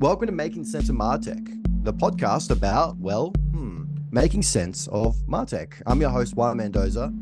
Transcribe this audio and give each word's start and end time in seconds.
Welcome 0.00 0.28
to 0.28 0.32
Making 0.32 0.64
Sense 0.64 0.88
of 0.88 0.94
Martech, 0.94 1.60
the 1.82 1.92
podcast 1.92 2.52
about, 2.52 2.96
well, 2.98 3.32
hmm, 3.50 3.82
making 4.12 4.42
sense 4.42 4.86
of 4.92 5.16
Martech. 5.26 5.82
I'm 5.86 6.00
your 6.00 6.10
host, 6.10 6.36
Juan 6.36 6.58
Mendoza. 6.58 7.12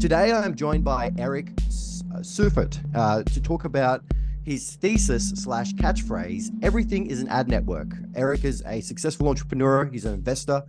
Today 0.00 0.32
I 0.32 0.42
am 0.42 0.54
joined 0.54 0.84
by 0.84 1.12
Eric 1.18 1.54
Seufert 1.68 2.80
uh, 2.94 3.24
to 3.24 3.42
talk 3.42 3.66
about 3.66 4.04
his 4.42 4.76
thesis 4.76 5.32
slash 5.32 5.74
catchphrase 5.74 6.48
everything 6.62 7.08
is 7.08 7.20
an 7.20 7.28
ad 7.28 7.46
network. 7.46 7.88
Eric 8.14 8.44
is 8.44 8.62
a 8.64 8.80
successful 8.80 9.28
entrepreneur, 9.28 9.84
he's 9.84 10.06
an 10.06 10.14
investor, 10.14 10.62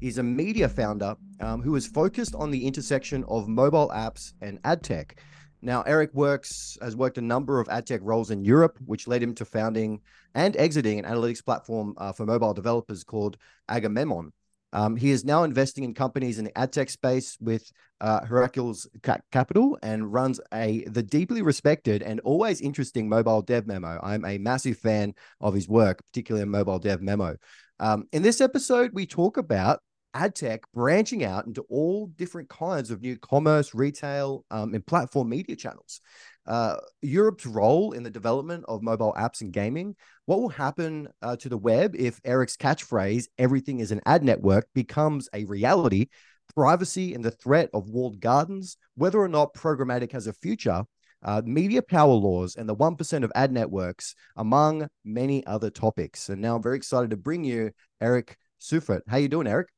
he's 0.00 0.18
a 0.18 0.24
media 0.24 0.68
founder 0.68 1.14
um, 1.38 1.62
who 1.62 1.76
is 1.76 1.86
focused 1.86 2.34
on 2.34 2.50
the 2.50 2.66
intersection 2.66 3.22
of 3.28 3.46
mobile 3.46 3.92
apps 3.94 4.32
and 4.40 4.58
ad 4.64 4.82
tech. 4.82 5.22
Now, 5.62 5.82
Eric 5.82 6.12
works 6.14 6.78
has 6.80 6.94
worked 6.94 7.18
a 7.18 7.22
number 7.22 7.60
of 7.60 7.68
ad 7.68 7.86
tech 7.86 8.00
roles 8.02 8.30
in 8.30 8.44
Europe, 8.44 8.78
which 8.84 9.08
led 9.08 9.22
him 9.22 9.34
to 9.36 9.44
founding 9.44 10.00
and 10.34 10.56
exiting 10.56 10.98
an 10.98 11.04
analytics 11.04 11.44
platform 11.44 11.94
uh, 11.96 12.12
for 12.12 12.26
mobile 12.26 12.54
developers 12.54 13.04
called 13.04 13.36
Agamemnon. 13.68 14.32
Um, 14.72 14.96
he 14.96 15.10
is 15.10 15.24
now 15.24 15.44
investing 15.44 15.84
in 15.84 15.94
companies 15.94 16.38
in 16.38 16.44
the 16.44 16.58
ad 16.58 16.72
tech 16.72 16.90
space 16.90 17.38
with 17.40 17.70
uh, 18.00 18.26
Heracles 18.26 18.86
Capital 19.32 19.78
and 19.82 20.12
runs 20.12 20.40
a 20.52 20.84
the 20.84 21.02
deeply 21.02 21.40
respected 21.40 22.02
and 22.02 22.20
always 22.20 22.60
interesting 22.60 23.08
mobile 23.08 23.40
dev 23.40 23.66
memo. 23.66 23.98
I'm 24.02 24.24
a 24.24 24.38
massive 24.38 24.76
fan 24.76 25.14
of 25.40 25.54
his 25.54 25.68
work, 25.68 26.02
particularly 26.12 26.42
in 26.42 26.50
mobile 26.50 26.78
dev 26.78 27.00
memo. 27.00 27.36
Um, 27.78 28.06
in 28.12 28.22
this 28.22 28.40
episode, 28.40 28.90
we 28.92 29.06
talk 29.06 29.36
about 29.36 29.80
ad 30.16 30.34
tech 30.34 30.62
branching 30.72 31.24
out 31.24 31.46
into 31.46 31.60
all 31.68 32.06
different 32.16 32.48
kinds 32.48 32.90
of 32.90 33.02
new 33.02 33.18
commerce, 33.18 33.74
retail, 33.74 34.44
um, 34.50 34.72
and 34.72 34.86
platform 34.86 35.28
media 35.28 35.54
channels. 35.54 36.00
Uh, 36.46 36.76
Europe's 37.02 37.44
role 37.44 37.92
in 37.92 38.02
the 38.02 38.10
development 38.10 38.64
of 38.66 38.82
mobile 38.82 39.14
apps 39.18 39.42
and 39.42 39.52
gaming. 39.52 39.94
What 40.24 40.40
will 40.40 40.48
happen 40.48 41.08
uh, 41.20 41.36
to 41.36 41.48
the 41.50 41.58
web 41.58 41.94
if 41.94 42.18
Eric's 42.24 42.56
catchphrase, 42.56 43.26
everything 43.36 43.80
is 43.80 43.92
an 43.92 44.00
ad 44.06 44.24
network, 44.24 44.68
becomes 44.74 45.28
a 45.34 45.44
reality? 45.44 46.06
Privacy 46.54 47.12
and 47.12 47.22
the 47.24 47.30
threat 47.30 47.68
of 47.74 47.90
walled 47.90 48.20
gardens, 48.20 48.78
whether 48.94 49.18
or 49.18 49.28
not 49.28 49.52
programmatic 49.52 50.12
has 50.12 50.26
a 50.26 50.32
future, 50.32 50.84
uh, 51.24 51.42
media 51.44 51.82
power 51.82 52.14
laws, 52.14 52.56
and 52.56 52.68
the 52.68 52.76
1% 52.76 53.24
of 53.24 53.32
ad 53.34 53.52
networks, 53.52 54.14
among 54.36 54.88
many 55.04 55.44
other 55.46 55.68
topics. 55.68 56.30
And 56.30 56.40
now 56.40 56.56
I'm 56.56 56.62
very 56.62 56.76
excited 56.76 57.10
to 57.10 57.16
bring 57.16 57.44
you 57.44 57.72
Eric 58.00 58.38
Seufert. 58.60 59.02
How 59.08 59.16
are 59.16 59.20
you 59.20 59.28
doing, 59.28 59.46
Eric? 59.46 59.68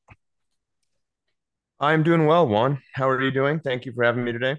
I'm 1.80 2.02
doing 2.02 2.26
well, 2.26 2.48
Juan. 2.48 2.82
How 2.92 3.08
are 3.08 3.22
you 3.22 3.30
doing? 3.30 3.60
Thank 3.60 3.86
you 3.86 3.92
for 3.92 4.02
having 4.02 4.24
me 4.24 4.32
today. 4.32 4.56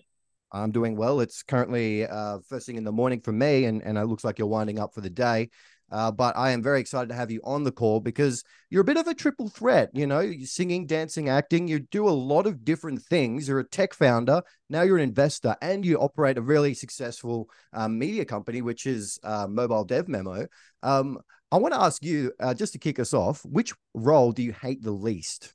I'm 0.54 0.72
doing 0.72 0.96
well. 0.96 1.20
It's 1.20 1.44
currently 1.44 2.08
uh, 2.08 2.40
first 2.48 2.66
thing 2.66 2.78
in 2.78 2.86
the 2.86 2.94
morning 2.94 3.20
for 3.20 3.34
me, 3.34 3.66
and, 3.66 3.84
and 3.84 3.98
it 3.98 4.06
looks 4.06 4.24
like 4.24 4.40
you're 4.40 4.48
winding 4.48 4.80
up 4.80 4.94
for 4.94 5.02
the 5.02 5.10
day. 5.10 5.50
Uh, 5.92 6.12
but 6.12 6.38
I 6.38 6.52
am 6.52 6.64
very 6.64 6.80
excited 6.80 7.10
to 7.10 7.16
have 7.16 7.30
you 7.30 7.42
on 7.44 7.66
the 7.66 7.74
call 7.74 8.00
because 8.00 8.44
you're 8.70 8.84
a 8.84 8.86
bit 8.86 8.96
of 8.96 9.08
a 9.08 9.14
triple 9.14 9.50
threat. 9.50 9.90
You 9.94 10.08
know, 10.08 10.22
you're 10.22 10.48
singing, 10.48 10.86
dancing, 10.86 11.28
acting. 11.28 11.68
You 11.68 11.80
do 11.80 12.08
a 12.08 12.12
lot 12.12 12.48
of 12.48 12.64
different 12.64 13.02
things. 13.02 13.50
You're 13.50 13.60
a 13.60 13.68
tech 13.68 13.94
founder. 13.94 14.42
Now 14.70 14.84
you're 14.84 14.98
an 14.98 15.04
investor, 15.04 15.58
and 15.62 15.86
you 15.86 15.98
operate 15.98 16.38
a 16.38 16.42
really 16.42 16.74
successful 16.74 17.50
um, 17.74 18.00
media 18.00 18.24
company, 18.24 18.62
which 18.62 18.86
is 18.86 19.20
uh, 19.24 19.46
Mobile 19.50 19.84
Dev 19.84 20.08
Memo. 20.08 20.48
Um, 20.84 21.20
I 21.52 21.58
want 21.58 21.74
to 21.74 21.82
ask 21.82 22.02
you, 22.02 22.32
uh, 22.40 22.54
just 22.54 22.72
to 22.74 22.80
kick 22.80 22.98
us 22.98 23.14
off, 23.14 23.44
which 23.44 23.74
role 23.94 24.32
do 24.32 24.42
you 24.42 24.54
hate 24.54 24.82
the 24.82 24.92
least? 24.92 25.54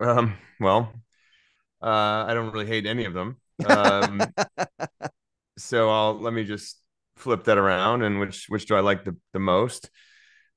Um, 0.00 0.36
well, 0.60 0.92
uh, 1.82 2.24
I 2.26 2.34
don't 2.34 2.52
really 2.52 2.66
hate 2.66 2.86
any 2.86 3.04
of 3.04 3.14
them. 3.14 3.36
Um, 3.64 4.22
so 5.58 5.90
I'll 5.90 6.20
let 6.20 6.32
me 6.32 6.44
just 6.44 6.80
flip 7.16 7.44
that 7.44 7.56
around 7.58 8.02
and 8.02 8.20
which 8.20 8.46
which 8.48 8.66
do 8.66 8.76
I 8.76 8.80
like 8.80 9.04
the, 9.04 9.16
the 9.32 9.38
most? 9.38 9.90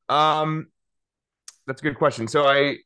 Um, 0.10 0.67
that's 1.67 1.82
a 1.82 1.84
good 1.84 1.98
question. 1.98 2.28
So 2.28 2.48
I, 2.48 2.78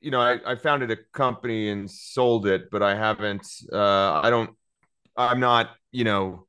you 0.00 0.10
know, 0.10 0.20
I, 0.20 0.38
I 0.46 0.56
founded 0.56 0.90
a 0.90 0.96
company 1.12 1.70
and 1.70 1.90
sold 1.90 2.46
it, 2.46 2.70
but 2.70 2.82
I 2.82 2.94
haven't. 2.94 3.46
Uh, 3.72 4.20
I 4.22 4.30
don't. 4.30 4.50
I'm 5.16 5.40
not. 5.40 5.70
You 5.90 6.04
know, 6.04 6.46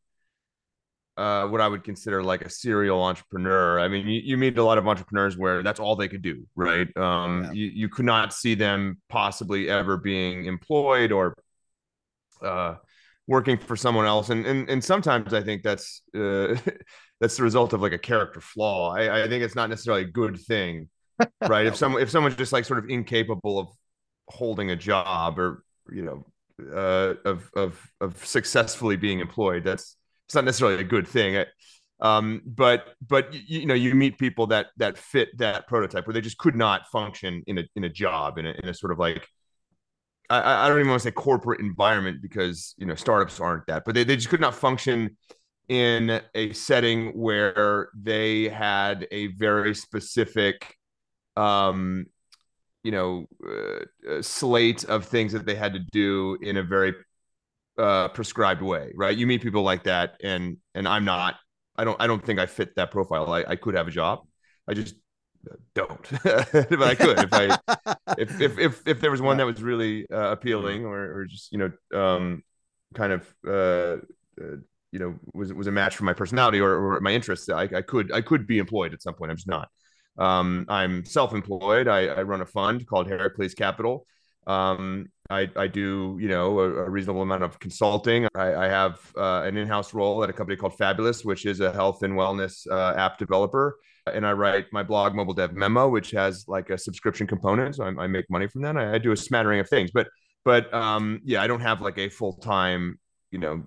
uh, 1.15 1.47
what 1.47 1.61
I 1.61 1.67
would 1.67 1.83
consider 1.83 2.23
like 2.23 2.41
a 2.41 2.49
serial 2.49 3.03
entrepreneur. 3.03 3.79
I 3.79 3.87
mean, 3.87 4.07
you, 4.07 4.21
you, 4.23 4.37
meet 4.37 4.57
a 4.57 4.63
lot 4.63 4.77
of 4.77 4.87
entrepreneurs 4.87 5.37
where 5.37 5.61
that's 5.61 5.79
all 5.79 5.95
they 5.95 6.07
could 6.07 6.23
do, 6.23 6.45
right? 6.55 6.87
Um, 6.97 7.43
yeah. 7.45 7.51
you, 7.51 7.67
you 7.67 7.89
could 7.89 8.05
not 8.05 8.33
see 8.33 8.55
them 8.55 8.97
possibly 9.09 9.69
ever 9.69 9.97
being 9.97 10.45
employed 10.45 11.11
or 11.11 11.35
uh, 12.41 12.75
working 13.27 13.57
for 13.57 13.75
someone 13.75 14.05
else. 14.07 14.29
And, 14.29 14.45
and, 14.45 14.67
and 14.69 14.83
sometimes 14.83 15.33
I 15.33 15.43
think 15.43 15.61
that's, 15.61 16.01
uh, 16.15 16.55
that's 17.21 17.37
the 17.37 17.43
result 17.43 17.73
of 17.73 17.81
like 17.81 17.93
a 17.93 17.99
character 17.99 18.41
flaw. 18.41 18.95
I, 18.95 19.23
I 19.23 19.27
think 19.27 19.43
it's 19.43 19.55
not 19.55 19.69
necessarily 19.69 20.03
a 20.03 20.07
good 20.07 20.39
thing, 20.39 20.89
right? 21.47 21.67
if 21.67 21.75
someone, 21.77 22.01
if 22.01 22.09
someone's 22.09 22.35
just 22.35 22.53
like 22.53 22.65
sort 22.65 22.79
of 22.79 22.89
incapable 22.89 23.59
of 23.59 23.67
holding 24.29 24.71
a 24.71 24.75
job 24.75 25.37
or, 25.37 25.63
you 25.91 26.01
know, 26.01 26.25
uh, 26.73 27.13
of, 27.25 27.51
of, 27.55 27.91
of 28.01 28.25
successfully 28.25 28.95
being 28.95 29.19
employed, 29.19 29.63
that's, 29.63 29.95
it's 30.27 30.35
not 30.35 30.45
necessarily 30.45 30.79
a 30.79 30.85
good 30.85 31.07
thing. 31.07 31.45
Um, 31.99 32.41
but 32.45 32.95
but 33.07 33.33
you, 33.33 33.61
you, 33.61 33.65
know 33.65 33.73
you 33.73 33.95
meet 33.95 34.17
people 34.17 34.47
that 34.47 34.67
that 34.77 34.97
fit 34.97 35.29
that 35.37 35.67
prototype 35.67 36.05
where 36.05 36.13
they 36.13 36.21
just 36.21 36.37
could 36.37 36.55
not 36.55 36.87
function 36.91 37.43
in 37.47 37.59
a 37.59 37.63
in 37.75 37.83
a 37.85 37.89
job 37.89 38.37
in 38.37 38.45
a, 38.45 38.53
in 38.61 38.67
a 38.67 38.73
sort 38.73 38.91
of 38.91 38.99
like 38.99 39.27
I, 40.29 40.65
I 40.65 40.67
don't 40.67 40.79
even 40.79 40.89
want 40.89 41.01
to 41.01 41.07
say 41.07 41.11
corporate 41.11 41.59
environment 41.59 42.21
because 42.21 42.75
you 42.77 42.85
know 42.85 42.95
startups 42.95 43.39
aren't 43.39 43.67
that, 43.67 43.83
but 43.85 43.95
they, 43.95 44.03
they 44.03 44.15
just 44.15 44.29
could 44.29 44.41
not 44.41 44.55
function 44.55 45.17
in 45.69 46.21
a 46.35 46.51
setting 46.53 47.09
where 47.11 47.89
they 47.95 48.49
had 48.49 49.07
a 49.11 49.27
very 49.27 49.73
specific 49.73 50.75
um 51.37 52.05
you 52.83 52.91
know 52.91 53.25
uh, 53.47 54.21
slate 54.21 54.83
of 54.85 55.05
things 55.05 55.31
that 55.31 55.45
they 55.45 55.55
had 55.55 55.73
to 55.73 55.79
do 55.91 56.37
in 56.41 56.57
a 56.57 56.63
very 56.63 56.93
uh, 57.77 58.09
prescribed 58.09 58.61
way, 58.61 58.91
right? 58.95 59.15
You 59.15 59.27
meet 59.27 59.41
people 59.41 59.63
like 59.63 59.83
that, 59.83 60.15
and 60.23 60.57
and 60.75 60.87
I'm 60.87 61.05
not. 61.05 61.35
I 61.75 61.83
don't. 61.83 61.99
I 62.01 62.07
don't 62.07 62.23
think 62.23 62.39
I 62.39 62.45
fit 62.45 62.75
that 62.75 62.91
profile. 62.91 63.31
I, 63.31 63.43
I 63.47 63.55
could 63.55 63.75
have 63.75 63.87
a 63.87 63.91
job. 63.91 64.21
I 64.67 64.73
just 64.73 64.95
don't, 65.73 66.01
but 66.23 66.81
I 66.81 66.95
could 66.95 67.19
if 67.19 67.33
I 67.33 67.57
if, 68.17 68.41
if 68.41 68.57
if 68.59 68.81
if 68.85 69.01
there 69.01 69.11
was 69.11 69.21
one 69.21 69.37
that 69.37 69.45
was 69.45 69.61
really 69.61 70.09
uh, 70.09 70.31
appealing 70.31 70.85
or 70.85 71.19
or 71.19 71.25
just 71.25 71.51
you 71.51 71.57
know 71.57 71.71
um 71.99 72.43
kind 72.93 73.11
of 73.11 73.35
uh, 73.45 73.97
uh 74.41 74.57
you 74.91 74.99
know 74.99 75.15
was 75.33 75.51
was 75.51 75.67
a 75.67 75.71
match 75.71 75.95
for 75.95 76.03
my 76.03 76.13
personality 76.13 76.59
or, 76.59 76.71
or 76.71 77.01
my 77.01 77.11
interests. 77.11 77.49
I, 77.49 77.63
I 77.63 77.81
could 77.81 78.11
I 78.11 78.21
could 78.21 78.47
be 78.47 78.59
employed 78.59 78.93
at 78.93 79.01
some 79.01 79.15
point. 79.15 79.31
I'm 79.31 79.37
just 79.37 79.47
not. 79.47 79.69
Um, 80.17 80.67
I'm 80.69 81.05
self-employed. 81.05 81.87
I, 81.87 82.05
I 82.05 82.21
run 82.21 82.41
a 82.41 82.45
fund 82.45 82.85
called 82.85 83.07
Heracles 83.07 83.55
Capital. 83.55 84.05
Um, 84.45 85.07
I, 85.29 85.49
I 85.55 85.67
do, 85.67 86.17
you 86.19 86.27
know, 86.27 86.59
a, 86.59 86.85
a 86.85 86.89
reasonable 86.89 87.21
amount 87.21 87.43
of 87.43 87.59
consulting. 87.59 88.27
I, 88.35 88.53
I 88.53 88.65
have 88.67 88.99
uh, 89.17 89.43
an 89.45 89.55
in-house 89.55 89.93
role 89.93 90.23
at 90.23 90.29
a 90.29 90.33
company 90.33 90.57
called 90.57 90.77
Fabulous, 90.77 91.23
which 91.23 91.45
is 91.45 91.61
a 91.61 91.71
health 91.71 92.03
and 92.03 92.13
wellness 92.13 92.67
uh, 92.69 92.93
app 92.97 93.17
developer. 93.17 93.79
And 94.13 94.27
I 94.27 94.33
write 94.33 94.65
my 94.73 94.83
blog, 94.83 95.15
Mobile 95.15 95.33
Dev 95.33 95.53
Memo, 95.53 95.87
which 95.87 96.11
has 96.11 96.45
like 96.47 96.69
a 96.69 96.77
subscription 96.77 97.25
component. 97.25 97.75
So 97.75 97.85
I, 97.85 98.03
I 98.03 98.07
make 98.07 98.29
money 98.29 98.47
from 98.47 98.63
that. 98.63 98.75
I, 98.75 98.95
I, 98.95 98.97
do 98.97 99.13
a 99.13 99.17
smattering 99.17 99.61
of 99.61 99.69
things, 99.69 99.91
but 99.93 100.07
but 100.43 100.73
um, 100.73 101.21
yeah, 101.23 101.41
I 101.41 101.47
don't 101.47 101.61
have 101.61 101.79
like 101.79 101.97
a 101.97 102.09
full 102.09 102.33
time, 102.33 102.99
you 103.33 103.39
know, 103.39 103.63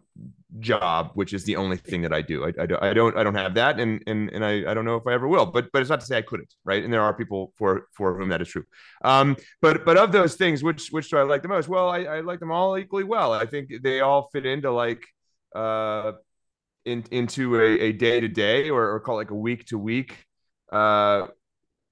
job, 0.60 1.10
which 1.14 1.32
is 1.34 1.42
the 1.44 1.56
only 1.56 1.76
thing 1.76 2.00
that 2.02 2.12
I 2.12 2.22
do. 2.22 2.44
I, 2.44 2.52
I, 2.62 2.66
don't, 2.66 2.82
I 2.82 2.94
don't, 2.94 3.16
I 3.18 3.24
don't 3.24 3.34
have 3.34 3.54
that. 3.54 3.80
And, 3.80 4.00
and, 4.06 4.30
and 4.30 4.44
I, 4.44 4.70
I 4.70 4.74
don't 4.74 4.84
know 4.84 4.94
if 4.94 5.06
I 5.06 5.12
ever 5.12 5.26
will, 5.26 5.44
but, 5.44 5.70
but 5.72 5.82
it's 5.82 5.90
not 5.90 6.00
to 6.00 6.06
say 6.06 6.16
I 6.16 6.22
couldn't. 6.22 6.54
Right. 6.64 6.84
And 6.84 6.92
there 6.92 7.02
are 7.02 7.12
people 7.12 7.52
for, 7.58 7.88
for 7.92 8.16
whom 8.16 8.28
that 8.28 8.40
is 8.40 8.48
true. 8.48 8.64
Um, 9.04 9.36
but, 9.60 9.84
but 9.84 9.96
of 9.96 10.12
those 10.12 10.36
things, 10.36 10.62
which, 10.62 10.88
which 10.92 11.10
do 11.10 11.18
I 11.18 11.22
like 11.22 11.42
the 11.42 11.48
most? 11.48 11.68
Well, 11.68 11.90
I, 11.90 12.04
I 12.04 12.20
like 12.20 12.38
them 12.38 12.52
all 12.52 12.78
equally 12.78 13.04
well. 13.04 13.32
I 13.32 13.44
think 13.44 13.72
they 13.82 14.00
all 14.00 14.30
fit 14.32 14.46
into 14.46 14.70
like, 14.70 15.04
uh, 15.54 16.12
in, 16.84 17.04
into 17.10 17.60
a, 17.60 17.88
a 17.88 17.92
day 17.92 18.20
to 18.20 18.28
day 18.28 18.70
or, 18.70 18.94
or 18.94 19.00
call 19.00 19.16
it 19.16 19.22
like 19.22 19.32
a 19.32 19.34
week 19.34 19.66
to 19.66 19.78
week, 19.78 20.24
uh, 20.70 21.26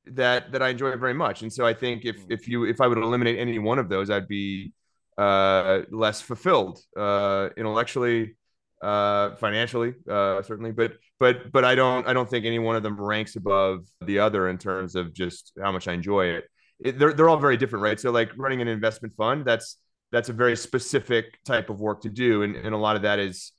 that, 0.06 0.52
that 0.52 0.62
I 0.62 0.68
enjoy 0.68 0.96
very 0.96 1.14
much. 1.14 1.42
And 1.42 1.52
so 1.52 1.66
I 1.66 1.74
think 1.74 2.04
if, 2.04 2.18
if 2.28 2.46
you, 2.46 2.64
if 2.64 2.80
I 2.80 2.86
would 2.86 2.98
eliminate 2.98 3.38
any 3.38 3.58
one 3.58 3.80
of 3.80 3.88
those, 3.88 4.10
I'd 4.10 4.28
be, 4.28 4.72
uh, 5.18 5.82
less 5.90 6.20
fulfilled, 6.20 6.80
uh, 6.96 7.48
intellectually, 7.56 8.36
uh, 8.82 9.34
financially, 9.36 9.94
uh, 10.08 10.42
certainly, 10.42 10.72
but 10.72 10.94
but 11.18 11.50
but 11.52 11.64
I 11.64 11.74
don't 11.74 12.06
I 12.06 12.12
don't 12.12 12.28
think 12.28 12.44
any 12.44 12.58
one 12.58 12.76
of 12.76 12.82
them 12.82 13.00
ranks 13.00 13.36
above 13.36 13.86
the 14.02 14.18
other 14.18 14.48
in 14.48 14.58
terms 14.58 14.94
of 14.94 15.14
just 15.14 15.52
how 15.62 15.72
much 15.72 15.88
I 15.88 15.92
enjoy 15.92 16.26
it. 16.26 16.44
it 16.80 16.98
they're 16.98 17.12
they're 17.12 17.28
all 17.28 17.38
very 17.38 17.56
different, 17.56 17.82
right? 17.82 17.98
So 17.98 18.10
like 18.10 18.30
running 18.36 18.60
an 18.60 18.68
investment 18.68 19.14
fund, 19.16 19.44
that's 19.44 19.78
that's 20.12 20.28
a 20.28 20.32
very 20.32 20.56
specific 20.56 21.38
type 21.44 21.70
of 21.70 21.80
work 21.80 22.02
to 22.02 22.10
do, 22.10 22.42
and 22.42 22.56
and 22.56 22.74
a 22.74 22.78
lot 22.78 22.96
of 22.96 23.02
that 23.02 23.18
is 23.18 23.52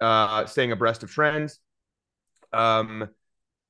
uh, 0.00 0.46
staying 0.46 0.72
abreast 0.72 1.02
of 1.02 1.10
trends. 1.10 1.58
Um, 2.52 3.08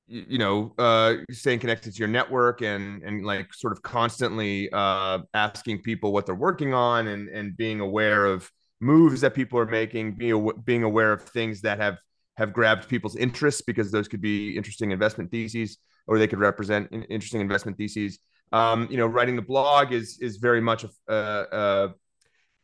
you, 0.09 0.37
know, 0.37 0.73
uh, 0.77 1.15
staying 1.31 1.59
connected 1.59 1.93
to 1.93 1.99
your 1.99 2.07
network 2.07 2.61
and 2.61 3.03
and 3.03 3.25
like 3.25 3.53
sort 3.53 3.73
of 3.73 3.81
constantly 3.81 4.69
uh, 4.71 5.19
asking 5.33 5.81
people 5.81 6.11
what 6.11 6.25
they're 6.25 6.35
working 6.35 6.73
on 6.73 7.07
and 7.07 7.29
and 7.29 7.55
being 7.55 7.79
aware 7.79 8.25
of 8.25 8.49
moves 8.81 9.21
that 9.21 9.33
people 9.33 9.59
are 9.59 9.65
making, 9.65 10.13
being 10.13 10.51
being 10.65 10.83
aware 10.83 11.13
of 11.13 11.21
things 11.21 11.61
that 11.61 11.79
have 11.79 11.97
have 12.37 12.53
grabbed 12.53 12.87
people's 12.87 13.15
interests 13.15 13.61
because 13.61 13.91
those 13.91 14.07
could 14.07 14.21
be 14.21 14.55
interesting 14.55 14.91
investment 14.91 15.29
theses 15.29 15.77
or 16.07 16.17
they 16.17 16.27
could 16.27 16.39
represent 16.39 16.87
interesting 17.09 17.41
investment 17.41 17.77
theses. 17.77 18.19
Um, 18.51 18.87
you 18.89 18.97
know, 18.97 19.05
writing 19.05 19.35
the 19.35 19.41
blog 19.43 19.91
is 19.91 20.17
is 20.21 20.37
very 20.37 20.61
much 20.61 20.83
a, 20.83 21.13
a, 21.13 21.93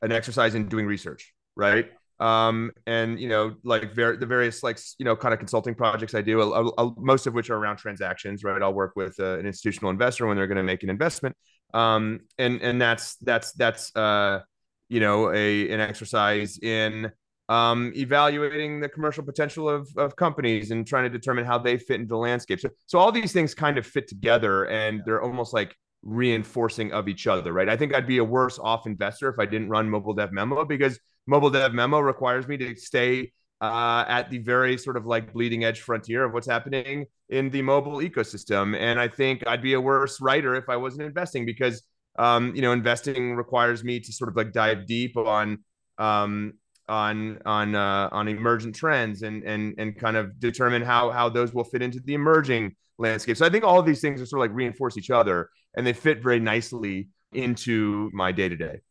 an 0.01 0.12
exercise 0.12 0.56
in 0.56 0.68
doing 0.68 0.88
research, 0.88 1.33
right? 1.56 1.91
Um, 2.19 2.71
and 2.88 3.19
you 3.19 3.27
know, 3.27 3.56
like 3.63 3.94
ver- 3.94 4.17
the 4.17 4.25
various 4.25 4.63
like 4.63 4.79
you 4.97 5.06
know 5.06 5.15
kind 5.15 5.33
of 5.33 5.39
consulting 5.39 5.75
projects 5.75 6.15
I 6.15 6.21
do, 6.21 6.41
I'll, 6.41 6.73
I'll, 6.77 6.95
most 6.97 7.27
of 7.27 7.33
which 7.33 7.50
are 7.50 7.57
around 7.57 7.77
transactions, 7.77 8.44
right? 8.44 8.62
I'll 8.62 8.73
work 8.73 8.94
with 8.95 9.19
uh, 9.19 9.38
an 9.38 9.45
institutional 9.45 9.91
investor 9.91 10.25
when 10.25 10.38
they're 10.38 10.47
going 10.47 10.57
to 10.57 10.63
make 10.63 10.83
an 10.83 10.89
investment, 10.89 11.35
um, 11.73 12.21
and 12.38 12.62
and 12.62 12.81
that's 12.81 13.17
that's 13.17 13.51
that's 13.53 13.95
uh, 13.95 14.39
you 14.88 15.01
know 15.01 15.31
a 15.33 15.69
an 15.69 15.81
exercise 15.81 16.57
in 16.59 17.12
um, 17.50 17.94
evaluating 17.95 18.79
the 18.79 18.89
commercial 18.89 19.23
potential 19.23 19.69
of, 19.69 19.88
of 19.97 20.15
companies 20.15 20.71
and 20.71 20.88
trying 20.88 21.03
to 21.03 21.09
determine 21.09 21.45
how 21.45 21.57
they 21.57 21.77
fit 21.77 22.00
into 22.00 22.09
the 22.09 22.17
landscape. 22.17 22.59
So, 22.59 22.69
so 22.88 22.97
all 22.97 23.12
these 23.12 23.33
things 23.33 23.53
kind 23.53 23.77
of 23.77 23.85
fit 23.85 24.07
together 24.07 24.65
and 24.65 25.01
they're 25.06 25.21
almost 25.21 25.53
like 25.53 25.75
reinforcing 26.01 26.91
of 26.91 27.07
each 27.07 27.27
other, 27.27 27.53
right? 27.53 27.69
I 27.69 27.77
think 27.77 27.94
I'd 27.94 28.07
be 28.07 28.17
a 28.17 28.23
worse 28.23 28.57
off 28.59 28.88
investor 28.88 29.29
if 29.29 29.39
I 29.39 29.45
didn't 29.45 29.69
run 29.69 29.89
Mobile 29.89 30.13
Dev 30.13 30.31
Memo 30.31 30.65
because 30.65 31.00
Mobile 31.27 31.50
Dev 31.50 31.74
Memo 31.74 32.00
requires 32.00 32.48
me 32.48 32.57
to 32.57 32.75
stay 32.75 33.31
uh, 33.62 34.06
at 34.07 34.30
the 34.30 34.39
very 34.39 34.77
sort 34.77 34.98
of 34.98 35.06
like 35.06 35.33
bleeding 35.33 35.63
edge 35.63 35.81
frontier 35.81 36.24
of 36.24 36.33
what's 36.33 36.48
happening 36.48 37.06
in 37.30 37.50
the 37.50 37.62
mobile 37.62 37.98
ecosystem. 37.98 38.77
And 38.77 39.00
I 39.00 39.07
think 39.07 39.44
I'd 39.48 39.62
be 39.62 39.74
a 39.74 39.81
worse 39.81 40.22
writer 40.22 40.56
if 40.56 40.69
I 40.69 40.77
wasn't 40.77 41.04
investing 41.04 41.45
because, 41.45 41.83
um, 42.19 42.54
you 42.56 42.62
know, 42.62 42.72
investing 42.74 43.36
requires 43.36 43.83
me 43.83 44.00
to 44.00 44.12
sort 44.12 44.30
of 44.30 44.36
like 44.36 44.51
dive 44.51 44.86
deep 44.86 45.18
on, 45.18 45.60
um, 45.98 46.54
on 46.88 47.39
on 47.45 47.74
uh, 47.74 48.10
on 48.12 48.27
emergent 48.27 48.75
trends 48.75 49.24
and 49.24 49.44
and 49.44 49.74
and 49.80 49.98
kind 49.98 50.16
of 50.18 50.39
determine 50.39 50.83
how 50.83 51.10
how 51.10 51.30
those 51.30 51.51
will 51.54 51.63
fit 51.63 51.81
into 51.81 52.00
the 52.00 52.13
emerging 52.13 52.75
landscape. 53.00 53.38
So 53.38 53.45
I 53.45 53.50
think 53.50 53.63
all 53.63 53.80
of 53.80 53.86
these 53.86 54.01
things 54.01 54.22
are 54.22 54.25
sort 54.25 54.42
of 54.42 54.51
like 54.51 54.56
reinforce 54.56 54.98
each 54.98 55.10
other 55.10 55.50
and 55.75 55.86
they 55.86 55.94
fit 55.94 56.22
very 56.22 56.39
nicely 56.39 57.10
into 57.33 58.10
my 58.13 58.31
day 58.31 58.50
to 58.50 58.56
day. 58.56 58.81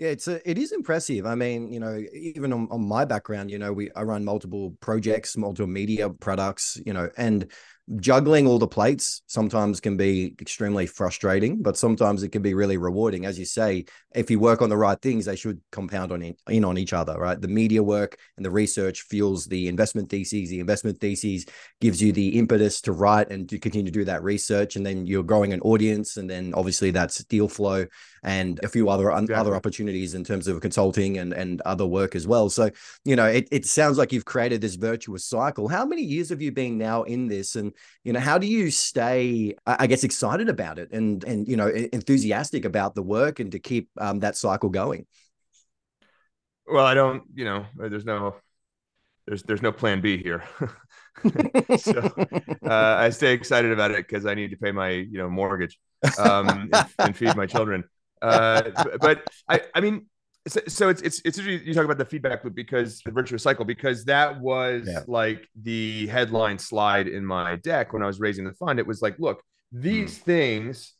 Yeah, 0.00 0.08
it's 0.08 0.28
a, 0.28 0.50
it 0.50 0.56
is 0.56 0.72
impressive. 0.72 1.26
I 1.26 1.34
mean, 1.34 1.70
you 1.70 1.78
know, 1.78 2.02
even 2.14 2.54
on, 2.54 2.68
on 2.70 2.88
my 2.88 3.04
background, 3.04 3.50
you 3.50 3.58
know, 3.58 3.70
we 3.70 3.90
I 3.92 4.02
run 4.02 4.24
multiple 4.24 4.74
projects, 4.80 5.36
multiple 5.36 5.66
media 5.66 6.08
products, 6.08 6.80
you 6.86 6.94
know, 6.94 7.10
and 7.18 7.52
juggling 7.96 8.46
all 8.46 8.58
the 8.58 8.68
plates 8.68 9.20
sometimes 9.26 9.80
can 9.80 9.96
be 9.96 10.34
extremely 10.40 10.86
frustrating, 10.86 11.60
but 11.60 11.76
sometimes 11.76 12.22
it 12.22 12.30
can 12.30 12.40
be 12.40 12.54
really 12.54 12.78
rewarding. 12.78 13.26
As 13.26 13.38
you 13.38 13.44
say, 13.44 13.84
if 14.14 14.30
you 14.30 14.38
work 14.38 14.62
on 14.62 14.70
the 14.70 14.76
right 14.76 15.00
things, 15.02 15.24
they 15.26 15.36
should 15.36 15.60
compound 15.72 16.12
on 16.12 16.22
in, 16.22 16.36
in 16.48 16.64
on 16.64 16.78
each 16.78 16.92
other, 16.92 17.18
right? 17.18 17.38
The 17.40 17.48
media 17.48 17.82
work 17.82 18.16
and 18.36 18.46
the 18.46 18.50
research 18.50 19.02
fuels 19.02 19.46
the 19.46 19.68
investment 19.68 20.08
theses. 20.08 20.48
The 20.48 20.60
investment 20.60 21.00
theses 21.00 21.44
gives 21.80 22.00
you 22.00 22.12
the 22.12 22.38
impetus 22.38 22.80
to 22.82 22.92
write 22.92 23.30
and 23.30 23.48
to 23.50 23.58
continue 23.58 23.90
to 23.90 23.98
do 23.98 24.04
that 24.06 24.22
research, 24.22 24.76
and 24.76 24.86
then 24.86 25.04
you're 25.04 25.24
growing 25.24 25.52
an 25.52 25.60
audience, 25.60 26.16
and 26.16 26.30
then 26.30 26.54
obviously 26.54 26.90
that's 26.90 27.22
deal 27.24 27.48
flow 27.48 27.84
and 28.22 28.60
a 28.62 28.68
few 28.68 28.88
other 28.88 29.10
other 29.10 29.54
opportunities 29.54 30.14
in 30.14 30.24
terms 30.24 30.46
of 30.46 30.60
consulting 30.60 31.18
and 31.18 31.32
and 31.32 31.60
other 31.62 31.86
work 31.86 32.14
as 32.14 32.26
well. 32.26 32.50
So 32.50 32.70
you 33.04 33.16
know, 33.16 33.26
it 33.26 33.48
it 33.50 33.66
sounds 33.66 33.98
like 33.98 34.12
you've 34.12 34.24
created 34.24 34.60
this 34.60 34.74
virtuous 34.74 35.24
cycle. 35.24 35.68
How 35.68 35.84
many 35.84 36.02
years 36.02 36.28
have 36.30 36.42
you 36.42 36.52
been 36.52 36.78
now 36.78 37.02
in 37.04 37.28
this, 37.28 37.56
and 37.56 37.72
you 38.04 38.12
know 38.12 38.20
how 38.20 38.38
do 38.38 38.46
you 38.46 38.70
stay 38.70 39.54
i 39.66 39.86
guess 39.86 40.04
excited 40.04 40.48
about 40.48 40.78
it 40.78 40.90
and 40.92 41.22
and 41.24 41.48
you 41.48 41.56
know 41.56 41.68
enthusiastic 41.68 42.64
about 42.64 42.94
the 42.94 43.02
work 43.02 43.40
and 43.40 43.52
to 43.52 43.58
keep 43.58 43.88
um, 43.98 44.20
that 44.20 44.36
cycle 44.36 44.68
going? 44.68 45.06
Well 46.66 46.86
i 46.86 46.94
don't 46.94 47.24
you 47.34 47.44
know 47.44 47.66
there's 47.76 48.04
no 48.04 48.36
there's 49.26 49.42
there's 49.42 49.62
no 49.62 49.72
plan 49.72 50.00
b 50.00 50.16
here. 50.16 50.44
So 51.78 52.00
uh, 52.64 52.94
i 52.98 53.10
stay 53.10 53.32
excited 53.32 53.72
about 53.72 53.90
it 53.90 54.06
because 54.08 54.24
i 54.24 54.32
need 54.32 54.52
to 54.52 54.56
pay 54.56 54.72
my 54.72 54.90
you 54.90 55.18
know 55.18 55.28
mortgage 55.28 55.78
um, 56.18 56.48
and, 56.48 56.74
and, 56.98 57.16
feed 57.16 57.36
my 57.36 57.46
children 57.46 57.84
uh, 58.22 58.62
but 59.00 59.22
i 59.48 59.60
i 59.74 59.80
mean 59.80 60.06
so, 60.48 60.60
so 60.68 60.88
it's 60.88 61.02
it's 61.02 61.20
it's 61.24 61.38
you 61.38 61.74
talk 61.74 61.84
about 61.84 61.98
the 61.98 62.04
feedback 62.04 62.44
loop 62.44 62.54
because 62.54 63.00
the 63.04 63.10
virtuous 63.10 63.42
cycle 63.42 63.64
because 63.64 64.04
that 64.06 64.40
was 64.40 64.84
yeah. 64.86 65.00
like 65.06 65.46
the 65.60 66.06
headline 66.06 66.58
slide 66.58 67.08
in 67.08 67.24
my 67.24 67.56
deck 67.56 67.92
when 67.92 68.02
I 68.02 68.06
was 68.06 68.20
raising 68.20 68.44
the 68.44 68.54
fund. 68.54 68.78
It 68.78 68.86
was 68.86 69.02
like, 69.02 69.18
look, 69.18 69.42
these 69.70 70.18
mm. 70.18 70.22
things, 70.22 70.94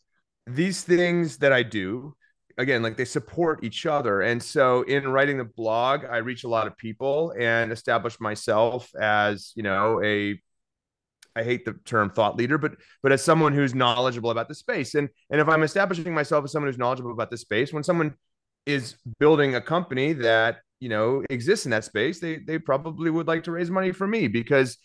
these 0.46 0.82
things 0.82 1.38
that 1.38 1.54
I 1.54 1.62
do, 1.62 2.14
again, 2.58 2.82
like 2.82 2.98
they 2.98 3.06
support 3.06 3.64
each 3.64 3.86
other. 3.86 4.20
And 4.20 4.42
so 4.42 4.82
in 4.82 5.08
writing 5.08 5.38
the 5.38 5.44
blog, 5.44 6.04
I 6.04 6.18
reach 6.18 6.44
a 6.44 6.48
lot 6.48 6.66
of 6.66 6.76
people 6.76 7.32
and 7.38 7.72
establish 7.72 8.20
myself 8.20 8.90
as 9.00 9.52
you 9.56 9.62
know 9.62 10.02
a 10.04 10.38
I 11.36 11.42
hate 11.42 11.64
the 11.64 11.74
term 11.84 12.10
thought 12.10 12.36
leader, 12.36 12.58
but 12.58 12.72
but 13.02 13.12
as 13.12 13.22
someone 13.22 13.52
who's 13.52 13.74
knowledgeable 13.74 14.30
about 14.30 14.48
the 14.48 14.54
space. 14.54 14.94
And 14.94 15.08
and 15.30 15.40
if 15.40 15.48
I'm 15.48 15.62
establishing 15.62 16.14
myself 16.14 16.44
as 16.44 16.52
someone 16.52 16.68
who's 16.68 16.78
knowledgeable 16.78 17.12
about 17.12 17.30
the 17.30 17.38
space, 17.38 17.72
when 17.72 17.84
someone 17.84 18.14
is 18.66 18.96
building 19.18 19.54
a 19.54 19.60
company 19.60 20.12
that 20.12 20.58
you 20.80 20.88
know 20.88 21.22
exists 21.30 21.66
in 21.66 21.70
that 21.70 21.84
space 21.84 22.20
they 22.20 22.38
they 22.38 22.58
probably 22.58 23.10
would 23.10 23.26
like 23.26 23.44
to 23.44 23.52
raise 23.52 23.70
money 23.70 23.92
for 23.92 24.06
me 24.06 24.28
because 24.28 24.78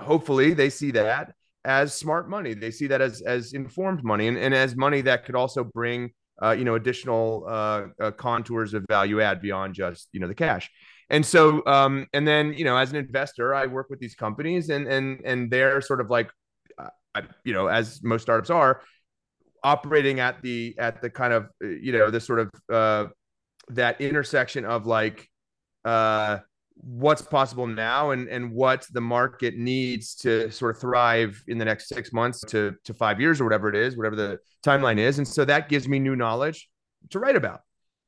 hopefully 0.00 0.52
they 0.52 0.70
see 0.70 0.90
that 0.90 1.34
as 1.64 1.94
smart 1.94 2.28
money 2.28 2.54
they 2.54 2.70
see 2.70 2.86
that 2.86 3.00
as 3.00 3.20
as 3.22 3.52
informed 3.52 4.02
money 4.02 4.28
and, 4.28 4.36
and 4.38 4.54
as 4.54 4.76
money 4.76 5.00
that 5.00 5.24
could 5.24 5.34
also 5.34 5.64
bring 5.64 6.10
uh, 6.42 6.52
you 6.52 6.64
know 6.64 6.74
additional 6.74 7.44
uh, 7.48 7.86
uh, 8.00 8.10
contours 8.12 8.74
of 8.74 8.84
value 8.88 9.20
add 9.20 9.40
beyond 9.40 9.74
just 9.74 10.08
you 10.12 10.20
know 10.20 10.28
the 10.28 10.34
cash 10.34 10.70
and 11.10 11.24
so 11.24 11.64
um 11.66 12.06
and 12.12 12.26
then 12.26 12.52
you 12.54 12.64
know 12.64 12.76
as 12.76 12.90
an 12.90 12.96
investor 12.96 13.54
i 13.54 13.66
work 13.66 13.88
with 13.90 13.98
these 13.98 14.14
companies 14.14 14.70
and 14.70 14.86
and 14.88 15.20
and 15.24 15.50
they're 15.50 15.80
sort 15.80 16.00
of 16.00 16.10
like 16.10 16.30
uh, 16.78 17.22
you 17.44 17.52
know 17.52 17.66
as 17.66 18.02
most 18.02 18.22
startups 18.22 18.50
are 18.50 18.82
operating 19.62 20.20
at 20.20 20.40
the 20.42 20.74
at 20.78 21.02
the 21.02 21.10
kind 21.10 21.32
of 21.32 21.48
you 21.60 21.92
know 21.92 22.10
this 22.10 22.26
sort 22.26 22.38
of 22.38 22.50
uh 22.72 23.06
that 23.68 24.00
intersection 24.00 24.64
of 24.64 24.86
like 24.86 25.28
uh 25.84 26.38
what's 26.82 27.20
possible 27.20 27.66
now 27.66 28.10
and 28.10 28.26
and 28.28 28.50
what 28.50 28.86
the 28.92 29.00
market 29.00 29.56
needs 29.56 30.14
to 30.14 30.50
sort 30.50 30.74
of 30.74 30.80
thrive 30.80 31.42
in 31.46 31.58
the 31.58 31.64
next 31.64 31.88
six 31.88 32.10
months 32.10 32.40
to 32.40 32.74
to 32.84 32.94
five 32.94 33.20
years 33.20 33.38
or 33.38 33.44
whatever 33.44 33.68
it 33.68 33.76
is 33.76 33.96
whatever 33.96 34.16
the 34.16 34.38
timeline 34.62 34.98
is. 34.98 35.18
And 35.18 35.26
so 35.26 35.44
that 35.44 35.68
gives 35.68 35.88
me 35.88 35.98
new 35.98 36.16
knowledge 36.16 36.68
to 37.10 37.18
write 37.18 37.36
about 37.36 37.60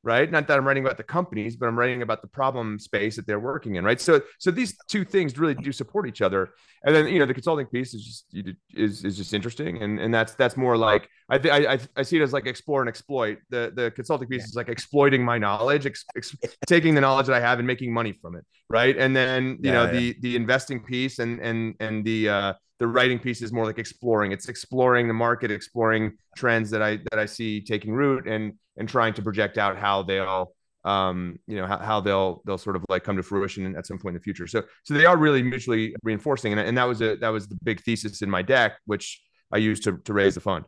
right? 0.03 0.31
Not 0.31 0.49
that 0.49 0.59
i'm 0.59 0.67
writing 0.67 0.85
about 0.85 0.97
the 0.97 1.03
companies 1.03 1.57
but 1.57 1.67
i'm 1.67 1.79
writing 1.79 2.03
about 2.03 2.23
the 2.23 2.29
problem 2.29 2.79
space 2.79 3.17
that 3.17 3.27
they're 3.27 3.41
working 3.41 3.77
in 3.77 3.85
right? 3.85 4.01
So 4.01 4.21
so 4.39 4.51
these 4.51 4.77
two 4.89 5.05
things 5.05 5.39
really 5.39 5.55
do 5.55 5.73
support 5.73 6.09
each 6.09 6.23
other. 6.23 6.51
And 6.85 6.95
then 6.95 7.07
you 7.07 7.19
know 7.19 7.27
the 7.27 7.35
consulting 7.35 7.67
piece 7.67 7.95
is 7.95 8.05
just 8.05 8.27
is 8.75 9.05
is 9.05 9.17
just 9.17 9.35
interesting. 9.35 9.83
And 9.83 10.01
and 10.01 10.13
that's 10.13 10.35
that's 10.35 10.57
more 10.57 10.77
like 10.77 11.09
i 11.29 11.39
th- 11.39 11.55
I, 11.69 11.79
I 11.97 12.03
see 12.03 12.17
it 12.17 12.23
as 12.23 12.33
like 12.33 12.47
explore 12.47 12.81
and 12.81 12.89
exploit. 12.89 13.39
The 13.51 13.73
the 13.75 13.91
consulting 13.93 14.29
piece 14.29 14.45
is 14.45 14.55
like 14.57 14.69
exploiting 14.69 15.25
my 15.25 15.39
knowledge 15.39 15.87
ex- 15.87 16.05
ex- 16.17 16.37
taking 16.67 16.95
the 16.95 17.01
knowledge 17.01 17.27
that 17.27 17.37
i 17.37 17.41
have 17.41 17.59
and 17.59 17.67
making 17.67 17.93
money 17.93 18.13
from 18.21 18.37
it 18.37 18.45
right? 18.73 18.97
And 18.97 19.15
then 19.15 19.59
you 19.61 19.71
yeah, 19.71 19.73
know 19.73 19.85
yeah. 19.85 19.93
the 19.93 20.17
the 20.21 20.37
investing 20.37 20.83
piece 20.83 21.19
and 21.19 21.39
and 21.41 21.75
and 21.79 22.05
the 22.05 22.29
uh 22.29 22.53
the 22.83 22.89
writing 22.89 23.21
piece 23.21 23.43
is 23.43 23.53
more 23.53 23.65
like 23.65 23.79
exploring. 23.79 24.33
It's 24.33 24.49
exploring 24.49 25.07
the 25.07 25.15
market 25.15 25.53
exploring 25.53 26.17
trends 26.37 26.69
that 26.71 26.83
i 26.83 26.97
that 27.11 27.19
i 27.25 27.27
see 27.27 27.61
taking 27.61 27.93
root 27.95 28.27
and 28.27 28.55
and 28.77 28.89
trying 28.89 29.15
to 29.15 29.23
project 29.23 29.57
out 29.57 29.79
how 29.79 30.03
they'll 30.03 30.53
um 30.85 31.39
you 31.47 31.57
know 31.59 31.65
how, 31.65 31.79
how 31.79 32.01
they'll 32.01 32.43
they'll 32.45 32.59
sort 32.59 32.75
of 32.75 32.85
like 32.89 33.05
come 33.05 33.17
to 33.17 33.23
fruition 33.23 33.77
at 33.77 33.87
some 33.87 33.99
point 33.99 34.15
in 34.15 34.19
the 34.19 34.25
future. 34.25 34.49
So 34.49 34.65
so 34.83 34.95
they 34.95 35.07
are 35.07 35.17
really 35.17 35.45
mutually 35.45 35.95
reinforcing 36.03 36.51
and, 36.51 36.61
and 36.61 36.77
that 36.77 36.89
was 36.89 37.01
a 37.03 37.15
that 37.19 37.29
was 37.29 37.47
the 37.47 37.57
big 37.63 37.81
thesis 37.83 38.21
in 38.21 38.29
my 38.29 38.43
deck 38.43 38.73
which 38.87 39.23
i 39.53 39.59
used 39.59 39.85
to 39.85 39.99
to 39.99 40.13
raise 40.13 40.35
the 40.35 40.41
fund. 40.41 40.65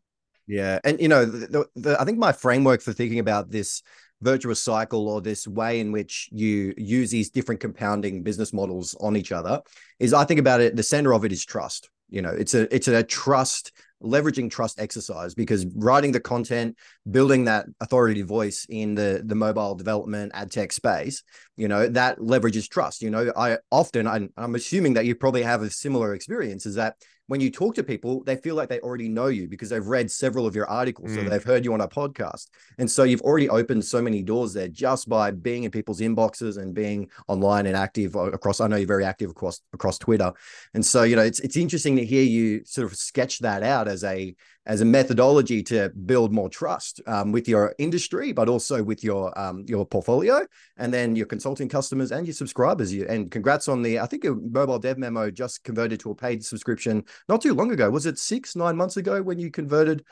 Yeah 0.46 0.78
and 0.84 1.00
you 1.00 1.08
know 1.08 1.24
the, 1.24 1.46
the, 1.54 1.66
the, 1.74 2.00
i 2.00 2.04
think 2.04 2.18
my 2.18 2.30
framework 2.30 2.80
for 2.80 2.92
thinking 2.92 3.18
about 3.18 3.50
this 3.50 3.82
virtuous 4.22 4.60
cycle 4.60 5.08
or 5.08 5.20
this 5.20 5.48
way 5.48 5.80
in 5.80 5.90
which 5.90 6.28
you 6.30 6.74
use 6.76 7.10
these 7.10 7.30
different 7.30 7.60
compounding 7.60 8.22
business 8.22 8.52
models 8.52 8.96
on 9.00 9.16
each 9.16 9.32
other 9.32 9.60
is 9.98 10.14
i 10.14 10.24
think 10.24 10.38
about 10.38 10.60
it 10.60 10.76
the 10.76 10.82
center 10.82 11.12
of 11.12 11.24
it 11.24 11.32
is 11.32 11.44
trust 11.44 11.90
you 12.14 12.22
know 12.22 12.30
it's 12.30 12.54
a 12.54 12.72
it's 12.74 12.86
a 12.86 13.02
trust 13.02 13.72
leveraging 14.00 14.50
trust 14.50 14.78
exercise 14.78 15.34
because 15.34 15.66
writing 15.74 16.12
the 16.12 16.20
content 16.20 16.76
building 17.10 17.46
that 17.46 17.66
authority 17.80 18.22
voice 18.22 18.66
in 18.68 18.94
the 18.94 19.22
the 19.24 19.34
mobile 19.34 19.74
development 19.74 20.30
ad 20.34 20.50
tech 20.52 20.72
space 20.72 21.24
you 21.56 21.66
know 21.66 21.88
that 21.88 22.18
leverages 22.18 22.68
trust. 22.68 23.02
You 23.02 23.10
know 23.10 23.32
i 23.36 23.58
often 23.72 24.06
I'm, 24.06 24.30
I'm 24.36 24.54
assuming 24.54 24.94
that 24.94 25.06
you 25.06 25.16
probably 25.16 25.42
have 25.42 25.62
a 25.62 25.70
similar 25.70 26.14
experience 26.14 26.66
is 26.66 26.76
that 26.76 26.94
when 27.26 27.40
you 27.40 27.50
talk 27.50 27.74
to 27.76 27.82
people, 27.82 28.22
they 28.24 28.36
feel 28.36 28.54
like 28.54 28.68
they 28.68 28.80
already 28.80 29.08
know 29.08 29.28
you 29.28 29.48
because 29.48 29.70
they've 29.70 29.86
read 29.86 30.10
several 30.10 30.46
of 30.46 30.54
your 30.54 30.68
articles. 30.68 31.10
Mm. 31.10 31.14
So 31.24 31.30
they've 31.30 31.42
heard 31.42 31.64
you 31.64 31.72
on 31.72 31.80
a 31.80 31.88
podcast. 31.88 32.48
And 32.78 32.90
so 32.90 33.04
you've 33.04 33.22
already 33.22 33.48
opened 33.48 33.84
so 33.84 34.02
many 34.02 34.22
doors 34.22 34.52
there 34.52 34.68
just 34.68 35.08
by 35.08 35.30
being 35.30 35.64
in 35.64 35.70
people's 35.70 36.00
inboxes 36.00 36.58
and 36.58 36.74
being 36.74 37.08
online 37.28 37.66
and 37.66 37.76
active 37.76 38.14
across. 38.14 38.60
I 38.60 38.66
know 38.66 38.76
you're 38.76 38.86
very 38.86 39.04
active 39.04 39.30
across 39.30 39.60
across 39.72 39.98
Twitter. 39.98 40.32
And 40.74 40.84
so, 40.84 41.02
you 41.02 41.16
know, 41.16 41.22
it's 41.22 41.40
it's 41.40 41.56
interesting 41.56 41.96
to 41.96 42.04
hear 42.04 42.22
you 42.22 42.64
sort 42.64 42.90
of 42.90 42.96
sketch 42.96 43.38
that 43.40 43.62
out 43.62 43.88
as 43.88 44.04
a 44.04 44.34
as 44.66 44.80
a 44.80 44.84
methodology 44.84 45.62
to 45.62 45.90
build 46.06 46.32
more 46.32 46.48
trust 46.48 47.00
um, 47.06 47.32
with 47.32 47.48
your 47.48 47.74
industry, 47.78 48.32
but 48.32 48.48
also 48.48 48.82
with 48.82 49.04
your 49.04 49.36
um, 49.38 49.64
your 49.68 49.84
portfolio, 49.84 50.46
and 50.76 50.92
then 50.92 51.14
your 51.16 51.26
consulting 51.26 51.68
customers 51.68 52.12
and 52.12 52.26
your 52.26 52.34
subscribers. 52.34 52.92
You, 52.92 53.06
and 53.08 53.30
congrats 53.30 53.68
on 53.68 53.82
the 53.82 54.00
I 54.00 54.06
think 54.06 54.24
a 54.24 54.34
mobile 54.34 54.78
dev 54.78 54.98
memo 54.98 55.30
just 55.30 55.64
converted 55.64 56.00
to 56.00 56.10
a 56.10 56.14
paid 56.14 56.44
subscription 56.44 57.04
not 57.28 57.42
too 57.42 57.54
long 57.54 57.72
ago. 57.72 57.90
Was 57.90 58.06
it 58.06 58.18
six 58.18 58.56
nine 58.56 58.76
months 58.76 58.96
ago 58.96 59.22
when 59.22 59.38
you 59.38 59.50
converted 59.50 60.04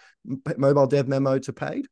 mobile 0.56 0.86
dev 0.86 1.08
memo 1.08 1.38
to 1.38 1.52
paid? 1.52 1.86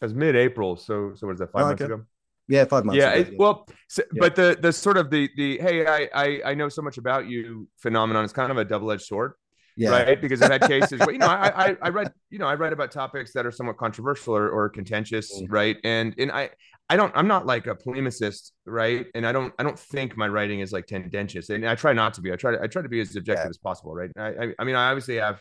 It 0.00 0.04
was 0.04 0.14
mid 0.14 0.36
April, 0.36 0.76
so 0.76 1.12
so 1.14 1.26
was 1.26 1.38
that 1.38 1.50
five 1.50 1.62
oh, 1.62 1.68
months 1.68 1.82
ago? 1.82 2.04
Yeah, 2.46 2.66
five 2.66 2.84
months. 2.84 2.98
Yeah, 2.98 3.12
ago, 3.12 3.30
it, 3.32 3.38
well, 3.38 3.68
so, 3.88 4.02
yeah. 4.12 4.20
but 4.20 4.36
the 4.36 4.58
the 4.60 4.72
sort 4.72 4.96
of 4.96 5.10
the 5.10 5.30
the 5.36 5.58
hey, 5.58 5.86
I, 5.86 6.08
I 6.14 6.40
I 6.50 6.54
know 6.54 6.68
so 6.68 6.82
much 6.82 6.98
about 6.98 7.26
you 7.26 7.68
phenomenon 7.78 8.24
is 8.24 8.32
kind 8.32 8.52
of 8.52 8.58
a 8.58 8.64
double 8.64 8.92
edged 8.92 9.06
sword. 9.06 9.32
Yeah. 9.76 9.90
Right. 9.90 10.20
Because 10.20 10.40
I've 10.40 10.52
had 10.52 10.62
cases 10.62 11.00
where, 11.00 11.10
you 11.12 11.18
know, 11.18 11.26
I, 11.26 11.70
I, 11.70 11.76
I 11.82 11.88
read, 11.88 12.12
you 12.30 12.38
know, 12.38 12.46
I 12.46 12.54
read 12.54 12.72
about 12.72 12.92
topics 12.92 13.32
that 13.32 13.44
are 13.44 13.50
somewhat 13.50 13.76
controversial 13.76 14.36
or, 14.36 14.48
or 14.48 14.68
contentious. 14.68 15.34
Mm-hmm. 15.34 15.52
Right. 15.52 15.76
And, 15.84 16.14
and 16.18 16.30
I, 16.30 16.50
I 16.88 16.96
don't, 16.96 17.12
I'm 17.16 17.26
not 17.26 17.46
like 17.46 17.66
a 17.66 17.74
polemicist. 17.74 18.52
Right. 18.66 19.06
And 19.14 19.26
I 19.26 19.32
don't, 19.32 19.52
I 19.58 19.62
don't 19.62 19.78
think 19.78 20.16
my 20.16 20.28
writing 20.28 20.60
is 20.60 20.72
like 20.72 20.86
tendentious 20.86 21.50
and 21.50 21.66
I 21.68 21.74
try 21.74 21.92
not 21.92 22.14
to 22.14 22.20
be, 22.20 22.32
I 22.32 22.36
try 22.36 22.52
to, 22.52 22.62
I 22.62 22.66
try 22.66 22.82
to 22.82 22.88
be 22.88 23.00
as 23.00 23.16
objective 23.16 23.46
yeah. 23.46 23.50
as 23.50 23.58
possible. 23.58 23.94
Right. 23.94 24.10
I, 24.16 24.28
I, 24.28 24.54
I 24.60 24.64
mean, 24.64 24.76
I 24.76 24.90
obviously 24.90 25.16
have, 25.16 25.40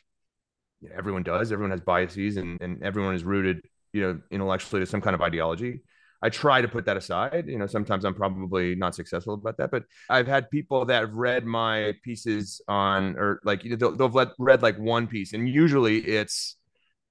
you 0.82 0.90
know, 0.90 0.96
everyone 0.98 1.24
does, 1.24 1.52
everyone 1.52 1.72
has 1.72 1.82
biases 1.82 2.38
and, 2.38 2.60
and 2.62 2.82
everyone 2.84 3.14
is 3.14 3.24
rooted, 3.24 3.62
you 3.94 4.02
know, 4.02 4.20
intellectually 4.32 4.82
to 4.82 4.86
some 4.86 5.02
kind 5.02 5.14
of 5.14 5.22
ideology. 5.22 5.82
I 6.24 6.30
try 6.30 6.62
to 6.62 6.68
put 6.70 6.86
that 6.86 6.96
aside. 6.96 7.46
You 7.48 7.60
know, 7.60 7.68
sometimes 7.68 8.06
I'm 8.06 8.16
probably 8.16 8.76
not 8.76 8.96
successful 8.96 9.34
about 9.34 9.58
that, 9.58 9.72
but 9.72 9.84
I've 10.10 10.26
had 10.26 10.50
people 10.50 10.86
that 10.86 11.02
have 11.02 11.14
read 11.14 11.46
my 11.46 11.94
pieces 12.02 12.62
on, 12.70 13.18
or 13.18 13.42
like, 13.44 13.66
you 13.66 13.72
know, 13.72 13.76
they'll, 13.76 14.10
they'll 14.10 14.32
read 14.40 14.62
like 14.62 14.80
one 14.80 15.06
piece, 15.08 15.34
and 15.34 15.50
usually 15.50 15.98
it's, 16.00 16.56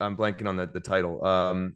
I'm 0.00 0.16
blanking 0.16 0.48
on 0.48 0.56
the, 0.56 0.66
the 0.66 0.80
title. 0.80 1.22
Um, 1.24 1.74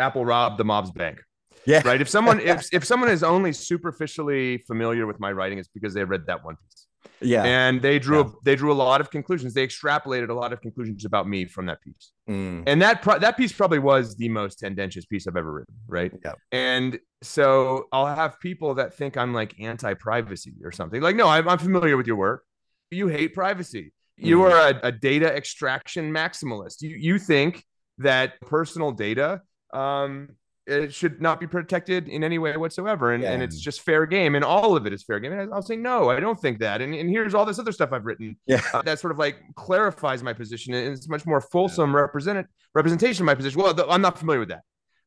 Apple 0.00 0.24
robbed 0.26 0.58
the 0.58 0.64
mob's 0.64 0.90
bank. 0.90 1.20
Yeah. 1.64 1.82
Right. 1.84 2.00
If 2.00 2.08
someone 2.08 2.40
if 2.40 2.68
if 2.72 2.84
someone 2.84 3.08
is 3.08 3.22
only 3.22 3.52
superficially 3.52 4.58
familiar 4.66 5.06
with 5.06 5.20
my 5.20 5.30
writing, 5.30 5.58
it's 5.58 5.68
because 5.68 5.94
they 5.94 6.02
read 6.02 6.26
that 6.26 6.44
one 6.44 6.56
piece. 6.56 6.87
Yeah. 7.20 7.44
And 7.44 7.82
they 7.82 7.98
drew 7.98 8.24
yeah. 8.24 8.30
they 8.44 8.56
drew 8.56 8.72
a 8.72 8.74
lot 8.74 9.00
of 9.00 9.10
conclusions. 9.10 9.54
They 9.54 9.66
extrapolated 9.66 10.28
a 10.28 10.34
lot 10.34 10.52
of 10.52 10.60
conclusions 10.60 11.04
about 11.04 11.28
me 11.28 11.46
from 11.46 11.66
that 11.66 11.80
piece. 11.80 12.12
Mm. 12.28 12.64
And 12.66 12.82
that 12.82 13.02
pro- 13.02 13.18
that 13.18 13.36
piece 13.36 13.52
probably 13.52 13.78
was 13.78 14.16
the 14.16 14.28
most 14.28 14.58
tendentious 14.60 15.04
piece 15.06 15.26
I've 15.26 15.36
ever 15.36 15.52
written, 15.52 15.74
right? 15.86 16.12
Yeah. 16.24 16.32
And 16.52 16.98
so 17.22 17.86
I'll 17.92 18.06
have 18.06 18.38
people 18.40 18.74
that 18.74 18.94
think 18.94 19.16
I'm 19.16 19.34
like 19.34 19.58
anti-privacy 19.58 20.54
or 20.62 20.70
something. 20.70 21.00
Like, 21.00 21.16
no, 21.16 21.28
I'm, 21.28 21.48
I'm 21.48 21.58
familiar 21.58 21.96
with 21.96 22.06
your 22.06 22.16
work. 22.16 22.44
You 22.90 23.08
hate 23.08 23.34
privacy. 23.34 23.92
You 24.16 24.38
mm. 24.38 24.50
are 24.50 24.70
a, 24.70 24.88
a 24.88 24.92
data 24.92 25.26
extraction 25.34 26.12
maximalist. 26.12 26.82
You 26.82 26.96
you 26.96 27.18
think 27.18 27.64
that 27.98 28.40
personal 28.40 28.92
data 28.92 29.42
um, 29.72 30.36
it 30.68 30.92
should 30.92 31.20
not 31.20 31.40
be 31.40 31.46
protected 31.46 32.08
in 32.08 32.22
any 32.22 32.38
way 32.38 32.56
whatsoever. 32.56 33.12
And, 33.12 33.22
yeah. 33.22 33.32
and 33.32 33.42
it's 33.42 33.58
just 33.58 33.80
fair 33.80 34.06
game. 34.06 34.34
And 34.34 34.44
all 34.44 34.76
of 34.76 34.86
it 34.86 34.92
is 34.92 35.02
fair 35.02 35.18
game. 35.18 35.32
And 35.32 35.52
I'll 35.52 35.62
say, 35.62 35.76
no, 35.76 36.10
I 36.10 36.20
don't 36.20 36.38
think 36.38 36.58
that. 36.60 36.82
And, 36.82 36.94
and 36.94 37.08
here's 37.08 37.34
all 37.34 37.44
this 37.44 37.58
other 37.58 37.72
stuff 37.72 37.92
I've 37.92 38.04
written 38.04 38.36
yeah. 38.46 38.60
Uh, 38.74 38.82
that 38.82 39.00
sort 39.00 39.12
of 39.12 39.18
like 39.18 39.36
clarifies 39.56 40.22
my 40.22 40.32
position. 40.32 40.74
And 40.74 40.92
it's 40.92 41.08
much 41.08 41.24
more 41.24 41.40
fulsome 41.40 41.92
yeah. 41.92 42.00
represent, 42.00 42.46
representation 42.74 43.22
of 43.22 43.26
my 43.26 43.34
position. 43.34 43.60
Well, 43.60 43.90
I'm 43.90 44.02
not 44.02 44.18
familiar 44.18 44.40
with 44.40 44.50
that. 44.50 44.62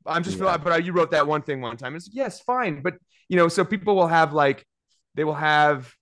I'm 0.05 0.23
just, 0.23 0.39
yeah. 0.39 0.57
but 0.57 0.83
you 0.83 0.93
wrote 0.93 1.11
that 1.11 1.27
one 1.27 1.43
thing 1.43 1.61
one 1.61 1.77
time. 1.77 1.95
It's 1.95 2.09
yes, 2.11 2.41
fine. 2.41 2.81
But, 2.81 2.95
you 3.29 3.37
know, 3.37 3.47
so 3.47 3.63
people 3.63 3.95
will 3.95 4.07
have 4.07 4.33
like, 4.33 4.65
they 5.13 5.23
will 5.23 5.35
have 5.35 5.93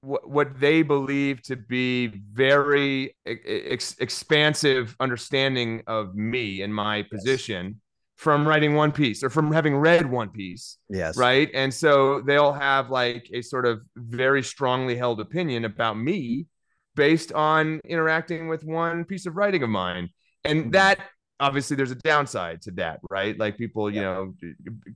what, 0.00 0.28
what 0.28 0.58
they 0.58 0.82
believe 0.82 1.40
to 1.42 1.56
be 1.56 2.08
very 2.08 3.16
ex- 3.24 3.96
expansive 4.00 4.96
understanding 4.98 5.82
of 5.86 6.14
me 6.16 6.62
and 6.62 6.74
my 6.74 6.96
yes. 6.96 7.06
position 7.10 7.80
from 8.16 8.46
writing 8.46 8.74
One 8.74 8.92
Piece 8.92 9.22
or 9.22 9.30
from 9.30 9.52
having 9.52 9.76
read 9.76 10.10
One 10.10 10.28
Piece. 10.28 10.78
Yes. 10.88 11.16
Right. 11.16 11.50
And 11.52 11.72
so 11.72 12.20
they'll 12.20 12.52
have 12.52 12.90
like 12.90 13.28
a 13.32 13.42
sort 13.42 13.66
of 13.66 13.80
very 13.96 14.42
strongly 14.42 14.96
held 14.96 15.20
opinion 15.20 15.64
about 15.64 15.98
me 15.98 16.46
based 16.94 17.32
on 17.32 17.80
interacting 17.84 18.48
with 18.48 18.64
one 18.64 19.04
piece 19.04 19.26
of 19.26 19.36
writing 19.36 19.62
of 19.62 19.70
mine. 19.70 20.10
And 20.44 20.60
mm-hmm. 20.60 20.70
that 20.70 21.00
obviously 21.40 21.76
there's 21.76 21.90
a 21.90 21.96
downside 21.96 22.62
to 22.62 22.70
that, 22.72 23.00
right? 23.10 23.36
Like 23.38 23.58
people, 23.58 23.90
you 23.90 24.00
yeah. 24.00 24.14
know, 24.14 24.34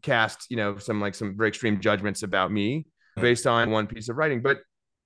cast, 0.02 0.46
you 0.48 0.56
know, 0.56 0.78
some 0.78 1.00
like 1.00 1.14
some 1.14 1.36
very 1.36 1.48
extreme 1.48 1.80
judgments 1.80 2.22
about 2.22 2.52
me 2.52 2.86
based 3.16 3.46
on 3.46 3.70
one 3.70 3.88
piece 3.88 4.08
of 4.08 4.16
writing. 4.16 4.42
But 4.42 4.58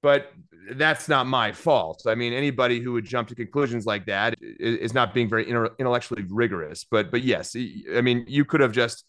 but 0.02 0.32
that's 0.72 1.08
not 1.08 1.26
my 1.26 1.52
fault. 1.52 2.02
I 2.06 2.14
mean, 2.14 2.32
anybody 2.32 2.80
who 2.80 2.92
would 2.92 3.04
jump 3.04 3.28
to 3.28 3.34
conclusions 3.34 3.86
like 3.86 4.06
that 4.06 4.34
is 4.40 4.94
not 4.94 5.14
being 5.14 5.28
very 5.28 5.48
intellectually 5.48 6.24
rigorous. 6.28 6.84
But 6.84 7.10
but 7.10 7.22
yes, 7.22 7.56
I 7.56 8.00
mean, 8.00 8.24
you 8.28 8.44
could 8.44 8.60
have 8.60 8.72
just 8.72 9.04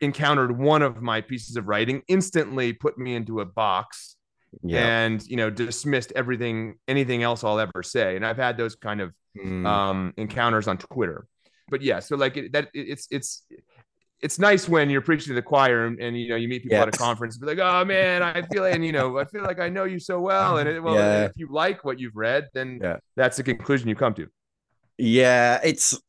encountered 0.00 0.56
one 0.56 0.82
of 0.82 1.02
my 1.02 1.20
pieces 1.20 1.56
of 1.56 1.68
writing, 1.68 2.02
instantly 2.08 2.72
put 2.72 2.98
me 2.98 3.14
into 3.14 3.40
a 3.40 3.44
box, 3.44 4.16
yeah. 4.62 5.04
and 5.04 5.26
you 5.26 5.36
know 5.36 5.50
dismissed 5.50 6.12
everything, 6.14 6.76
anything 6.86 7.22
else 7.22 7.44
I'll 7.44 7.60
ever 7.60 7.82
say. 7.82 8.16
And 8.16 8.24
I've 8.24 8.36
had 8.36 8.56
those 8.56 8.76
kind 8.76 9.00
of 9.00 9.12
mm. 9.36 9.66
um, 9.66 10.14
encounters 10.16 10.68
on 10.68 10.78
Twitter. 10.78 11.26
But 11.70 11.82
yeah, 11.82 12.00
so 12.00 12.16
like 12.16 12.36
it, 12.36 12.52
that, 12.52 12.68
it's 12.72 13.08
it's 13.10 13.44
it's 14.20 14.38
nice 14.38 14.68
when 14.68 14.90
you're 14.90 15.00
preaching 15.00 15.28
to 15.28 15.34
the 15.34 15.42
choir 15.42 15.86
and, 15.86 16.00
and 16.00 16.18
you 16.18 16.28
know 16.28 16.36
you 16.36 16.48
meet 16.48 16.62
people 16.62 16.76
yeah. 16.76 16.82
at 16.82 16.88
a 16.88 16.98
conference 16.98 17.36
and 17.36 17.42
be 17.42 17.54
like, 17.54 17.58
oh 17.58 17.84
man, 17.84 18.22
I 18.22 18.42
feel 18.42 18.64
and 18.64 18.84
you 18.84 18.92
know 18.92 19.18
I 19.18 19.24
feel 19.24 19.42
like 19.42 19.60
I 19.60 19.68
know 19.68 19.84
you 19.84 19.98
so 19.98 20.20
well, 20.20 20.58
and 20.58 20.68
it, 20.68 20.82
well, 20.82 20.94
yeah. 20.94 21.24
if 21.24 21.32
you 21.36 21.48
like 21.50 21.84
what 21.84 21.98
you've 21.98 22.16
read, 22.16 22.48
then 22.54 22.80
yeah. 22.82 22.96
that's 23.16 23.36
the 23.36 23.42
conclusion 23.42 23.88
you 23.88 23.94
come 23.94 24.14
to. 24.14 24.28
Yeah, 24.96 25.60
it's 25.62 26.00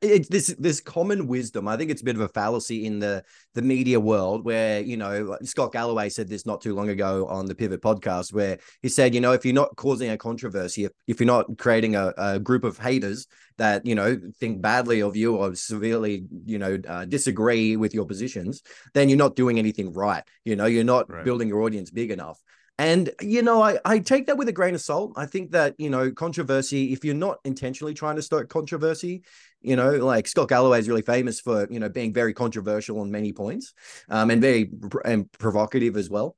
it, 0.00 0.30
this 0.30 0.54
this 0.58 0.80
common 0.80 1.26
wisdom. 1.26 1.68
I 1.68 1.76
think 1.76 1.90
it's 1.90 2.02
a 2.02 2.04
bit 2.04 2.16
of 2.16 2.22
a 2.22 2.28
fallacy 2.28 2.86
in 2.86 2.98
the 2.98 3.24
the 3.54 3.62
media 3.62 3.98
world 3.98 4.44
where 4.44 4.80
you 4.80 4.96
know 4.96 5.36
Scott 5.42 5.72
Galloway 5.72 6.08
said 6.08 6.28
this 6.28 6.46
not 6.46 6.60
too 6.60 6.74
long 6.74 6.88
ago 6.88 7.26
on 7.26 7.46
the 7.46 7.54
Pivot 7.54 7.82
podcast, 7.82 8.32
where 8.32 8.58
he 8.82 8.88
said, 8.88 9.14
you 9.14 9.20
know, 9.20 9.32
if 9.32 9.44
you're 9.44 9.54
not 9.54 9.74
causing 9.76 10.10
a 10.10 10.16
controversy, 10.16 10.84
if, 10.84 10.92
if 11.06 11.20
you're 11.20 11.26
not 11.26 11.58
creating 11.58 11.96
a, 11.96 12.12
a 12.16 12.38
group 12.38 12.64
of 12.64 12.78
haters 12.78 13.26
that 13.56 13.84
you 13.86 13.94
know 13.94 14.20
think 14.40 14.60
badly 14.60 15.00
of 15.00 15.16
you 15.16 15.36
or 15.36 15.54
severely 15.54 16.24
you 16.44 16.58
know 16.58 16.78
uh, 16.88 17.04
disagree 17.04 17.76
with 17.76 17.94
your 17.94 18.06
positions, 18.06 18.62
then 18.94 19.08
you're 19.08 19.18
not 19.18 19.36
doing 19.36 19.58
anything 19.58 19.92
right. 19.92 20.24
You 20.44 20.56
know, 20.56 20.66
you're 20.66 20.84
not 20.84 21.10
right. 21.10 21.24
building 21.24 21.48
your 21.48 21.62
audience 21.62 21.90
big 21.90 22.10
enough. 22.10 22.40
And, 22.76 23.10
you 23.20 23.42
know, 23.42 23.62
I, 23.62 23.78
I 23.84 24.00
take 24.00 24.26
that 24.26 24.36
with 24.36 24.48
a 24.48 24.52
grain 24.52 24.74
of 24.74 24.80
salt. 24.80 25.12
I 25.16 25.26
think 25.26 25.52
that, 25.52 25.76
you 25.78 25.90
know, 25.90 26.10
controversy, 26.10 26.92
if 26.92 27.04
you're 27.04 27.14
not 27.14 27.38
intentionally 27.44 27.94
trying 27.94 28.16
to 28.16 28.22
stoke 28.22 28.48
controversy, 28.48 29.22
you 29.60 29.76
know, 29.76 29.92
like 29.92 30.26
Scott 30.26 30.48
Galloway 30.48 30.80
is 30.80 30.88
really 30.88 31.02
famous 31.02 31.40
for, 31.40 31.68
you 31.70 31.78
know, 31.78 31.88
being 31.88 32.12
very 32.12 32.34
controversial 32.34 32.98
on 32.98 33.12
many 33.12 33.32
points 33.32 33.74
um, 34.08 34.30
and 34.30 34.42
very 34.42 34.70
and 35.04 35.30
provocative 35.32 35.96
as 35.96 36.10
well. 36.10 36.36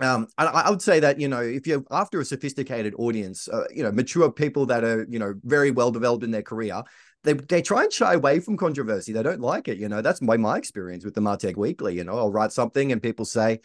Um, 0.00 0.26
I, 0.36 0.46
I, 0.46 0.70
would 0.70 0.82
say 0.82 0.98
that 1.00 1.20
you 1.20 1.28
know 1.28 1.40
if 1.40 1.66
you're 1.66 1.84
after 1.90 2.20
a 2.20 2.24
sophisticated 2.24 2.94
audience, 2.98 3.46
uh, 3.46 3.64
you 3.72 3.84
know, 3.84 3.92
mature 3.92 4.32
people 4.32 4.66
that 4.66 4.82
are 4.82 5.06
you 5.08 5.18
know 5.18 5.34
very 5.44 5.70
well 5.70 5.92
developed 5.92 6.24
in 6.24 6.32
their 6.32 6.42
career, 6.42 6.82
they 7.22 7.34
they 7.34 7.62
try 7.62 7.84
and 7.84 7.92
shy 7.92 8.14
away 8.14 8.40
from 8.40 8.56
controversy. 8.56 9.12
They 9.12 9.22
don't 9.22 9.40
like 9.40 9.68
it. 9.68 9.78
You 9.78 9.88
know, 9.88 10.02
that's 10.02 10.20
my 10.20 10.36
my 10.36 10.58
experience 10.58 11.04
with 11.04 11.14
the 11.14 11.20
Martech 11.20 11.56
Weekly. 11.56 11.94
You 11.94 12.04
know, 12.04 12.16
I'll 12.16 12.32
write 12.32 12.52
something 12.52 12.90
and 12.90 13.02
people 13.02 13.24
say, 13.24 13.60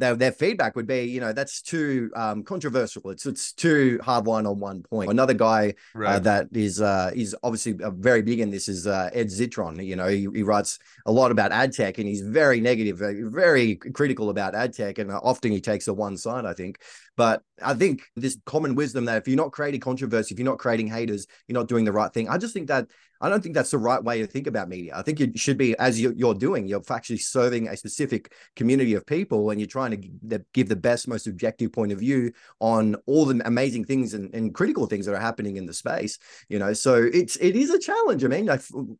their, 0.00 0.16
their 0.16 0.32
feedback 0.32 0.74
would 0.76 0.86
be, 0.86 1.02
you 1.02 1.20
know, 1.20 1.32
that's 1.32 1.60
too 1.60 2.10
um, 2.16 2.42
controversial. 2.42 3.10
It's 3.10 3.26
it's 3.26 3.52
too 3.52 4.00
hard 4.02 4.26
one 4.26 4.46
on 4.46 4.58
one 4.58 4.82
point. 4.82 5.10
Another 5.10 5.34
guy 5.34 5.74
uh, 5.94 5.98
right. 5.98 6.14
uh, 6.16 6.18
that 6.20 6.48
is 6.52 6.80
uh, 6.80 7.10
is 7.14 7.36
obviously 7.42 7.74
very 7.78 8.22
big 8.22 8.40
in 8.40 8.50
this 8.50 8.68
is 8.68 8.86
uh, 8.86 9.10
Ed 9.12 9.28
Zitron. 9.28 9.84
You 9.84 9.96
know, 9.96 10.08
he, 10.08 10.26
he, 10.34 10.42
writes 10.42 10.78
a 11.06 11.12
lot 11.12 11.30
about 11.30 11.52
ad 11.52 11.72
tech 11.72 11.98
and 11.98 12.08
he's 12.08 12.22
very 12.22 12.60
negative, 12.60 12.98
very 12.98 13.76
critical 13.76 14.30
about 14.30 14.54
ad 14.54 14.72
tech, 14.72 14.98
and 14.98 15.12
often 15.12 15.52
he 15.52 15.60
takes 15.60 15.86
a 15.86 15.94
one 15.94 16.16
side. 16.16 16.46
I 16.46 16.54
think, 16.54 16.80
but 17.20 17.42
I 17.62 17.74
think 17.74 18.00
this 18.16 18.38
common 18.46 18.74
wisdom 18.74 19.04
that 19.04 19.18
if 19.18 19.28
you're 19.28 19.36
not 19.36 19.52
creating 19.52 19.80
controversy, 19.80 20.32
if 20.32 20.38
you're 20.38 20.48
not 20.48 20.58
creating 20.58 20.86
haters, 20.86 21.26
you're 21.46 21.58
not 21.58 21.68
doing 21.68 21.84
the 21.84 21.92
right 21.92 22.10
thing. 22.10 22.30
I 22.30 22.38
just 22.38 22.54
think 22.54 22.68
that 22.68 22.86
I 23.20 23.28
don't 23.28 23.42
think 23.42 23.54
that's 23.54 23.72
the 23.72 23.76
right 23.76 24.02
way 24.02 24.20
to 24.20 24.26
think 24.26 24.46
about 24.46 24.70
media. 24.70 24.94
I 24.96 25.02
think 25.02 25.20
it 25.20 25.38
should 25.38 25.58
be 25.58 25.76
as 25.78 26.00
you're 26.00 26.32
doing. 26.32 26.66
You're 26.66 26.82
actually 26.88 27.18
serving 27.18 27.68
a 27.68 27.76
specific 27.76 28.32
community 28.56 28.94
of 28.94 29.04
people, 29.04 29.50
and 29.50 29.60
you're 29.60 29.66
trying 29.66 29.90
to 29.90 30.40
give 30.54 30.70
the 30.70 30.76
best, 30.76 31.06
most 31.06 31.26
objective 31.26 31.70
point 31.70 31.92
of 31.92 31.98
view 31.98 32.32
on 32.60 32.96
all 33.04 33.26
the 33.26 33.42
amazing 33.44 33.84
things 33.84 34.14
and, 34.14 34.34
and 34.34 34.54
critical 34.54 34.86
things 34.86 35.04
that 35.04 35.14
are 35.14 35.20
happening 35.20 35.58
in 35.58 35.66
the 35.66 35.74
space. 35.74 36.18
You 36.48 36.58
know, 36.58 36.72
so 36.72 36.94
it's 37.12 37.36
it 37.36 37.54
is 37.54 37.68
a 37.68 37.78
challenge. 37.78 38.24
I 38.24 38.28
mean, 38.28 38.48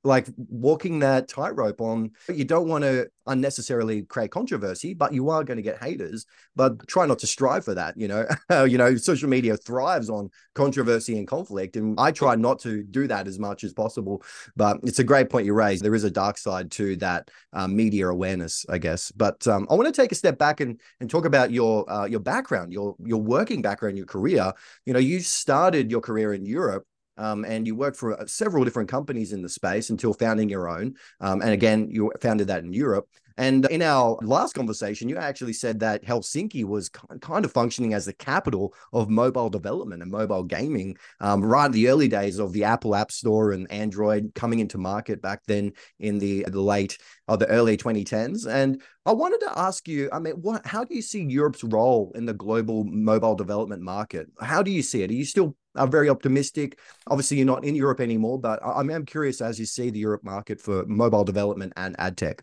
like 0.04 0.26
walking 0.36 0.98
that 0.98 1.28
tightrope 1.28 1.80
on. 1.80 2.10
You 2.28 2.44
don't 2.44 2.68
want 2.68 2.84
to 2.84 3.08
unnecessarily 3.30 4.02
create 4.02 4.30
controversy, 4.30 4.94
but 4.94 5.14
you 5.14 5.30
are 5.30 5.44
going 5.44 5.56
to 5.56 5.62
get 5.62 5.82
haters. 5.82 6.26
But 6.56 6.86
try 6.86 7.06
not 7.06 7.18
to 7.20 7.26
strive 7.26 7.64
for 7.64 7.74
that. 7.74 7.96
You 7.96 8.08
know, 8.08 8.26
you 8.64 8.76
know, 8.76 8.96
social 8.96 9.28
media 9.28 9.56
thrives 9.56 10.10
on 10.10 10.30
controversy 10.54 11.16
and 11.18 11.26
conflict, 11.26 11.76
and 11.76 11.98
I 11.98 12.12
try 12.12 12.34
not 12.34 12.58
to 12.60 12.82
do 12.82 13.06
that 13.06 13.26
as 13.26 13.38
much 13.38 13.64
as 13.64 13.72
possible. 13.72 14.22
But 14.56 14.80
it's 14.82 14.98
a 14.98 15.04
great 15.04 15.30
point 15.30 15.46
you 15.46 15.54
raised. 15.54 15.84
There 15.84 15.94
is 15.94 16.04
a 16.04 16.10
dark 16.10 16.36
side 16.38 16.70
to 16.72 16.96
that 16.96 17.30
um, 17.52 17.74
media 17.74 18.08
awareness, 18.08 18.66
I 18.68 18.78
guess. 18.78 19.10
But 19.12 19.46
um, 19.46 19.66
I 19.70 19.74
want 19.74 19.86
to 19.86 20.00
take 20.00 20.12
a 20.12 20.16
step 20.16 20.38
back 20.38 20.60
and 20.60 20.80
and 21.00 21.08
talk 21.08 21.24
about 21.24 21.50
your 21.50 21.90
uh, 21.90 22.06
your 22.06 22.20
background, 22.20 22.72
your 22.72 22.96
your 23.04 23.22
working 23.22 23.62
background, 23.62 23.96
your 23.96 24.06
career. 24.06 24.52
You 24.84 24.92
know, 24.92 24.98
you 24.98 25.20
started 25.20 25.90
your 25.90 26.00
career 26.00 26.34
in 26.34 26.44
Europe 26.44 26.86
um, 27.20 27.44
and 27.44 27.66
you 27.66 27.76
worked 27.76 27.98
for 27.98 28.18
uh, 28.18 28.26
several 28.26 28.64
different 28.64 28.88
companies 28.88 29.32
in 29.32 29.42
the 29.42 29.48
space 29.48 29.90
until 29.90 30.14
founding 30.14 30.48
your 30.48 30.68
own. 30.68 30.94
Um, 31.20 31.42
and 31.42 31.50
again, 31.50 31.88
you 31.90 32.10
founded 32.20 32.48
that 32.48 32.64
in 32.64 32.72
Europe. 32.72 33.06
And 33.40 33.64
in 33.70 33.80
our 33.80 34.18
last 34.20 34.52
conversation, 34.52 35.08
you 35.08 35.16
actually 35.16 35.54
said 35.54 35.80
that 35.80 36.04
Helsinki 36.04 36.62
was 36.62 36.90
kind 37.22 37.42
of 37.46 37.50
functioning 37.50 37.94
as 37.94 38.04
the 38.04 38.12
capital 38.12 38.74
of 38.92 39.08
mobile 39.08 39.48
development 39.48 40.02
and 40.02 40.12
mobile 40.12 40.42
gaming, 40.42 40.98
um, 41.20 41.42
right 41.42 41.64
in 41.64 41.72
the 41.72 41.88
early 41.88 42.06
days 42.06 42.38
of 42.38 42.52
the 42.52 42.64
Apple 42.64 42.94
App 42.94 43.10
Store 43.10 43.52
and 43.52 43.70
Android 43.72 44.32
coming 44.34 44.58
into 44.58 44.76
market 44.76 45.22
back 45.22 45.40
then 45.46 45.72
in 45.98 46.18
the, 46.18 46.44
the 46.48 46.60
late 46.60 46.98
or 47.28 47.38
the 47.38 47.48
early 47.48 47.78
2010s. 47.78 48.46
And 48.46 48.82
I 49.06 49.12
wanted 49.12 49.40
to 49.40 49.58
ask 49.58 49.88
you, 49.88 50.10
I 50.12 50.18
mean, 50.18 50.34
what? 50.34 50.66
How 50.66 50.84
do 50.84 50.94
you 50.94 51.00
see 51.00 51.22
Europe's 51.22 51.64
role 51.64 52.12
in 52.14 52.26
the 52.26 52.34
global 52.34 52.84
mobile 52.84 53.36
development 53.36 53.80
market? 53.80 54.26
How 54.38 54.62
do 54.62 54.70
you 54.70 54.82
see 54.82 55.02
it? 55.02 55.10
Are 55.10 55.14
you 55.14 55.24
still 55.24 55.56
are 55.76 55.86
very 55.86 56.08
optimistic. 56.08 56.78
Obviously, 57.06 57.36
you're 57.36 57.46
not 57.46 57.64
in 57.64 57.76
Europe 57.76 58.00
anymore, 58.00 58.40
but 58.40 58.60
I, 58.64 58.80
am 58.80 59.06
curious 59.06 59.40
as 59.40 59.58
you 59.58 59.66
see 59.66 59.90
the 59.90 60.00
Europe 60.00 60.24
market 60.24 60.60
for 60.60 60.84
mobile 60.86 61.24
development 61.24 61.72
and 61.76 61.94
ad 61.98 62.16
tech. 62.16 62.42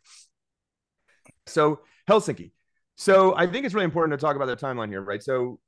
So 1.49 1.79
Helsinki. 2.09 2.51
So 2.95 3.35
I 3.35 3.45
think 3.45 3.65
it's 3.65 3.75
really 3.75 3.85
important 3.85 4.19
to 4.19 4.25
talk 4.25 4.35
about 4.35 4.47
the 4.47 4.55
timeline 4.55 4.89
here, 4.89 5.01
right? 5.01 5.21
So 5.21 5.59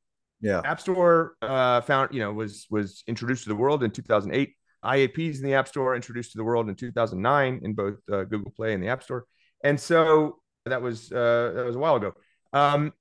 yeah, 0.41 0.61
App 0.63 0.79
Store 0.79 1.35
uh, 1.41 1.81
found 1.81 2.13
you 2.13 2.19
know 2.19 2.33
was 2.33 2.65
was 2.69 3.03
introduced 3.07 3.43
to 3.43 3.49
the 3.49 3.55
world 3.55 3.83
in 3.83 3.91
2008. 3.91 4.55
IAPs 4.83 5.37
in 5.37 5.43
the 5.43 5.53
App 5.55 5.67
Store 5.67 5.95
introduced 5.95 6.31
to 6.31 6.37
the 6.37 6.43
world 6.43 6.69
in 6.69 6.75
2009 6.75 7.59
in 7.63 7.73
both 7.73 7.97
uh, 8.11 8.23
Google 8.23 8.51
Play 8.51 8.73
and 8.73 8.81
the 8.81 8.87
App 8.87 9.03
Store, 9.03 9.25
and 9.63 9.79
so 9.79 10.39
that 10.65 10.81
was 10.81 11.11
uh, 11.11 11.51
that 11.55 11.65
was 11.65 11.75
a 11.75 11.79
while 11.79 11.95
ago. 11.95 12.13
Um, 12.53 12.93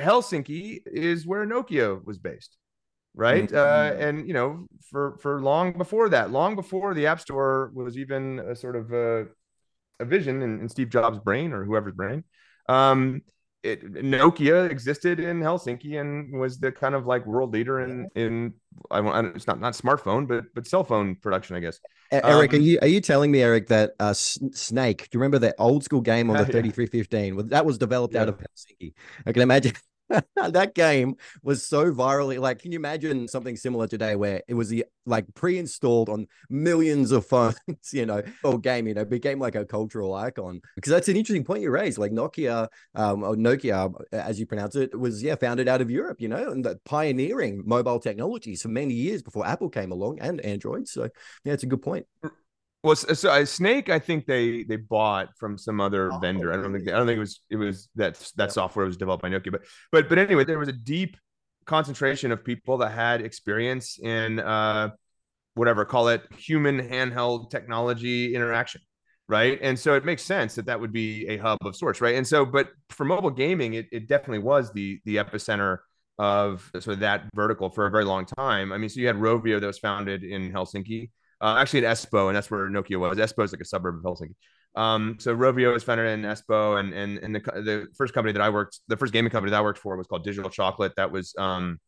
Helsinki 0.00 0.80
is 0.86 1.26
where 1.26 1.46
Nokia 1.46 2.04
was 2.04 2.18
based, 2.18 2.56
right? 3.14 3.48
Mm-hmm. 3.48 3.56
Uh, 3.56 4.04
and 4.04 4.26
you 4.26 4.34
know, 4.34 4.66
for 4.90 5.16
for 5.18 5.40
long 5.40 5.72
before 5.72 6.08
that, 6.10 6.32
long 6.32 6.56
before 6.56 6.94
the 6.94 7.06
App 7.06 7.20
Store 7.20 7.70
was 7.74 7.96
even 7.96 8.40
a 8.40 8.56
sort 8.56 8.76
of 8.76 8.92
a 8.92 9.26
a 10.00 10.04
vision 10.04 10.42
in, 10.42 10.60
in 10.60 10.68
Steve 10.68 10.90
Jobs' 10.90 11.18
brain 11.18 11.52
or 11.52 11.64
whoever's 11.64 11.94
brain. 11.94 12.24
Um, 12.68 13.22
it, 13.64 13.82
Nokia 13.94 14.70
existed 14.70 15.18
in 15.18 15.40
Helsinki 15.40 15.98
and 15.98 16.38
was 16.38 16.58
the 16.58 16.70
kind 16.70 16.94
of 16.94 17.06
like 17.06 17.24
world 17.24 17.52
leader 17.54 17.80
in 17.80 18.08
in 18.14 18.52
I 18.90 19.00
want 19.00 19.34
it's 19.34 19.46
not 19.46 19.58
not 19.58 19.72
smartphone 19.72 20.28
but 20.28 20.44
but 20.54 20.66
cell 20.66 20.84
phone 20.84 21.16
production 21.16 21.56
I 21.56 21.60
guess. 21.60 21.80
Eric, 22.12 22.52
um, 22.52 22.60
are 22.60 22.62
you 22.62 22.78
are 22.82 22.88
you 22.88 23.00
telling 23.00 23.30
me 23.30 23.40
Eric 23.42 23.68
that 23.68 23.94
uh, 23.98 24.12
Snake? 24.12 25.08
Do 25.10 25.16
you 25.16 25.20
remember 25.20 25.38
that 25.38 25.54
old 25.58 25.82
school 25.82 26.02
game 26.02 26.28
on 26.28 26.36
the 26.36 26.44
thirty 26.52 26.70
three 26.70 26.86
fifteen? 26.86 27.48
That 27.48 27.64
was 27.64 27.78
developed 27.78 28.14
yeah. 28.14 28.22
out 28.22 28.28
of 28.28 28.38
Helsinki. 28.38 28.92
I 29.24 29.32
can 29.32 29.40
imagine 29.40 29.72
that 30.36 30.74
game 30.74 31.16
was 31.42 31.66
so 31.66 31.92
virally 31.92 32.38
like 32.38 32.58
can 32.58 32.72
you 32.72 32.78
imagine 32.78 33.26
something 33.26 33.56
similar 33.56 33.86
today 33.86 34.16
where 34.16 34.42
it 34.46 34.54
was 34.54 34.68
the 34.68 34.84
like 35.06 35.24
pre-installed 35.34 36.08
on 36.08 36.26
millions 36.50 37.10
of 37.10 37.26
phones 37.34 37.56
you 37.92 38.04
know 38.04 38.22
or 38.42 38.58
game 38.58 38.86
you 38.86 38.94
know 38.94 39.04
became 39.04 39.38
like 39.38 39.54
a 39.54 39.64
cultural 39.64 40.14
icon? 40.14 40.60
Because 40.74 40.90
that's 40.90 41.08
an 41.08 41.16
interesting 41.16 41.44
point 41.44 41.62
you 41.62 41.70
raised. 41.70 41.98
Like 41.98 42.12
nokia 42.12 42.68
um 42.94 43.22
or 43.22 43.34
nokia 43.34 43.92
as 44.12 44.38
you 44.38 44.46
pronounce 44.46 44.76
it 44.76 44.98
was 44.98 45.22
yeah 45.22 45.36
founded 45.36 45.68
out 45.68 45.80
of 45.80 45.90
europe 45.90 46.20
you 46.20 46.28
know 46.28 46.50
and 46.50 46.66
pioneering 46.84 47.62
mobile 47.64 47.98
technologies 47.98 48.62
for 48.62 48.68
many 48.68 48.94
years 48.94 49.22
before 49.22 49.46
apple 49.46 49.70
came 49.70 49.92
along 49.92 50.18
and 50.20 50.40
android. 50.42 50.86
So 50.88 51.08
yeah 51.44 51.52
it's 51.52 51.62
a 51.62 51.66
good 51.66 51.82
point 51.82 52.06
well, 52.84 52.96
so 52.96 53.30
uh, 53.30 53.46
Snake, 53.46 53.88
I 53.88 53.98
think 53.98 54.26
they 54.26 54.62
they 54.64 54.76
bought 54.76 55.30
from 55.38 55.56
some 55.56 55.80
other 55.80 56.12
oh, 56.12 56.18
vendor. 56.18 56.52
I 56.52 56.56
don't 56.56 56.70
think 56.74 56.86
I 56.86 56.92
don't 56.92 57.06
think 57.06 57.16
it 57.16 57.20
was 57.20 57.40
it 57.48 57.56
was 57.56 57.88
that 57.96 58.30
that 58.36 58.52
software 58.52 58.84
was 58.84 58.98
developed 58.98 59.22
by 59.22 59.30
Nokia, 59.30 59.52
but 59.52 59.62
but 59.90 60.06
but 60.10 60.18
anyway, 60.18 60.44
there 60.44 60.58
was 60.58 60.68
a 60.68 60.72
deep 60.72 61.16
concentration 61.64 62.30
of 62.30 62.44
people 62.44 62.76
that 62.78 62.90
had 62.90 63.22
experience 63.22 63.98
in 63.98 64.38
uh, 64.38 64.90
whatever 65.54 65.86
call 65.86 66.08
it 66.08 66.30
human 66.36 66.78
handheld 66.78 67.48
technology 67.48 68.34
interaction, 68.34 68.82
right? 69.28 69.58
And 69.62 69.78
so 69.78 69.94
it 69.94 70.04
makes 70.04 70.22
sense 70.22 70.54
that 70.56 70.66
that 70.66 70.78
would 70.78 70.92
be 70.92 71.26
a 71.28 71.38
hub 71.38 71.60
of 71.62 71.74
sorts, 71.74 72.02
right? 72.02 72.16
And 72.16 72.26
so, 72.26 72.44
but 72.44 72.68
for 72.90 73.06
mobile 73.06 73.30
gaming, 73.30 73.74
it 73.74 73.86
it 73.92 74.08
definitely 74.08 74.40
was 74.40 74.70
the 74.74 75.00
the 75.06 75.16
epicenter 75.16 75.78
of 76.18 76.70
sort 76.74 76.88
of 76.88 77.00
that 77.00 77.30
vertical 77.34 77.70
for 77.70 77.86
a 77.86 77.90
very 77.90 78.04
long 78.04 78.26
time. 78.26 78.74
I 78.74 78.76
mean, 78.76 78.90
so 78.90 79.00
you 79.00 79.06
had 79.06 79.16
Rovio 79.16 79.58
that 79.58 79.66
was 79.66 79.78
founded 79.78 80.22
in 80.22 80.52
Helsinki 80.52 81.08
uh, 81.44 81.56
actually 81.58 81.84
at 81.84 81.94
Espoo, 81.94 82.28
and 82.28 82.36
that's 82.36 82.50
where 82.50 82.68
Nokia 82.70 82.98
was. 82.98 83.18
Espoo 83.18 83.44
is 83.44 83.52
like 83.52 83.60
a 83.60 83.66
suburb 83.66 83.96
of 83.96 84.02
Helsinki. 84.02 84.34
Um, 84.74 85.18
so 85.20 85.36
Rovio 85.36 85.74
was 85.74 85.84
founded 85.84 86.06
in 86.06 86.22
Espoo, 86.22 86.80
and 86.80 86.94
and 86.94 87.18
and 87.18 87.34
the 87.34 87.40
the 87.40 87.86
first 87.94 88.14
company 88.14 88.32
that 88.32 88.40
I 88.40 88.48
worked, 88.48 88.80
the 88.88 88.96
first 88.96 89.12
gaming 89.12 89.30
company 89.30 89.50
that 89.50 89.58
I 89.58 89.62
worked 89.62 89.78
for 89.78 89.94
was 89.96 90.06
called 90.06 90.24
Digital 90.24 90.48
Chocolate. 90.48 90.94
That 90.96 91.12
was 91.12 91.34
um, 91.38 91.78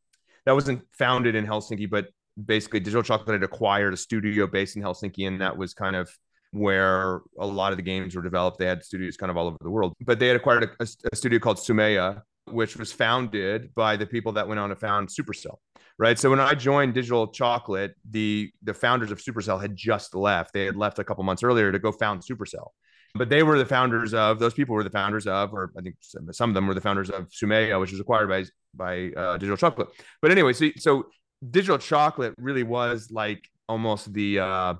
that 0.45 0.53
wasn't 0.53 0.83
founded 0.92 1.35
in 1.35 1.47
Helsinki, 1.47 1.88
but 1.88 2.09
basically 2.45 2.81
Digital 2.81 3.03
Chocolate 3.03 3.40
had 3.40 3.42
acquired 3.42 3.95
a 3.95 3.97
studio 3.97 4.47
based 4.47 4.77
in 4.77 4.83
Helsinki, 4.83 5.27
and 5.27 5.40
that 5.40 5.57
was 5.57 5.73
kind 5.73 5.97
of 5.97 6.11
where 6.53 7.23
a 7.38 7.47
lot 7.47 7.73
of 7.73 7.79
the 7.79 7.83
games 7.83 8.14
were 8.14 8.23
developed. 8.23 8.59
They 8.59 8.66
had 8.66 8.85
studios 8.85 9.16
kind 9.16 9.31
of 9.31 9.38
all 9.38 9.47
over 9.47 9.57
the 9.61 9.71
world, 9.71 9.95
but 10.03 10.19
they 10.19 10.29
had 10.29 10.37
acquired 10.37 10.64
a, 10.79 10.87
a 11.12 11.16
studio 11.16 11.38
called 11.38 11.57
Sumea, 11.57 12.21
which 12.50 12.76
was 12.76 12.92
founded 12.92 13.74
by 13.74 13.96
the 13.96 14.06
people 14.06 14.32
that 14.32 14.46
went 14.48 14.61
on 14.61 14.70
to 14.70 14.76
found 14.76 15.09
Supercell 15.09 15.59
right? 15.98 16.18
So 16.18 16.30
when 16.30 16.40
I 16.40 16.54
joined 16.54 16.94
Digital 16.94 17.28
Chocolate, 17.28 17.94
the 18.11 18.52
the 18.62 18.74
founders 18.74 19.11
of 19.11 19.18
Supercell 19.18 19.61
had 19.61 19.76
just 19.76 20.14
left. 20.14 20.52
They 20.52 20.64
had 20.64 20.76
left 20.76 20.98
a 20.98 21.04
couple 21.04 21.24
months 21.24 21.42
earlier 21.42 21.72
to 21.72 21.78
go 21.78 21.92
found 21.92 22.22
Supercell. 22.22 22.68
But 23.14 23.30
they 23.30 23.42
were 23.42 23.56
the 23.59 23.64
founders 23.64 24.12
of 24.12 24.38
those 24.38 24.52
people 24.52 24.74
were 24.74 24.85
the 24.85 24.90
founders 24.90 25.26
of, 25.26 25.54
or 25.54 25.72
I 25.78 25.80
think 25.80 25.96
some 26.00 26.50
of 26.50 26.54
them 26.54 26.66
were 26.66 26.74
the 26.74 26.82
founders 26.82 27.09
of 27.09 27.28
Sumea, 27.30 27.80
which 27.80 27.92
was 27.92 28.00
acquired 28.00 28.28
by 28.28 28.44
by 28.74 29.11
uh, 29.16 29.35
Digital 29.38 29.56
Chocolate. 29.56 29.88
But 30.20 30.30
anyway, 30.30 30.52
so 30.52 30.70
so 30.76 31.06
Digital 31.50 31.78
Chocolate 31.78 32.35
really 32.38 32.62
was 32.62 33.11
like 33.11 33.48
almost 33.68 34.12
the 34.12 34.40
uh, 34.40 34.74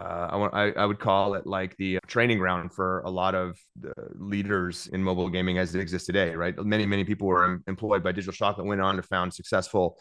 uh, 0.00 0.28
I, 0.30 0.36
want, 0.36 0.54
I, 0.54 0.70
I, 0.70 0.86
would 0.86 0.98
call 0.98 1.34
it 1.34 1.46
like 1.46 1.76
the 1.76 1.98
training 2.06 2.38
ground 2.38 2.72
for 2.72 3.00
a 3.00 3.10
lot 3.10 3.34
of 3.34 3.58
the 3.78 3.92
leaders 4.14 4.88
in 4.92 5.02
mobile 5.02 5.28
gaming 5.28 5.58
as 5.58 5.74
it 5.74 5.80
exists 5.80 6.06
today, 6.06 6.34
right? 6.34 6.56
Many, 6.64 6.86
many 6.86 7.04
people 7.04 7.28
were 7.28 7.60
employed 7.66 8.02
by 8.02 8.12
Digital 8.12 8.32
Chocolate, 8.32 8.66
went 8.66 8.80
on 8.80 8.96
to 8.96 9.02
found 9.02 9.34
successful 9.34 9.98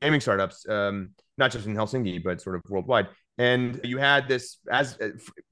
gaming 0.00 0.20
startups, 0.20 0.66
um, 0.68 1.10
not 1.36 1.50
just 1.50 1.66
in 1.66 1.74
Helsinki, 1.74 2.22
but 2.22 2.40
sort 2.40 2.56
of 2.56 2.62
worldwide. 2.68 3.08
And 3.36 3.80
you 3.84 3.98
had 3.98 4.26
this 4.28 4.58
as 4.70 4.98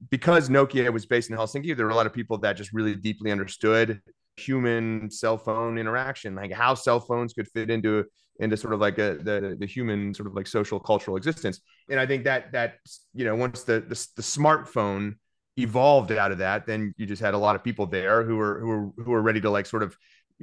because 0.09 0.49
Nokia 0.49 0.91
was 0.91 1.05
based 1.05 1.29
in 1.29 1.37
Helsinki, 1.37 1.75
there 1.75 1.85
were 1.85 1.91
a 1.91 1.95
lot 1.95 2.07
of 2.07 2.13
people 2.13 2.37
that 2.39 2.53
just 2.53 2.73
really 2.73 2.95
deeply 2.95 3.31
understood 3.31 4.01
human 4.37 5.11
cell 5.11 5.37
phone 5.37 5.77
interaction, 5.77 6.35
like 6.35 6.51
how 6.51 6.73
cell 6.73 6.99
phones 6.99 7.33
could 7.33 7.47
fit 7.47 7.69
into 7.69 8.05
into 8.39 8.57
sort 8.57 8.73
of 8.73 8.79
like 8.79 8.97
a, 8.97 9.17
the 9.21 9.55
the 9.59 9.65
human 9.65 10.13
sort 10.13 10.27
of 10.27 10.33
like 10.33 10.47
social 10.47 10.79
cultural 10.79 11.17
existence. 11.17 11.61
And 11.89 11.99
I 11.99 12.05
think 12.05 12.23
that 12.23 12.51
that 12.51 12.75
you 13.13 13.25
know 13.25 13.35
once 13.35 13.63
the 13.63 13.81
the, 13.81 14.07
the 14.15 14.21
smartphone 14.21 15.15
evolved 15.57 16.11
out 16.11 16.31
of 16.31 16.39
that, 16.39 16.65
then 16.65 16.93
you 16.97 17.05
just 17.05 17.21
had 17.21 17.33
a 17.33 17.37
lot 17.37 17.55
of 17.55 17.63
people 17.63 17.85
there 17.85 18.23
who 18.23 18.37
were 18.37 18.59
who 18.59 18.67
were 18.67 18.89
who 19.03 19.11
were 19.11 19.21
ready 19.21 19.41
to 19.41 19.49
like 19.49 19.65
sort 19.65 19.83
of 19.83 19.95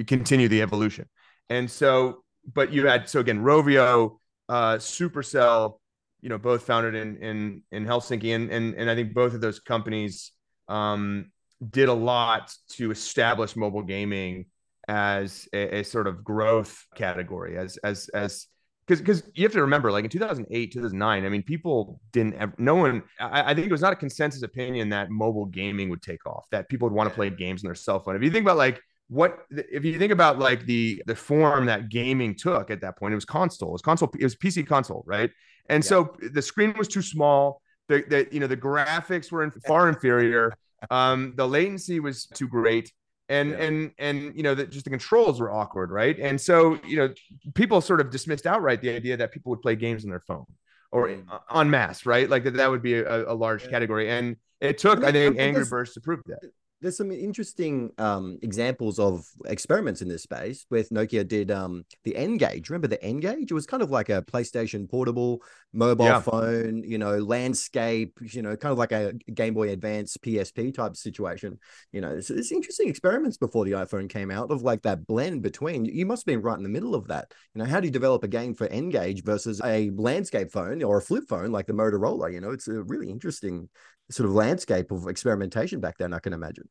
continue 0.07 0.49
the 0.49 0.63
evolution. 0.63 1.07
And 1.51 1.71
so, 1.71 2.25
but 2.53 2.73
you 2.73 2.87
had 2.87 3.09
so 3.09 3.21
again, 3.21 3.41
Rovio, 3.41 4.19
uh, 4.49 4.75
Supercell, 4.77 5.79
you 6.21 6.29
know, 6.29 6.39
both 6.39 6.63
founded 6.63 6.95
in 6.95 7.17
in 7.17 7.63
in 7.73 7.87
Helsinki, 7.87 8.35
and 8.35 8.51
and 8.51 8.75
and 8.75 8.91
I 8.91 8.95
think 8.95 9.15
both 9.15 9.35
of 9.35 9.41
those 9.41 9.61
companies 9.61 10.33
um, 10.69 11.31
did 11.69 11.89
a 11.89 11.95
lot 11.95 12.53
to 12.71 12.91
establish 12.91 13.57
mobile 13.57 13.83
gaming 13.83 14.47
as 14.89 15.49
a, 15.53 15.81
a 15.81 15.85
sort 15.85 16.07
of 16.07 16.25
growth 16.25 16.87
category 16.95 17.57
as 17.59 17.77
as 17.79 18.09
as 18.15 18.47
because 18.87 19.01
because 19.01 19.23
you 19.35 19.45
have 19.45 19.53
to 19.53 19.61
remember 19.61 19.93
like 19.93 20.05
in 20.05 20.11
2008 20.11 20.73
2009 20.73 21.25
i 21.25 21.29
mean 21.29 21.43
people 21.43 22.01
didn't 22.13 22.35
ever, 22.35 22.55
no 22.59 22.75
one 22.75 23.03
I, 23.21 23.51
I, 23.51 23.55
think 23.55 23.67
it 23.67 23.73
was 23.73 23.83
not 23.83 23.93
a 23.93 23.97
consensus 23.97 24.43
opinion 24.43 24.89
that 24.89 25.11
mobile 25.11 25.45
gaming 25.45 25.91
would 25.91 26.03
take 26.03 26.27
off 26.27 26.47
that 26.51 26.69
people 26.69 26.89
would 26.89 26.95
want 26.95 27.09
to 27.09 27.15
play 27.15 27.29
games 27.29 27.63
on 27.63 27.69
their 27.69 27.75
cell 27.75 28.01
phone 28.01 28.17
if 28.17 28.23
you 28.23 28.31
think 28.31 28.45
about 28.45 28.57
like 28.57 28.81
what 29.09 29.41
if 29.51 29.85
you 29.85 29.99
think 29.99 30.13
about 30.13 30.39
like 30.39 30.65
the 30.65 31.03
the 31.07 31.15
form 31.15 31.67
that 31.67 31.91
gaming 31.91 32.35
took 32.35 32.71
at 32.71 32.81
that 32.81 32.99
point 32.99 33.13
it 33.13 33.17
was 33.17 33.25
console 33.25 33.71
it 33.71 33.73
was 33.73 33.83
console 33.83 34.11
it 34.19 34.25
was 34.25 34.37
pc 34.37 34.67
console 34.67 35.03
right 35.07 35.31
and 35.69 35.85
yeah. 35.85 35.89
so 35.89 36.17
the 36.33 36.43
screen 36.43 36.75
was 36.79 36.89
too 36.89 37.03
small 37.03 37.61
the, 37.89 38.05
the 38.09 38.27
you 38.31 38.41
know 38.41 38.47
the 38.47 38.57
graphics 38.57 39.31
were 39.31 39.43
in, 39.43 39.51
far 39.67 39.89
inferior 39.89 40.53
um 40.91 41.33
the 41.37 41.47
latency 41.47 42.01
was 42.01 42.27
too 42.27 42.49
great 42.49 42.93
and 43.29 43.51
yeah. 43.51 43.57
and 43.57 43.93
and 43.99 44.37
you 44.37 44.43
know 44.43 44.55
that 44.55 44.71
just 44.71 44.85
the 44.85 44.91
controls 44.91 45.41
were 45.41 45.51
awkward 45.51 45.91
right? 45.91 46.19
And 46.19 46.41
so 46.41 46.79
you 46.87 46.97
know 46.97 47.13
people 47.55 47.81
sort 47.81 48.01
of 48.01 48.11
dismissed 48.11 48.47
outright 48.47 48.81
the 48.81 48.91
idea 48.91 49.17
that 49.17 49.33
people 49.33 49.51
would 49.51 49.63
play 49.63 49.77
games 49.77 50.05
on 50.05 50.11
their 50.11 50.21
phone 50.21 50.47
or 50.91 51.15
on 51.51 51.71
mass 51.71 52.07
right? 52.07 52.29
Like 52.29 52.45
that 52.45 52.55
that 52.55 52.71
would 52.71 52.83
be 52.83 52.95
a, 52.95 53.31
a 53.31 53.35
large 53.35 53.65
yeah. 53.65 53.71
category. 53.71 54.11
And 54.11 54.37
it 54.61 54.79
took 54.79 55.05
i 55.05 55.13
think 55.13 55.39
angry 55.39 55.65
birds 55.65 55.93
to 55.95 56.01
prove 56.01 56.21
that 56.27 56.41
there's 56.81 56.97
some 56.97 57.11
interesting 57.11 57.91
um, 57.99 58.39
examples 58.43 58.99
of 58.99 59.27
experiments 59.47 60.01
in 60.01 60.09
this 60.09 60.23
space 60.23 60.65
with 60.71 60.91
Nokia 60.91 61.27
did 61.27 61.51
um, 61.51 61.85
the 62.05 62.15
N-Gage. 62.15 62.71
Remember 62.71 62.87
the 62.87 63.03
N-Gage? 63.03 63.51
It 63.51 63.55
was 63.55 63.67
kind 63.67 63.83
of 63.83 63.91
like 63.91 64.09
a 64.09 64.23
PlayStation 64.23 64.89
portable 64.89 65.43
mobile 65.73 66.05
yeah. 66.05 66.21
phone, 66.21 66.85
you 66.85 66.99
know, 66.99 67.19
landscape, 67.19 68.19
you 68.21 68.43
know, 68.43 68.57
kind 68.57 68.73
of 68.73 68.79
like 68.79 68.93
a 68.93 69.13
Game 69.35 69.55
Boy 69.55 69.71
Advance 69.71 70.17
PSP 70.19 70.73
type 70.73 70.97
situation. 70.97 71.59
You 71.91 72.01
know, 72.01 72.21
so 72.21 72.35
there's 72.35 72.53
interesting 72.53 72.89
experiments 72.89 73.37
before 73.37 73.65
the 73.65 73.73
iPhone 73.73 74.09
came 74.09 74.31
out 74.31 74.51
of 74.51 74.63
like 74.63 74.83
that 74.83 75.07
blend 75.07 75.43
between. 75.43 75.85
You 75.85 76.07
must 76.07 76.23
have 76.23 76.27
been 76.27 76.43
right 76.43 76.57
in 76.57 76.63
the 76.63 76.69
middle 76.69 76.95
of 76.95 77.09
that. 77.09 77.33
You 77.55 77.61
know, 77.61 77.69
how 77.69 77.81
do 77.81 77.87
you 77.87 77.93
develop 77.93 78.23
a 78.23 78.29
game 78.29 78.55
for 78.55 78.69
N-Gage 78.69 79.25
versus 79.25 79.61
a 79.65 79.91
landscape 79.91 80.53
phone 80.53 80.83
or 80.85 80.99
a 80.99 81.03
flip 81.03 81.25
phone 81.29 81.51
like 81.51 81.67
the 81.67 81.73
Motorola? 81.73 82.33
You 82.33 82.41
know, 82.41 82.53
it's 82.53 82.69
a 82.69 82.83
really 82.85 83.11
interesting 83.11 83.69
sort 84.11 84.29
of 84.29 84.35
landscape 84.35 84.91
of 84.91 85.07
experimentation 85.09 85.81
back 85.81 85.97
then. 85.99 86.13
I 86.13 86.19
can 86.19 86.33
imagine. 86.33 86.69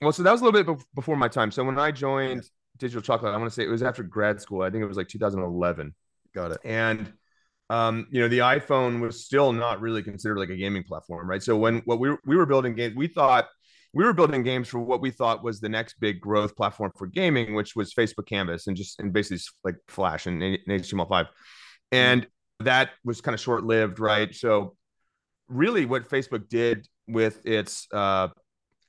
Well, 0.00 0.12
so 0.12 0.22
that 0.22 0.32
was 0.32 0.40
a 0.40 0.44
little 0.44 0.74
bit 0.74 0.84
before 0.94 1.16
my 1.16 1.28
time. 1.28 1.50
So 1.50 1.62
when 1.64 1.78
I 1.78 1.90
joined 1.90 2.44
Digital 2.78 3.02
Chocolate, 3.02 3.34
I 3.34 3.36
want 3.36 3.50
to 3.50 3.54
say 3.54 3.64
it 3.64 3.68
was 3.68 3.82
after 3.82 4.02
grad 4.02 4.40
school. 4.40 4.62
I 4.62 4.70
think 4.70 4.82
it 4.82 4.86
was 4.86 4.96
like 4.96 5.08
2011. 5.08 5.94
Got 6.34 6.52
it. 6.52 6.58
And 6.64 7.12
um, 7.70 8.08
you 8.10 8.20
know, 8.20 8.28
the 8.28 8.38
iPhone 8.38 9.00
was 9.00 9.24
still 9.24 9.52
not 9.52 9.80
really 9.80 10.02
considered 10.02 10.38
like 10.38 10.50
a 10.50 10.56
gaming 10.56 10.82
platform, 10.82 11.28
right? 11.28 11.42
So 11.42 11.56
when 11.56 11.78
what 11.84 12.00
we 12.00 12.10
were, 12.10 12.18
we 12.26 12.36
were 12.36 12.46
building 12.46 12.74
games, 12.74 12.96
we 12.96 13.06
thought 13.06 13.46
we 13.92 14.04
were 14.04 14.12
building 14.12 14.42
games 14.42 14.68
for 14.68 14.80
what 14.80 15.00
we 15.00 15.10
thought 15.10 15.44
was 15.44 15.60
the 15.60 15.68
next 15.68 15.94
big 16.00 16.20
growth 16.20 16.56
platform 16.56 16.90
for 16.96 17.06
gaming, 17.06 17.54
which 17.54 17.76
was 17.76 17.94
Facebook 17.94 18.26
Canvas 18.26 18.66
and 18.66 18.76
just 18.76 18.98
and 18.98 19.12
basically 19.12 19.40
like 19.62 19.76
Flash 19.86 20.26
and, 20.26 20.42
and 20.42 20.58
HTML5, 20.66 21.28
and 21.92 22.26
that 22.58 22.90
was 23.04 23.20
kind 23.20 23.34
of 23.34 23.40
short 23.40 23.64
lived, 23.64 24.00
right? 24.00 24.34
So 24.34 24.76
really, 25.50 25.84
what 25.84 26.08
Facebook 26.08 26.48
did 26.48 26.88
with 27.06 27.44
its 27.44 27.86
uh, 27.92 28.28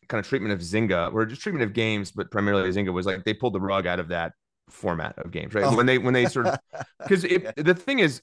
kind 0.07 0.19
of 0.19 0.27
treatment 0.27 0.53
of 0.53 0.59
Zynga 0.59 1.13
or 1.13 1.25
just 1.25 1.41
treatment 1.41 1.63
of 1.63 1.73
games, 1.73 2.11
but 2.11 2.31
primarily 2.31 2.69
Zynga 2.69 2.93
was 2.93 3.05
like 3.05 3.23
they 3.23 3.33
pulled 3.33 3.53
the 3.53 3.61
rug 3.61 3.87
out 3.87 3.99
of 3.99 4.09
that 4.09 4.33
format 4.69 5.17
of 5.17 5.31
games, 5.31 5.53
right? 5.53 5.65
Oh. 5.65 5.75
When 5.75 5.85
they 5.85 5.97
when 5.97 6.13
they 6.13 6.25
sort 6.25 6.47
of 6.47 6.59
because 6.99 7.23
the 7.23 7.75
thing 7.77 7.99
is, 7.99 8.21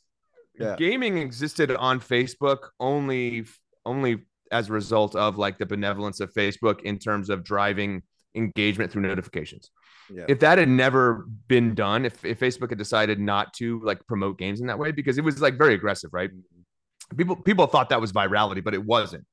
yeah. 0.59 0.77
gaming 0.77 1.18
existed 1.18 1.70
on 1.70 2.01
Facebook 2.01 2.68
only 2.81 3.44
only 3.85 4.24
as 4.51 4.70
a 4.70 4.72
result 4.72 5.14
of 5.14 5.38
like 5.38 5.59
the 5.59 5.66
benevolence 5.66 6.20
of 6.20 6.33
Facebook 6.33 6.83
in 6.83 6.98
terms 6.98 7.31
of 7.31 7.44
driving 7.44 8.03
engagement 8.35 8.92
through 8.92 9.03
notifications. 9.03 9.70
Yeah. 10.11 10.24
If 10.29 10.40
that 10.40 10.59
had 10.59 10.68
never 10.68 11.27
been 11.48 11.74
done, 11.74 12.07
if, 12.07 12.24
if 12.24 12.40
Facebook 12.40 12.70
had 12.70 12.79
decided 12.79 13.20
not 13.20 13.53
to 13.55 13.81
like 13.85 14.07
promote 14.07 14.38
games 14.38 14.61
in 14.61 14.66
that 14.68 14.79
way, 14.79 14.90
because 14.90 15.18
it 15.18 15.24
was 15.24 15.40
like 15.40 15.59
very 15.59 15.74
aggressive, 15.74 16.11
right? 16.12 16.31
Mm-hmm. 17.11 17.16
People 17.16 17.37
people 17.37 17.66
thought 17.66 17.88
that 17.90 18.01
was 18.01 18.12
virality, 18.12 18.62
but 18.62 18.75
it 18.75 18.85
wasn't 18.85 19.25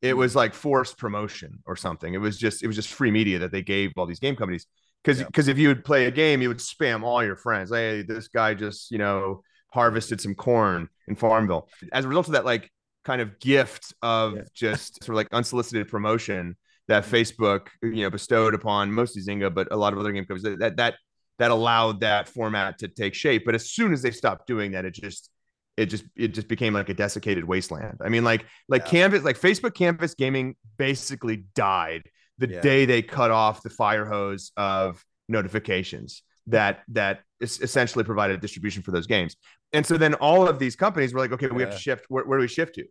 it 0.00 0.16
was 0.16 0.36
like 0.36 0.54
forced 0.54 0.96
promotion 0.98 1.60
or 1.66 1.76
something. 1.76 2.14
It 2.14 2.18
was 2.18 2.38
just 2.38 2.62
it 2.62 2.66
was 2.66 2.76
just 2.76 2.88
free 2.88 3.10
media 3.10 3.40
that 3.40 3.52
they 3.52 3.62
gave 3.62 3.92
all 3.96 4.06
these 4.06 4.20
game 4.20 4.36
companies. 4.36 4.66
Because 5.02 5.22
because 5.22 5.48
yeah. 5.48 5.52
if 5.52 5.58
you 5.58 5.68
would 5.68 5.84
play 5.84 6.06
a 6.06 6.10
game, 6.10 6.42
you 6.42 6.48
would 6.48 6.58
spam 6.58 7.02
all 7.02 7.24
your 7.24 7.36
friends. 7.36 7.70
Hey, 7.70 8.02
this 8.02 8.28
guy 8.28 8.54
just 8.54 8.90
you 8.90 8.98
know 8.98 9.42
harvested 9.72 10.20
some 10.20 10.34
corn 10.34 10.88
in 11.08 11.16
Farmville. 11.16 11.68
As 11.92 12.04
a 12.04 12.08
result 12.08 12.28
of 12.28 12.32
that, 12.32 12.44
like 12.44 12.70
kind 13.04 13.20
of 13.20 13.38
gift 13.40 13.92
of 14.02 14.36
yeah. 14.36 14.42
just 14.54 15.02
sort 15.04 15.14
of 15.14 15.16
like 15.16 15.28
unsolicited 15.32 15.88
promotion 15.88 16.56
that 16.86 17.04
mm-hmm. 17.04 17.14
Facebook 17.14 17.68
you 17.82 18.02
know 18.02 18.10
bestowed 18.10 18.54
upon 18.54 18.92
mostly 18.92 19.22
Zynga, 19.22 19.52
but 19.52 19.68
a 19.72 19.76
lot 19.76 19.92
of 19.92 19.98
other 19.98 20.12
game 20.12 20.24
companies 20.24 20.58
that 20.58 20.76
that 20.76 20.94
that 21.38 21.50
allowed 21.50 22.00
that 22.00 22.28
format 22.28 22.78
to 22.78 22.88
take 22.88 23.14
shape. 23.14 23.44
But 23.44 23.54
as 23.54 23.70
soon 23.70 23.92
as 23.92 24.02
they 24.02 24.10
stopped 24.10 24.46
doing 24.46 24.72
that, 24.72 24.84
it 24.84 24.94
just 24.94 25.30
it 25.78 25.86
just 25.86 26.04
it 26.16 26.28
just 26.34 26.48
became 26.48 26.74
like 26.74 26.88
a 26.88 26.94
desiccated 26.94 27.44
wasteland. 27.44 27.98
I 28.04 28.08
mean, 28.08 28.24
like 28.24 28.44
like 28.68 28.82
yeah. 28.86 28.90
Canvas, 28.90 29.22
like 29.22 29.38
Facebook 29.38 29.74
Canvas 29.74 30.14
gaming 30.14 30.56
basically 30.76 31.44
died 31.54 32.02
the 32.38 32.48
yeah. 32.48 32.60
day 32.60 32.84
they 32.84 33.00
cut 33.00 33.30
off 33.30 33.62
the 33.62 33.70
fire 33.70 34.04
hose 34.04 34.50
of 34.56 35.04
notifications 35.28 36.22
that 36.48 36.82
that 36.88 37.20
essentially 37.40 38.02
provided 38.04 38.40
distribution 38.40 38.82
for 38.82 38.90
those 38.90 39.06
games. 39.06 39.36
And 39.72 39.86
so 39.86 39.96
then 39.96 40.14
all 40.14 40.48
of 40.48 40.58
these 40.58 40.74
companies 40.74 41.14
were 41.14 41.20
like, 41.20 41.32
okay, 41.32 41.46
we 41.46 41.62
have 41.62 41.72
to 41.72 41.78
shift. 41.78 42.06
Where, 42.08 42.24
where 42.24 42.38
do 42.38 42.42
we 42.42 42.48
shift 42.48 42.74
to? 42.74 42.84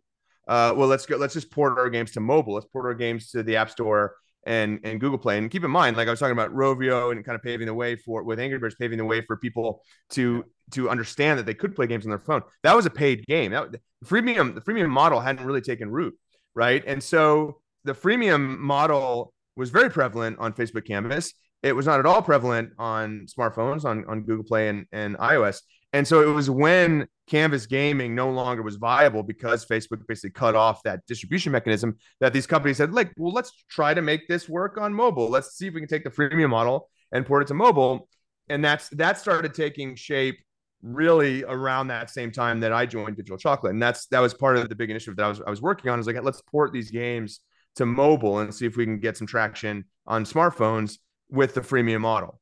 Uh, 0.46 0.72
well, 0.74 0.88
let's 0.88 1.04
go. 1.04 1.18
Let's 1.18 1.34
just 1.34 1.50
port 1.50 1.76
our 1.76 1.90
games 1.90 2.12
to 2.12 2.20
mobile. 2.20 2.54
Let's 2.54 2.66
port 2.72 2.86
our 2.86 2.94
games 2.94 3.30
to 3.32 3.42
the 3.42 3.56
App 3.56 3.68
Store 3.68 4.14
and 4.46 4.80
and 4.84 5.00
Google 5.00 5.18
Play. 5.18 5.38
And 5.38 5.50
keep 5.50 5.64
in 5.64 5.70
mind, 5.70 5.96
like 5.96 6.08
I 6.08 6.10
was 6.10 6.20
talking 6.20 6.32
about 6.32 6.54
Rovio 6.54 7.12
and 7.12 7.24
kind 7.24 7.36
of 7.36 7.42
paving 7.42 7.66
the 7.66 7.74
way 7.74 7.96
for 7.96 8.22
with 8.22 8.40
Angry 8.40 8.58
Birds 8.58 8.74
paving 8.74 8.98
the 8.98 9.04
way 9.04 9.20
for 9.20 9.36
people 9.36 9.82
to 10.10 10.44
to 10.72 10.90
understand 10.90 11.38
that 11.38 11.46
they 11.46 11.54
could 11.54 11.74
play 11.74 11.86
games 11.86 12.04
on 12.04 12.10
their 12.10 12.18
phone. 12.18 12.42
That 12.62 12.76
was 12.76 12.86
a 12.86 12.90
paid 12.90 13.26
game. 13.26 13.52
That 13.52 13.72
the 13.72 13.80
freemium 14.04 14.54
the 14.54 14.60
freemium 14.60 14.90
model 14.90 15.20
hadn't 15.20 15.44
really 15.44 15.60
taken 15.60 15.90
root, 15.90 16.14
right? 16.54 16.82
And 16.86 17.02
so 17.02 17.60
the 17.84 17.94
freemium 17.94 18.58
model 18.58 19.32
was 19.56 19.70
very 19.70 19.90
prevalent 19.90 20.38
on 20.38 20.52
Facebook 20.52 20.86
Canvas. 20.86 21.32
It 21.62 21.74
was 21.74 21.86
not 21.86 21.98
at 21.98 22.06
all 22.06 22.22
prevalent 22.22 22.70
on 22.78 23.26
smartphones 23.26 23.84
on 23.84 24.04
on 24.06 24.22
Google 24.22 24.44
Play 24.44 24.68
and 24.68 24.86
and 24.92 25.16
iOS. 25.18 25.60
And 25.92 26.06
so 26.06 26.28
it 26.28 26.32
was 26.32 26.50
when 26.50 27.08
Canvas 27.28 27.66
gaming 27.66 28.14
no 28.14 28.30
longer 28.30 28.62
was 28.62 28.76
viable 28.76 29.22
because 29.22 29.64
Facebook 29.66 30.06
basically 30.06 30.30
cut 30.30 30.56
off 30.56 30.82
that 30.82 31.06
distribution 31.06 31.52
mechanism 31.52 31.96
that 32.20 32.32
these 32.32 32.46
companies 32.46 32.78
said, 32.78 32.92
like, 32.92 33.12
well, 33.16 33.32
let's 33.32 33.52
try 33.68 33.94
to 33.94 34.02
make 34.02 34.26
this 34.28 34.48
work 34.48 34.78
on 34.78 34.92
mobile. 34.94 35.28
Let's 35.28 35.56
see 35.56 35.66
if 35.66 35.74
we 35.74 35.80
can 35.80 35.88
take 35.88 36.04
the 36.04 36.10
freemium 36.10 36.50
model 36.50 36.88
and 37.12 37.26
port 37.26 37.42
it 37.42 37.48
to 37.48 37.54
mobile. 37.54 38.08
And 38.48 38.64
that's 38.64 38.88
that 38.90 39.18
started 39.18 39.54
taking 39.54 39.94
shape 39.94 40.38
really 40.82 41.44
around 41.44 41.88
that 41.88 42.08
same 42.10 42.30
time 42.30 42.60
that 42.60 42.72
I 42.72 42.86
joined 42.86 43.16
Digital 43.16 43.36
Chocolate. 43.36 43.72
And 43.72 43.82
that's 43.82 44.06
that 44.06 44.20
was 44.20 44.34
part 44.34 44.56
of 44.56 44.68
the 44.68 44.74
big 44.74 44.90
initiative 44.90 45.16
that 45.16 45.24
I 45.24 45.28
was 45.28 45.40
I 45.46 45.50
was 45.50 45.60
working 45.60 45.90
on 45.90 46.00
is 46.00 46.06
like 46.06 46.22
let's 46.22 46.42
port 46.42 46.72
these 46.72 46.90
games 46.90 47.40
to 47.76 47.86
mobile 47.86 48.38
and 48.38 48.54
see 48.54 48.66
if 48.66 48.76
we 48.76 48.84
can 48.84 48.98
get 48.98 49.16
some 49.16 49.26
traction 49.26 49.84
on 50.06 50.24
smartphones 50.24 50.98
with 51.30 51.54
the 51.54 51.60
freemium 51.60 52.00
model. 52.00 52.40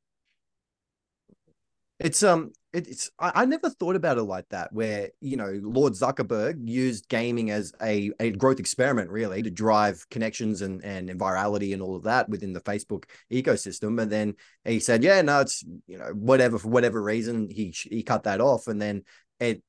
It's 1.98 2.22
um 2.22 2.52
it's 2.76 3.10
I, 3.18 3.32
I, 3.34 3.44
never 3.46 3.70
thought 3.70 3.96
about 3.96 4.18
it 4.18 4.22
like 4.24 4.48
that 4.50 4.72
where 4.72 5.10
you 5.20 5.36
know 5.36 5.58
lord 5.62 5.94
zuckerberg 5.94 6.56
used 6.68 7.08
gaming 7.08 7.50
as 7.50 7.72
a, 7.82 8.10
a 8.20 8.30
growth 8.32 8.60
experiment 8.60 9.10
really 9.10 9.42
to 9.42 9.50
drive 9.50 10.06
connections 10.10 10.62
and, 10.62 10.84
and 10.84 11.08
virality 11.18 11.72
and 11.72 11.80
all 11.80 11.96
of 11.96 12.02
that 12.04 12.28
within 12.28 12.52
the 12.52 12.60
facebook 12.60 13.04
ecosystem. 13.32 14.00
And 14.00 14.10
then 14.10 14.34
he 14.64 14.80
said 14.80 15.02
yeah 15.02 15.22
no 15.22 15.40
it's 15.40 15.64
you 15.86 15.98
know 15.98 16.10
whatever 16.14 16.58
for 16.58 16.68
whatever 16.68 17.02
reason 17.02 17.48
he 17.50 17.74
he 17.90 18.02
cut 18.02 18.24
that 18.24 18.40
off. 18.40 18.68
And 18.68 18.80
then 18.80 19.02
it 19.40 19.62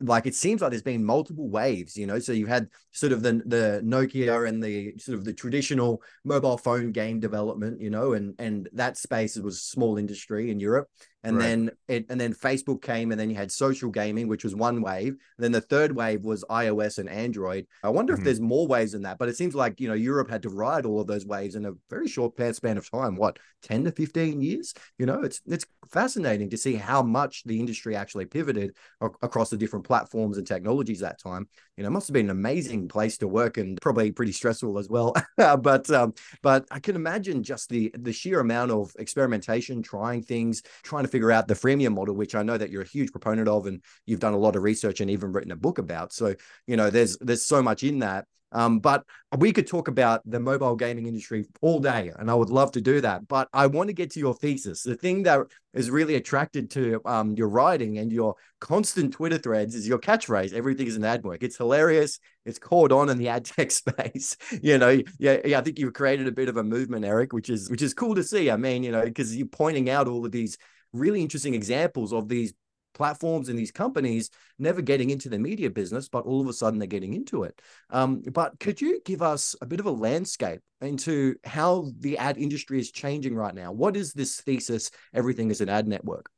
like 0.00 0.26
it 0.26 0.34
seems 0.34 0.60
like 0.60 0.70
there's 0.70 0.82
been 0.82 1.04
multiple 1.04 1.48
waves, 1.48 1.96
you 1.96 2.06
know. 2.06 2.18
So 2.18 2.32
you 2.32 2.46
had 2.46 2.68
sort 2.92 3.12
of 3.12 3.22
the 3.22 3.42
the 3.46 3.80
Nokia 3.84 4.48
and 4.48 4.62
the 4.62 4.94
sort 4.98 5.16
of 5.16 5.24
the 5.24 5.32
traditional 5.32 6.02
mobile 6.24 6.58
phone 6.58 6.92
game 6.92 7.20
development, 7.20 7.80
you 7.80 7.90
know, 7.90 8.12
and 8.12 8.34
and 8.38 8.68
that 8.72 8.96
space 8.96 9.36
was 9.36 9.62
small 9.62 9.96
industry 9.96 10.50
in 10.50 10.60
Europe 10.60 10.88
and 11.24 11.38
right. 11.38 11.42
then 11.42 11.70
it 11.88 12.06
and 12.10 12.20
then 12.20 12.34
Facebook 12.34 12.82
came, 12.82 13.10
and 13.10 13.18
then 13.18 13.30
you 13.30 13.36
had 13.36 13.50
social 13.50 13.90
gaming, 13.90 14.28
which 14.28 14.44
was 14.44 14.54
one 14.54 14.82
wave. 14.82 15.08
And 15.08 15.18
then 15.38 15.52
the 15.52 15.60
third 15.60 15.96
wave 15.96 16.24
was 16.24 16.44
iOS 16.50 16.98
and 16.98 17.08
Android. 17.08 17.66
I 17.82 17.88
wonder 17.88 18.12
mm-hmm. 18.12 18.20
if 18.20 18.24
there's 18.24 18.40
more 18.40 18.66
waves 18.66 18.92
than 18.92 19.02
that, 19.02 19.18
but 19.18 19.28
it 19.28 19.36
seems 19.36 19.54
like 19.54 19.80
you 19.80 19.88
know 19.88 19.94
Europe 19.94 20.30
had 20.30 20.42
to 20.42 20.50
ride 20.50 20.84
all 20.84 21.00
of 21.00 21.06
those 21.06 21.26
waves 21.26 21.56
in 21.56 21.64
a 21.64 21.72
very 21.88 22.06
short 22.06 22.34
span 22.54 22.76
of 22.76 22.90
time. 22.90 23.16
What 23.16 23.38
ten 23.62 23.84
to 23.84 23.92
fifteen 23.92 24.42
years? 24.42 24.74
You 24.98 25.06
know, 25.06 25.22
it's 25.22 25.40
it's 25.46 25.64
fascinating 25.90 26.50
to 26.50 26.58
see 26.58 26.74
how 26.74 27.02
much 27.02 27.42
the 27.44 27.58
industry 27.58 27.96
actually 27.96 28.26
pivoted 28.26 28.76
across 29.00 29.50
the 29.50 29.56
different 29.56 29.86
platforms 29.86 30.36
and 30.36 30.46
technologies 30.46 31.00
that 31.00 31.20
time. 31.20 31.48
You 31.76 31.82
know, 31.82 31.88
it 31.88 31.92
must 31.92 32.08
have 32.08 32.14
been 32.14 32.26
an 32.26 32.30
amazing 32.30 32.88
place 32.88 33.18
to 33.18 33.28
work 33.28 33.56
and 33.56 33.80
probably 33.80 34.12
pretty 34.12 34.32
stressful 34.32 34.78
as 34.78 34.88
well. 34.88 35.14
but 35.36 35.90
um, 35.90 36.14
but 36.42 36.66
I 36.70 36.80
can 36.80 36.96
imagine 36.96 37.42
just 37.42 37.70
the 37.70 37.90
the 37.98 38.12
sheer 38.12 38.40
amount 38.40 38.70
of 38.70 38.92
experimentation, 38.98 39.82
trying 39.82 40.22
things, 40.22 40.62
trying 40.82 41.04
to 41.04 41.08
figure 41.14 41.30
out 41.30 41.46
the 41.46 41.54
freemium 41.54 41.94
model, 41.94 42.16
which 42.16 42.34
I 42.34 42.42
know 42.42 42.58
that 42.58 42.70
you're 42.70 42.82
a 42.82 42.96
huge 42.96 43.12
proponent 43.12 43.46
of, 43.46 43.66
and 43.66 43.80
you've 44.04 44.18
done 44.18 44.34
a 44.34 44.38
lot 44.38 44.56
of 44.56 44.64
research 44.64 45.00
and 45.00 45.08
even 45.08 45.30
written 45.30 45.52
a 45.52 45.56
book 45.56 45.78
about. 45.78 46.12
So 46.12 46.34
you 46.66 46.76
know, 46.76 46.90
there's 46.90 47.16
there's 47.18 47.44
so 47.44 47.62
much 47.62 47.84
in 47.84 48.00
that. 48.00 48.26
Um, 48.54 48.78
but 48.78 49.04
we 49.36 49.52
could 49.52 49.66
talk 49.66 49.88
about 49.88 50.22
the 50.24 50.38
mobile 50.38 50.76
gaming 50.76 51.06
industry 51.06 51.46
all 51.60 51.80
day, 51.80 52.12
and 52.16 52.30
I 52.30 52.34
would 52.34 52.50
love 52.50 52.70
to 52.72 52.80
do 52.80 53.00
that. 53.00 53.26
But 53.26 53.48
I 53.52 53.66
want 53.66 53.88
to 53.88 53.92
get 53.92 54.10
to 54.12 54.20
your 54.20 54.34
thesis. 54.34 54.84
The 54.84 54.94
thing 54.94 55.24
that 55.24 55.40
is 55.74 55.90
really 55.90 56.14
attracted 56.14 56.70
to 56.70 57.00
um, 57.04 57.32
your 57.32 57.48
writing 57.48 57.98
and 57.98 58.12
your 58.12 58.36
constant 58.60 59.12
Twitter 59.12 59.38
threads 59.38 59.74
is 59.74 59.88
your 59.88 59.98
catchphrase. 59.98 60.52
Everything 60.52 60.86
is 60.86 60.96
an 60.96 61.04
ad 61.04 61.24
work. 61.24 61.42
It's 61.42 61.56
hilarious. 61.56 62.20
It's 62.46 62.60
caught 62.60 62.92
on 62.92 63.10
in 63.10 63.18
the 63.18 63.28
ad 63.28 63.44
tech 63.44 63.70
space. 63.72 64.36
you 64.62 64.78
know, 64.78 65.00
yeah, 65.18 65.38
yeah. 65.44 65.58
I 65.58 65.62
think 65.62 65.80
you've 65.80 65.92
created 65.92 66.28
a 66.28 66.32
bit 66.32 66.48
of 66.48 66.56
a 66.56 66.64
movement, 66.64 67.04
Eric, 67.04 67.32
which 67.32 67.50
is 67.50 67.68
which 67.68 67.82
is 67.82 67.92
cool 67.92 68.14
to 68.14 68.22
see. 68.22 68.52
I 68.52 68.56
mean, 68.56 68.84
you 68.84 68.92
know, 68.92 69.02
because 69.02 69.36
you're 69.36 69.48
pointing 69.48 69.90
out 69.90 70.06
all 70.06 70.24
of 70.24 70.30
these 70.30 70.56
really 70.94 71.20
interesting 71.20 71.54
examples 71.54 72.12
of 72.12 72.28
these 72.28 72.54
platforms 72.94 73.48
and 73.48 73.58
these 73.58 73.72
companies 73.72 74.30
never 74.58 74.80
getting 74.80 75.10
into 75.10 75.28
the 75.28 75.38
media 75.38 75.68
business, 75.68 76.08
but 76.08 76.24
all 76.24 76.40
of 76.40 76.48
a 76.48 76.52
sudden 76.52 76.78
they're 76.78 76.86
getting 76.86 77.12
into 77.12 77.42
it. 77.42 77.60
Um, 77.90 78.22
but 78.32 78.58
could 78.60 78.80
you 78.80 79.00
give 79.04 79.20
us 79.20 79.54
a 79.60 79.66
bit 79.66 79.80
of 79.80 79.86
a 79.86 79.90
landscape 79.90 80.60
into 80.80 81.34
how 81.44 81.90
the 81.98 82.16
ad 82.18 82.38
industry 82.38 82.78
is 82.78 82.90
changing 82.90 83.34
right 83.34 83.54
now? 83.54 83.72
What 83.72 83.96
is 83.96 84.12
this 84.12 84.40
thesis? 84.40 84.90
Everything 85.12 85.50
is 85.50 85.60
an 85.60 85.68
ad 85.68 85.86
network. 85.86 86.30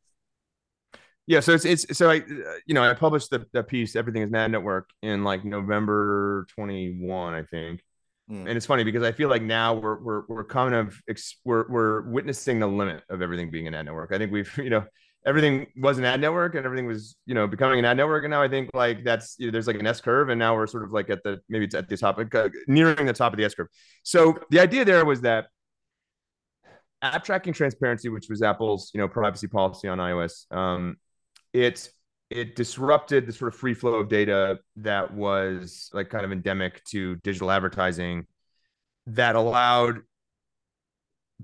Yeah, 1.29 1.41
so 1.41 1.55
it's 1.55 1.65
it's 1.65 1.99
so 1.99 2.09
I 2.09 2.23
you 2.67 2.75
know 2.75 2.89
I 2.89 2.95
published 2.95 3.31
the, 3.31 3.45
the 3.53 3.65
piece 3.65 3.97
everything 3.97 4.23
is 4.23 4.29
an 4.29 4.37
ad 4.37 4.53
network 4.53 4.89
in 5.03 5.25
like 5.25 5.45
November 5.45 6.47
21 6.55 7.35
I 7.35 7.43
think 7.43 7.83
Mm. 8.31 8.41
And 8.41 8.57
it's 8.57 8.67
funny 8.67 8.83
because 8.83 9.03
I 9.03 9.13
feel 9.13 9.29
like 9.29 9.43
now 9.43 9.75
we're 9.75 10.01
we're 10.01 10.23
we're 10.29 10.45
kind 10.45 10.75
of 10.75 11.01
we're 11.45 11.69
we're 11.69 12.11
witnessing 12.11 12.59
the 12.59 12.67
limit 12.67 13.03
of 13.09 13.23
everything 13.23 13.51
being 13.51 13.69
an 13.69 13.75
ad 13.75 13.87
network. 13.87 14.13
I 14.13 14.19
think 14.19 14.33
we've 14.33 14.53
you 14.59 14.71
know 14.71 14.85
everything 15.27 15.67
was 15.77 15.99
an 15.99 16.05
ad 16.05 16.21
network 16.21 16.55
and 16.55 16.65
everything 16.65 16.87
was 16.87 17.17
you 17.27 17.35
know 17.35 17.47
becoming 17.47 17.81
an 17.81 17.85
ad 17.85 17.97
network 17.97 18.23
and 18.25 18.31
now 18.31 18.41
i 18.41 18.49
think 18.49 18.71
like 18.73 19.05
that's 19.05 19.35
you 19.39 19.47
know, 19.47 19.53
there's 19.53 19.67
like 19.67 19.79
an 19.79 19.87
s 19.87 20.01
curve 20.01 20.29
and 20.29 20.39
now 20.39 20.55
we're 20.55 20.69
sort 20.69 20.85
of 20.85 20.93
like 20.93 21.11
at 21.11 21.23
the 21.25 21.39
maybe 21.49 21.65
it's 21.65 21.75
at 21.75 21.89
the 21.89 21.97
top 21.97 22.19
uh, 22.19 22.49
nearing 22.69 23.05
the 23.07 23.13
top 23.13 23.33
of 23.33 23.37
the 23.37 23.45
s 23.45 23.53
curve 23.53 23.67
so 24.05 24.39
the 24.51 24.61
idea 24.61 24.85
there 24.85 25.05
was 25.05 25.21
that 25.23 25.47
app 27.03 27.25
tracking 27.25 27.53
transparency 27.53 28.09
which 28.09 28.29
was 28.31 28.41
apple's 28.41 28.91
you 28.95 29.01
know 29.01 29.09
privacy 29.09 29.49
policy 29.49 29.89
on 29.89 29.99
ios 29.99 30.51
um, 30.57 30.97
it 31.53 31.91
it 32.31 32.57
disrupted 32.57 33.27
the 33.27 33.33
sort 33.33 33.53
of 33.53 33.59
free 33.59 33.75
flow 33.75 33.95
of 33.95 34.09
data 34.09 34.59
that 34.77 35.13
was 35.15 35.91
like 35.93 36.11
kind 36.11 36.25
of 36.25 36.33
endemic 36.33 36.83
to 36.85 37.17
digital 37.17 37.51
advertising 37.51 38.27
that 39.07 39.37
allowed 39.37 40.01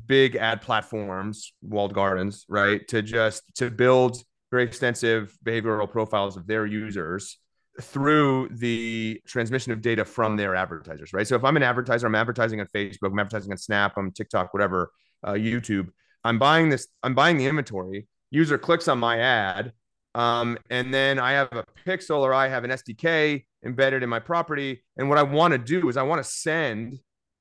big 0.07 0.37
ad 0.37 0.63
platforms 0.63 1.53
walled 1.63 1.95
gardens 1.95 2.45
right 2.49 2.89
to 2.89 3.03
just 3.03 3.43
to 3.55 3.71
build 3.71 4.17
very 4.51 4.65
extensive 4.65 5.37
behavioral 5.45 5.89
profiles 5.89 6.37
of 6.37 6.47
their 6.47 6.67
users 6.67 7.39
through 7.81 8.49
the 8.53 9.21
transmission 9.27 9.73
of 9.73 9.81
data 9.81 10.05
from 10.05 10.37
their 10.37 10.55
advertisers 10.55 11.13
right? 11.13 11.27
So 11.27 11.37
if 11.37 11.45
i'm 11.45 11.57
an 11.57 11.63
advertiser 11.63 12.07
i'm 12.07 12.15
advertising 12.15 12.61
on 12.61 12.67
facebook 12.75 13.13
i'm 13.13 13.19
advertising 13.19 13.53
on 13.53 13.59
snap 13.59 13.93
i'm 13.97 14.11
tiktok 14.11 14.53
whatever 14.53 14.91
uh, 15.23 15.33
youtube 15.33 15.89
i'm 16.25 16.39
buying 16.39 16.71
this 16.71 16.89
i'm 17.03 17.15
buying 17.15 17.37
the 17.37 17.47
inventory 17.47 18.09
user 18.31 18.59
clicks 18.59 18.89
on 18.89 18.99
my 18.99 19.19
ad 19.19 19.73
um, 20.15 20.59
and 20.71 20.93
then 20.93 21.19
I 21.19 21.33
have 21.33 21.49
a 21.53 21.65
pixel 21.87 22.21
or 22.21 22.35
I 22.35 22.49
have 22.49 22.65
an 22.65 22.71
SDK 22.71 23.45
embedded 23.65 24.03
in 24.03 24.09
my 24.09 24.19
property. 24.19 24.83
And 24.97 25.09
what 25.09 25.19
I 25.19 25.23
want 25.23 25.53
to 25.53 25.59
do 25.59 25.89
is 25.89 25.97
I 25.97 26.03
want 26.03 26.23
to 26.23 26.31
send 26.31 26.99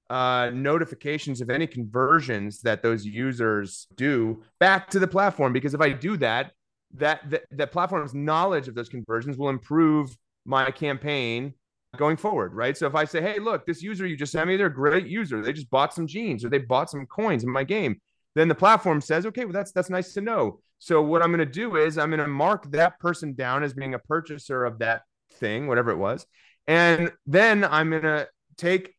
uh, 0.10 0.52
notifications 0.54 1.42
of 1.42 1.50
any 1.50 1.68
conversions 1.68 2.62
that 2.62 2.82
those 2.82 3.06
users 3.06 3.88
do 3.96 4.44
back 4.60 4.90
to 4.92 5.00
the 5.00 5.08
platform. 5.08 5.54
Because 5.54 5.74
if 5.74 5.82
I 5.82 5.90
do 5.90 6.18
that, 6.18 6.52
that 6.96 7.30
that, 7.30 7.44
that 7.52 7.72
platform's 7.72 8.14
knowledge 8.14 8.68
of 8.68 8.76
those 8.76 8.90
conversions 8.90 9.38
will 9.38 9.50
improve 9.50 10.16
my 10.46 10.72
campaign 10.72 11.54
going 11.98 12.18
forward, 12.18 12.54
right? 12.54 12.78
So 12.78 12.88
if 12.88 12.96
I 12.96 13.04
say, 13.04 13.22
hey, 13.22 13.40
look, 13.40 13.66
this 13.66 13.82
user 13.82 14.06
you 14.06 14.16
just 14.16 14.32
sent 14.32 14.48
me, 14.48 14.56
they're 14.56 14.68
a 14.68 14.74
great 14.74 15.08
user. 15.08 15.42
They 15.42 15.54
just 15.54 15.70
bought 15.70 15.94
some 15.94 16.08
jeans 16.08 16.46
or 16.46 16.50
they 16.50 16.60
bought 16.60 16.90
some 16.90 17.06
coins 17.06 17.44
in 17.44 17.50
my 17.50 17.66
game. 17.66 18.00
Then 18.36 18.48
the 18.48 18.56
platform 18.56 19.02
says, 19.02 19.26
okay, 19.26 19.46
well, 19.46 19.54
that's 19.54 19.72
that's 19.72 19.90
nice 19.90 20.14
to 20.14 20.22
know. 20.22 20.60
So 20.80 21.02
what 21.02 21.22
I'm 21.22 21.30
going 21.30 21.40
to 21.40 21.46
do 21.46 21.76
is 21.76 21.98
I'm 21.98 22.10
going 22.10 22.20
to 22.20 22.28
mark 22.28 22.72
that 22.72 23.00
person 23.00 23.34
down 23.34 23.64
as 23.64 23.74
being 23.74 23.94
a 23.94 24.00
purchaser 24.00 24.66
of 24.66 24.80
that 24.80 25.04
thing, 25.34 25.68
whatever 25.68 25.92
it 25.92 25.98
was. 25.98 26.26
And 26.68 27.12
then 27.26 27.64
I'm 27.64 27.90
going 27.90 28.04
to 28.04 28.28
take 28.58 28.96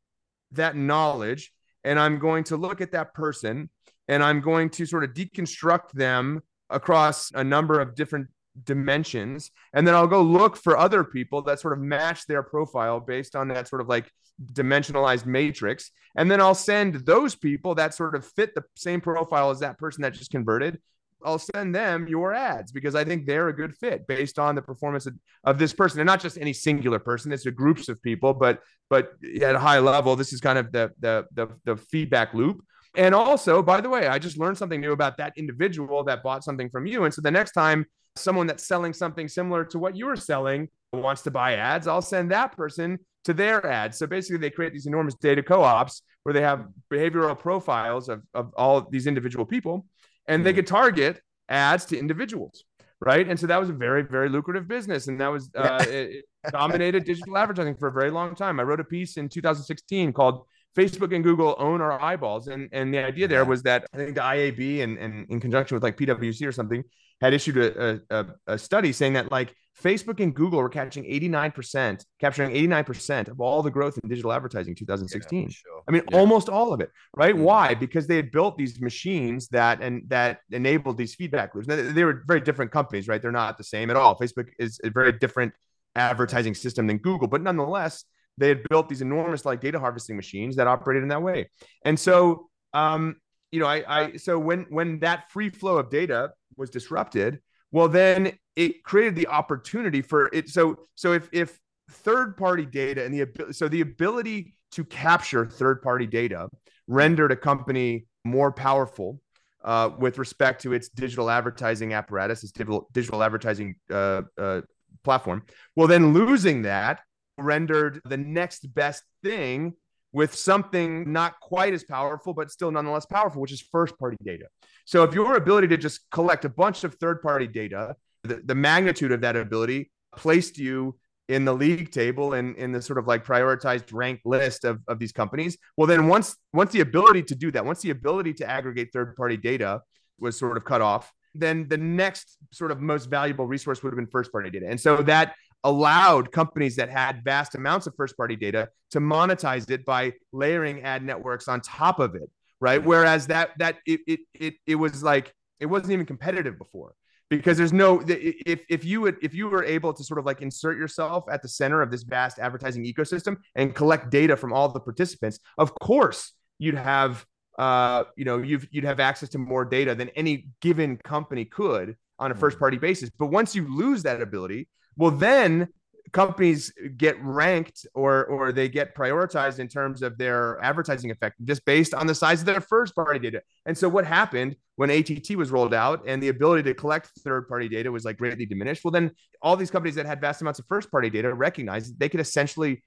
that 0.53 0.77
knowledge 0.77 1.53
and 1.85 1.99
I'm 1.99 2.18
going 2.18 2.45
to 2.45 2.57
look 2.57 2.81
at 2.81 2.92
that 2.92 3.14
person 3.14 3.71
and 4.09 4.23
I'm 4.23 4.40
going 4.40 4.71
to 4.71 4.87
sort 4.87 5.05
of 5.05 5.11
deconstruct 5.11 5.92
them 5.92 6.42
across 6.71 7.31
a 7.33 7.45
number 7.45 7.81
of 7.81 7.95
different 7.95 8.29
dimensions 8.65 9.51
and 9.73 9.87
then 9.87 9.95
i'll 9.95 10.07
go 10.07 10.23
look 10.23 10.57
for 10.57 10.77
other 10.77 11.05
people 11.05 11.43
that 11.43 11.59
sort 11.59 11.73
of 11.73 11.79
match 11.79 12.27
their 12.27 12.43
profile 12.43 13.01
based 13.01 13.35
on 13.35 13.49
that 13.49 13.67
sort 13.67 13.81
of 13.81 13.88
like 13.88 14.11
dimensionalized 14.53 15.27
matrix 15.27 15.91
and 16.17 16.31
then 16.31 16.41
i'll 16.41 16.55
send 16.55 16.95
those 17.07 17.35
people 17.35 17.75
that 17.75 17.95
sort 17.95 18.15
of 18.15 18.25
fit 18.25 18.55
the 18.55 18.62
same 18.77 19.01
profile 19.01 19.51
as 19.51 19.61
that 19.61 19.79
person 19.79 20.03
that 20.03 20.12
just 20.12 20.31
converted 20.31 20.79
I'll 21.25 21.38
send 21.38 21.75
them 21.75 22.09
your 22.09 22.35
ads 22.35 22.73
because 22.73 22.95
I 22.95 23.05
think 23.05 23.27
they're 23.27 23.49
a 23.49 23.55
good 23.55 23.77
fit 23.77 24.07
based 24.07 24.38
on 24.38 24.55
the 24.55 24.62
performance 24.62 25.07
of, 25.07 25.15
of, 25.45 25.59
this 25.59 25.73
person 25.73 26.01
and 26.01 26.07
not 26.07 26.21
just 26.21 26.38
any 26.38 26.53
singular 26.53 26.99
person. 26.99 27.33
It's 27.33 27.47
a 27.47 27.51
groups 27.51 27.88
of 27.88 28.03
people, 28.03 28.35
but 28.35 28.61
but 28.91 29.12
at 29.41 29.55
a 29.55 29.59
high 29.59 29.79
level, 29.79 30.17
this 30.17 30.33
is 30.33 30.41
kind 30.41 30.59
of 30.59 30.73
the 30.73 30.91
the 31.01 31.27
the, 31.33 31.49
the 31.65 31.77
feedback 31.77 32.35
loop. 32.35 32.65
And 32.95 33.15
also, 33.15 33.62
by 33.62 33.81
the 33.81 33.88
way, 33.88 34.07
I 34.07 34.19
just 34.19 34.37
learned 34.37 34.59
something 34.59 34.81
new 34.81 34.93
about 34.93 35.17
that 35.17 35.33
individual 35.37 36.05
that 36.05 36.23
bought 36.23 36.45
something 36.45 36.69
from 36.69 36.87
you. 36.87 37.05
And 37.05 37.15
so 37.15 37.23
the 37.23 37.31
next 37.31 37.53
time 37.53 37.87
someone 38.16 38.46
that's 38.46 38.66
selling 38.66 38.92
something 38.92 39.29
similar 39.29 39.64
to 39.66 39.79
what 39.79 39.96
you 39.96 40.07
were 40.07 40.16
selling 40.16 40.68
wants 40.92 41.22
to 41.22 41.31
buy 41.31 41.55
ads, 41.55 41.87
I'll 41.87 42.03
send 42.03 42.31
that 42.31 42.57
person 42.57 42.98
to 43.25 43.33
their 43.33 43.64
ads. 43.66 43.98
So 43.98 44.07
basically, 44.07 44.38
they 44.38 44.51
create 44.51 44.72
these 44.72 44.87
enormous 44.87 45.14
data 45.14 45.42
co-ops 45.42 46.03
where 46.22 46.33
they 46.33 46.42
have 46.42 46.66
behavioral 46.90 47.38
profiles 47.38 48.09
of, 48.09 48.22
of 48.35 48.53
all 48.55 48.88
these 48.90 49.07
individual 49.07 49.46
people 49.46 49.87
and 50.27 50.44
they 50.44 50.53
hmm. 50.53 50.57
could 50.57 50.66
target 50.66 51.20
ads 51.48 51.85
to 51.87 51.98
individuals 51.98 52.64
right 53.01 53.29
and 53.29 53.38
so 53.38 53.46
that 53.46 53.59
was 53.59 53.68
a 53.68 53.72
very 53.72 54.03
very 54.03 54.29
lucrative 54.29 54.68
business 54.68 55.09
and 55.09 55.20
that 55.20 55.29
was 55.29 55.51
uh, 55.57 55.85
it, 55.88 56.25
dominated 56.51 57.05
digital 57.05 57.37
advertising 57.37 57.75
for 57.75 57.88
a 57.88 57.92
very 57.92 58.11
long 58.11 58.35
time 58.35 58.61
i 58.61 58.62
wrote 58.62 58.81
a 58.81 58.85
piece 58.85 59.16
in 59.16 59.29
2016 59.29 60.12
called 60.12 60.46
facebook 60.77 61.14
and 61.14 61.25
google 61.25 61.55
own 61.59 61.81
our 61.81 62.01
eyeballs 62.01 62.48
and 62.48 62.68
and 62.72 62.94
the 62.94 62.98
idea 62.98 63.29
there 63.29 63.44
was 63.44 63.62
that 63.62 63.85
i 63.92 63.96
think 63.96 64.14
the 64.14 64.20
iab 64.20 64.83
and, 64.83 64.98
and 64.98 65.27
in 65.29 65.40
conjunction 65.40 65.75
with 65.75 65.83
like 65.83 65.96
pwc 65.96 66.46
or 66.46 66.53
something 66.53 66.83
had 67.23 67.33
issued 67.33 67.57
a, 67.57 68.01
a, 68.11 68.27
a 68.49 68.59
study 68.59 68.93
saying 68.93 69.13
that 69.13 69.31
like 69.31 69.55
Facebook 69.81 70.21
and 70.21 70.35
Google 70.35 70.59
were 70.59 70.69
catching 70.69 71.05
89%, 71.05 72.05
capturing 72.21 72.51
89% 72.51 73.29
of 73.29 73.41
all 73.41 73.63
the 73.63 73.71
growth 73.71 73.97
in 74.03 74.09
digital 74.09 74.33
advertising 74.33 74.73
in 74.73 74.75
2016. 74.75 75.43
Yeah, 75.43 75.49
sure. 75.49 75.83
I 75.89 75.93
mean, 75.93 76.03
yeah. 76.11 76.19
almost 76.19 76.49
all 76.49 76.73
of 76.73 76.81
it, 76.81 76.91
right? 77.17 77.35
Mm-hmm. 77.35 77.45
Why? 77.45 77.75
Because 77.75 78.09
they 78.09 78.17
had 78.17 78.33
built 78.33 78.59
these 78.59 78.81
machines 78.81 79.47
that 79.49 79.81
and 79.81 80.03
that 80.09 80.41
enabled 80.51 80.99
these 80.99 81.15
feedback 81.15 81.55
loops. 81.55 81.69
Now, 81.69 81.77
they 81.77 82.05
were 82.05 82.25
very 82.27 82.41
different 82.41 82.73
companies, 82.73 83.07
right? 83.07 83.23
They're 83.23 83.31
not 83.31 83.57
the 83.57 83.65
same 83.65 83.89
at 83.89 83.97
all. 83.97 84.19
Facebook 84.19 84.49
is 84.59 84.81
a 84.83 84.91
very 84.91 85.13
different 85.13 85.53
advertising 85.95 86.55
system 86.55 86.89
than 86.89 86.99
Google, 86.99 87.29
but 87.29 87.41
nonetheless, 87.41 88.05
they 88.37 88.49
had 88.49 88.69
built 88.69 88.89
these 88.89 89.01
enormous 89.01 89.45
like 89.45 89.61
data 89.61 89.79
harvesting 89.79 90.17
machines 90.17 90.57
that 90.57 90.67
operated 90.67 91.05
in 91.05 91.09
that 91.11 91.23
way. 91.23 91.51
And 91.85 91.99
so, 91.99 92.49
um, 92.75 93.17
you 93.53 93.61
know, 93.61 93.67
I, 93.67 93.85
I 93.87 94.17
so 94.17 94.38
when 94.38 94.67
when 94.71 94.99
that 95.01 95.31
free 95.31 95.51
flow 95.51 95.77
of 95.77 95.91
data 95.91 96.33
was 96.57 96.71
disrupted, 96.71 97.41
well, 97.71 97.88
then 97.88 98.33
it 98.57 98.83
created 98.83 99.15
the 99.15 99.29
opportunity 99.29 100.03
for 100.03 100.29
it. 100.33 100.49
So, 100.49 100.77
so 100.95 101.12
if 101.12 101.29
if 101.33 101.59
third 101.91 102.37
party 102.37 102.67
data 102.67 103.05
and 103.05 103.15
the 103.15 103.21
ability, 103.21 103.53
so 103.53 103.69
the 103.69 103.83
ability 103.83 104.55
to 104.73 104.85
capture 104.85 105.47
third 105.47 105.83
party 105.83 106.07
data 106.07 106.49
rendered 106.88 107.31
a 107.31 107.37
company 107.37 108.07
more 108.25 108.53
powerful 108.53 109.21
uh, 109.65 109.91
with 109.99 110.19
respect 110.19 110.62
to 110.62 110.73
its 110.73 110.88
digital 110.88 111.31
advertising 111.31 111.93
apparatus, 111.93 112.43
its 112.43 112.53
digital 112.53 112.88
digital 112.93 113.23
advertising 113.23 113.77
uh, 113.91 114.23
uh, 114.38 114.62
platform. 115.05 115.43
Well, 115.77 115.88
then 115.88 116.15
losing 116.15 116.62
that 116.62 117.01
rendered 117.38 118.01
the 118.05 118.17
next 118.17 118.75
best 118.75 119.03
thing 119.23 119.75
with 120.12 120.35
something 120.35 121.11
not 121.12 121.40
quite 121.40 121.72
as 121.72 121.85
powerful, 121.85 122.35
but 122.35 122.51
still 122.51 122.70
nonetheless 122.70 123.07
powerful, 123.07 123.40
which 123.40 123.53
is 123.53 123.61
first 123.61 123.98
party 123.98 124.16
data. 124.25 124.44
So 124.85 125.05
if 125.05 125.14
your 125.14 125.37
ability 125.37 125.68
to 125.68 125.77
just 125.77 126.01
collect 126.11 126.44
a 126.44 126.48
bunch 126.48 126.85
of 126.85 126.94
third 126.96 127.22
party 127.22 127.46
data, 127.46 127.96
the, 128.25 128.42
the 128.44 128.55
magnitude 128.55 129.12
of 129.12 129.22
that 129.22 129.37
ability 129.37 129.90
placed 130.16 130.59
you 130.59 130.98
in 131.29 131.44
the 131.44 131.55
league 131.55 131.90
table 131.90 132.35
and 132.35 132.57
in 132.57 132.72
the 132.72 132.83
sort 132.83 132.98
of 132.98 133.07
like 133.07 133.25
prioritized 133.25 133.92
ranked 133.92 134.27
list 134.27 134.64
of, 134.64 134.81
of 134.88 134.98
these 134.98 135.12
companies. 135.12 135.57
Well, 135.77 135.87
then 135.87 136.09
once 136.09 136.37
once 136.53 136.72
the 136.72 136.81
ability 136.81 137.22
to 137.25 137.35
do 137.35 137.51
that, 137.53 137.64
once 137.64 137.81
the 137.81 137.90
ability 137.90 138.35
to 138.35 138.51
aggregate 138.51 138.90
third 138.92 139.16
party 139.16 139.37
data 139.37 139.81
was 140.18 140.38
sort 140.38 140.57
of 140.57 140.64
cut 140.64 140.83
off, 140.83 141.11
then 141.35 141.68
the 141.68 141.79
next 141.79 142.37
sort 142.53 142.70
of 142.70 142.81
most 142.81 143.07
valuable 143.07 143.46
resource 143.46 143.83
would 143.83 143.90
have 143.90 143.96
been 143.96 144.09
first 144.09 144.31
party 144.31 144.51
data. 144.51 144.66
And 144.68 144.81
so 144.81 144.96
that 145.05 145.35
allowed 145.64 146.33
companies 146.33 146.77
that 146.77 146.88
had 146.88 147.22
vast 147.25 147.55
amounts 147.55 147.87
of 147.87 147.94
first 147.96 148.16
party 148.16 148.37
data 148.37 148.68
to 148.90 149.01
monetize 149.01 149.70
it 149.70 149.85
by 149.85 150.12
layering 150.33 150.83
ad 150.83 151.05
networks 151.05 151.48
on 151.48 151.61
top 151.61 152.01
of 152.01 152.14
it 152.14 152.31
right? 152.62 152.83
Whereas 152.83 153.27
that 153.27 153.51
that 153.59 153.79
it 153.85 154.01
it 154.07 154.20
it, 154.33 154.55
it 154.66 154.75
was 154.77 155.03
like 155.03 155.35
it 155.59 155.66
wasn't 155.66 155.92
even 155.92 156.07
competitive 156.07 156.57
before 156.57 156.94
because 157.29 157.59
there's 157.59 157.72
no 157.72 158.01
if 158.07 158.61
if 158.70 158.85
you 158.85 159.01
would 159.01 159.16
if 159.20 159.35
you 159.35 159.48
were 159.48 159.64
able 159.64 159.92
to 159.92 160.05
sort 160.05 160.18
of 160.18 160.25
like 160.25 160.40
insert 160.40 160.79
yourself 160.79 161.25
at 161.29 161.42
the 161.42 161.48
center 161.48 161.83
of 161.83 161.90
this 161.90 162.05
vast 162.05 162.38
advertising 162.38 162.85
ecosystem 162.85 163.37
and 163.57 163.75
collect 163.75 164.11
data 164.11 164.37
from 164.37 164.53
all 164.53 164.68
the 164.68 164.81
participants 164.81 165.40
of 165.59 165.75
course 165.81 166.33
you'd 166.59 166.77
have 166.77 167.27
uh 167.59 168.05
you 168.16 168.25
know 168.25 168.38
you've 168.38 168.68
you'd 168.70 168.85
have 168.85 169.01
access 169.01 169.29
to 169.29 169.38
more 169.38 169.64
data 169.64 169.94
than 169.94 170.09
any 170.11 170.48
given 170.61 170.96
company 170.98 171.44
could 171.44 171.96
on 172.22 172.31
a 172.31 172.35
first 172.37 172.59
party 172.59 172.79
basis. 172.79 173.11
But 173.18 173.27
once 173.27 173.57
you 173.57 173.66
lose 173.66 174.05
that 174.05 174.22
ability 174.22 174.68
well, 174.96 175.11
then 175.11 175.68
companies 176.12 176.72
get 176.96 177.16
ranked 177.24 177.87
or 177.94 178.26
or 178.26 178.52
they 178.52 178.68
get 178.68 178.94
prioritized 178.94 179.59
in 179.59 179.66
terms 179.66 180.02
of 180.02 180.18
their 180.18 180.62
advertising 180.62 181.11
effect 181.11 181.37
just 181.44 181.64
based 181.64 181.94
on 181.94 182.07
the 182.07 182.14
size 182.14 182.40
of 182.40 182.46
their 182.46 182.61
first 182.61 182.94
party 182.94 183.18
data. 183.18 183.40
And 183.66 183.76
so 183.76 183.88
what 183.88 184.05
happened 184.05 184.57
when 184.76 184.90
ATT 184.90 185.31
was 185.37 185.50
rolled 185.50 185.74
out 185.74 186.05
and 186.07 186.22
the 186.22 186.28
ability 186.28 186.64
to 186.64 186.74
collect 186.74 187.11
third 187.20 187.48
party 187.48 187.68
data 187.68 187.90
was 187.90 188.05
like 188.05 188.18
greatly 188.18 188.46
diminished? 188.46 188.85
Well, 188.85 188.92
then 188.92 189.12
all 189.40 189.57
these 189.57 189.70
companies 189.70 189.94
that 189.94 190.07
had 190.07 190.20
vast 190.20 190.42
amounts 190.42 190.59
of 190.59 190.66
first 190.66 190.90
party 190.90 191.09
data 191.09 191.33
recognized 191.33 191.98
they 191.98 192.09
could 192.09 192.20
essentially 192.20 192.83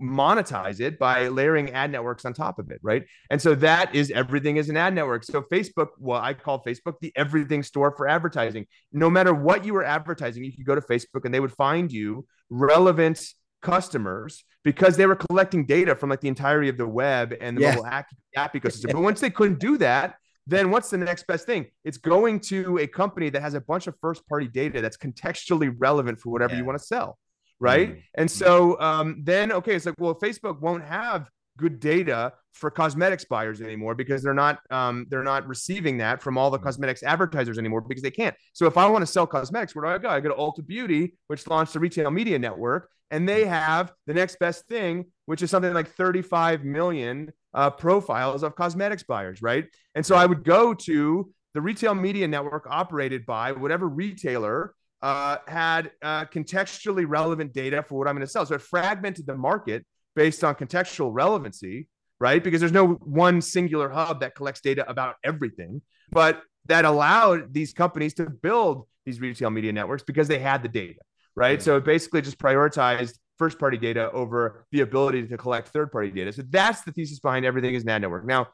monetize 0.00 0.80
it 0.80 0.98
by 0.98 1.28
layering 1.28 1.70
ad 1.70 1.90
networks 1.90 2.24
on 2.24 2.34
top 2.34 2.58
of 2.58 2.70
it, 2.70 2.78
right? 2.82 3.04
And 3.30 3.40
so 3.40 3.54
that 3.56 3.94
is 3.94 4.10
everything 4.10 4.56
is 4.56 4.68
an 4.68 4.76
ad 4.76 4.94
network. 4.94 5.24
So 5.24 5.42
Facebook, 5.42 5.88
well, 5.98 6.20
I 6.20 6.34
call 6.34 6.62
Facebook 6.62 6.94
the 7.00 7.12
everything 7.16 7.62
store 7.62 7.94
for 7.96 8.06
advertising. 8.08 8.66
No 8.92 9.08
matter 9.08 9.32
what 9.32 9.64
you 9.64 9.72
were 9.72 9.84
advertising, 9.84 10.44
you 10.44 10.52
could 10.52 10.66
go 10.66 10.74
to 10.74 10.82
Facebook 10.82 11.24
and 11.24 11.32
they 11.32 11.40
would 11.40 11.52
find 11.52 11.90
you 11.90 12.26
relevant 12.50 13.24
customers 13.62 14.44
because 14.64 14.96
they 14.96 15.06
were 15.06 15.16
collecting 15.16 15.64
data 15.64 15.94
from 15.94 16.10
like 16.10 16.20
the 16.20 16.28
entirety 16.28 16.68
of 16.68 16.76
the 16.76 16.86
web 16.86 17.34
and 17.40 17.56
the 17.56 17.62
yeah. 17.62 17.70
mobile 17.74 17.86
app, 17.86 18.06
app 18.36 18.54
ecosystem. 18.54 18.92
but 18.92 19.00
once 19.00 19.20
they 19.20 19.30
couldn't 19.30 19.60
do 19.60 19.78
that, 19.78 20.16
then 20.46 20.70
what's 20.70 20.90
the 20.90 20.98
next 20.98 21.26
best 21.26 21.46
thing? 21.46 21.66
It's 21.84 21.98
going 21.98 22.40
to 22.40 22.78
a 22.78 22.86
company 22.86 23.30
that 23.30 23.40
has 23.40 23.54
a 23.54 23.60
bunch 23.60 23.86
of 23.86 23.94
first 24.00 24.26
party 24.28 24.48
data 24.48 24.80
that's 24.80 24.96
contextually 24.96 25.74
relevant 25.78 26.20
for 26.20 26.30
whatever 26.30 26.54
yeah. 26.54 26.60
you 26.60 26.64
want 26.64 26.78
to 26.78 26.84
sell. 26.84 27.18
Right. 27.60 27.90
Mm-hmm. 27.90 28.00
And 28.14 28.30
so 28.30 28.80
um, 28.80 29.20
then, 29.22 29.52
okay, 29.52 29.74
it's 29.74 29.84
like, 29.84 29.94
well, 29.98 30.14
Facebook 30.14 30.60
won't 30.60 30.84
have 30.84 31.28
good 31.60 31.78
data 31.78 32.32
for 32.54 32.70
cosmetics 32.70 33.24
buyers 33.24 33.60
anymore 33.60 33.94
because 33.94 34.22
they're 34.22 34.34
not 34.34 34.58
um, 34.70 35.06
they're 35.10 35.22
not 35.22 35.46
receiving 35.46 35.98
that 35.98 36.22
from 36.22 36.38
all 36.38 36.50
the 36.50 36.58
mm. 36.58 36.62
cosmetics 36.62 37.02
advertisers 37.02 37.58
anymore 37.58 37.82
because 37.82 38.02
they 38.02 38.10
can't. 38.10 38.34
So 38.54 38.66
if 38.66 38.76
I 38.76 38.88
want 38.88 39.02
to 39.02 39.06
sell 39.06 39.26
cosmetics, 39.26 39.74
where 39.74 39.84
do 39.84 39.90
I 39.90 39.98
go? 39.98 40.08
I 40.08 40.20
go 40.20 40.30
to 40.30 40.34
Ulta 40.34 40.66
Beauty, 40.66 41.14
which 41.28 41.46
launched 41.46 41.74
the 41.74 41.80
retail 41.80 42.10
media 42.10 42.38
network, 42.38 42.88
and 43.10 43.28
they 43.28 43.44
have 43.44 43.92
the 44.06 44.14
next 44.14 44.38
best 44.38 44.66
thing, 44.66 45.06
which 45.26 45.42
is 45.42 45.50
something 45.50 45.72
like 45.74 45.94
35 45.94 46.64
million 46.64 47.30
uh, 47.54 47.70
profiles 47.70 48.42
of 48.42 48.54
cosmetics 48.54 49.02
buyers, 49.02 49.42
right? 49.42 49.66
And 49.94 50.04
so 50.04 50.16
I 50.16 50.26
would 50.26 50.44
go 50.44 50.74
to 50.74 51.30
the 51.54 51.60
retail 51.60 51.94
media 51.94 52.28
network 52.28 52.66
operated 52.68 53.26
by 53.26 53.52
whatever 53.52 53.88
retailer 53.88 54.74
uh, 55.02 55.38
had 55.46 55.90
uh, 56.02 56.24
contextually 56.26 57.04
relevant 57.06 57.52
data 57.52 57.82
for 57.82 57.98
what 57.98 58.08
I'm 58.08 58.14
going 58.14 58.26
to 58.26 58.30
sell. 58.30 58.44
So 58.46 58.54
it 58.54 58.62
fragmented 58.62 59.26
the 59.26 59.36
market 59.36 59.84
based 60.14 60.44
on 60.44 60.54
contextual 60.54 61.10
relevancy, 61.12 61.88
right? 62.18 62.42
Because 62.42 62.60
there's 62.60 62.72
no 62.72 62.88
one 62.88 63.40
singular 63.40 63.88
hub 63.88 64.20
that 64.20 64.34
collects 64.34 64.60
data 64.60 64.88
about 64.88 65.16
everything, 65.24 65.82
but 66.10 66.42
that 66.66 66.84
allowed 66.84 67.54
these 67.54 67.72
companies 67.72 68.14
to 68.14 68.28
build 68.28 68.86
these 69.06 69.20
retail 69.20 69.50
media 69.50 69.72
networks 69.72 70.02
because 70.02 70.28
they 70.28 70.38
had 70.38 70.62
the 70.62 70.68
data, 70.68 71.00
right? 71.34 71.58
Yeah. 71.58 71.64
So 71.64 71.76
it 71.78 71.84
basically 71.84 72.22
just 72.22 72.38
prioritized 72.38 73.14
first 73.38 73.58
party 73.58 73.78
data 73.78 74.10
over 74.12 74.66
the 74.70 74.82
ability 74.82 75.26
to 75.26 75.36
collect 75.38 75.68
third 75.68 75.90
party 75.90 76.10
data. 76.10 76.32
So 76.32 76.42
that's 76.50 76.82
the 76.82 76.92
thesis 76.92 77.20
behind 77.20 77.46
everything 77.46 77.74
is 77.74 77.86
ad 77.86 78.02
network. 78.02 78.26
Now, 78.26 78.48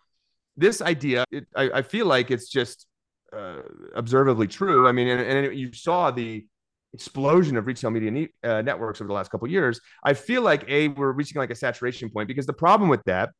this 0.56 0.80
idea, 0.80 1.24
it, 1.32 1.46
I, 1.56 1.70
I, 1.74 1.82
feel 1.82 2.06
like 2.06 2.30
it's 2.30 2.48
just 2.48 2.87
uh, 3.32 3.62
observably 3.94 4.46
true. 4.46 4.86
I 4.86 4.92
mean, 4.92 5.08
and, 5.08 5.20
and 5.20 5.58
you 5.58 5.72
saw 5.72 6.10
the 6.10 6.46
explosion 6.92 7.56
of 7.56 7.66
retail 7.66 7.90
media 7.90 8.10
ne- 8.10 8.28
uh, 8.42 8.62
networks 8.62 9.00
over 9.00 9.08
the 9.08 9.14
last 9.14 9.30
couple 9.30 9.48
years, 9.48 9.80
I 10.02 10.14
feel 10.14 10.42
like 10.42 10.64
a 10.68 10.88
we're 10.88 11.12
reaching 11.12 11.38
like 11.38 11.50
a 11.50 11.54
saturation 11.54 12.10
point 12.10 12.28
because 12.28 12.46
the 12.46 12.52
problem 12.52 12.88
with 12.88 13.02
that 13.04 13.30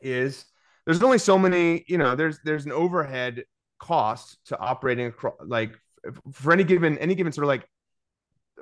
is 0.00 0.44
there's 0.86 1.02
only 1.02 1.18
so 1.18 1.38
many. 1.38 1.84
You 1.88 1.98
know, 1.98 2.14
there's 2.14 2.38
there's 2.44 2.66
an 2.66 2.72
overhead 2.72 3.44
cost 3.78 4.38
to 4.46 4.58
operating 4.58 5.06
across 5.06 5.34
like 5.44 5.78
for 6.32 6.52
any 6.52 6.64
given 6.64 6.98
any 6.98 7.14
given 7.14 7.32
sort 7.32 7.44
of 7.44 7.48
like 7.48 7.66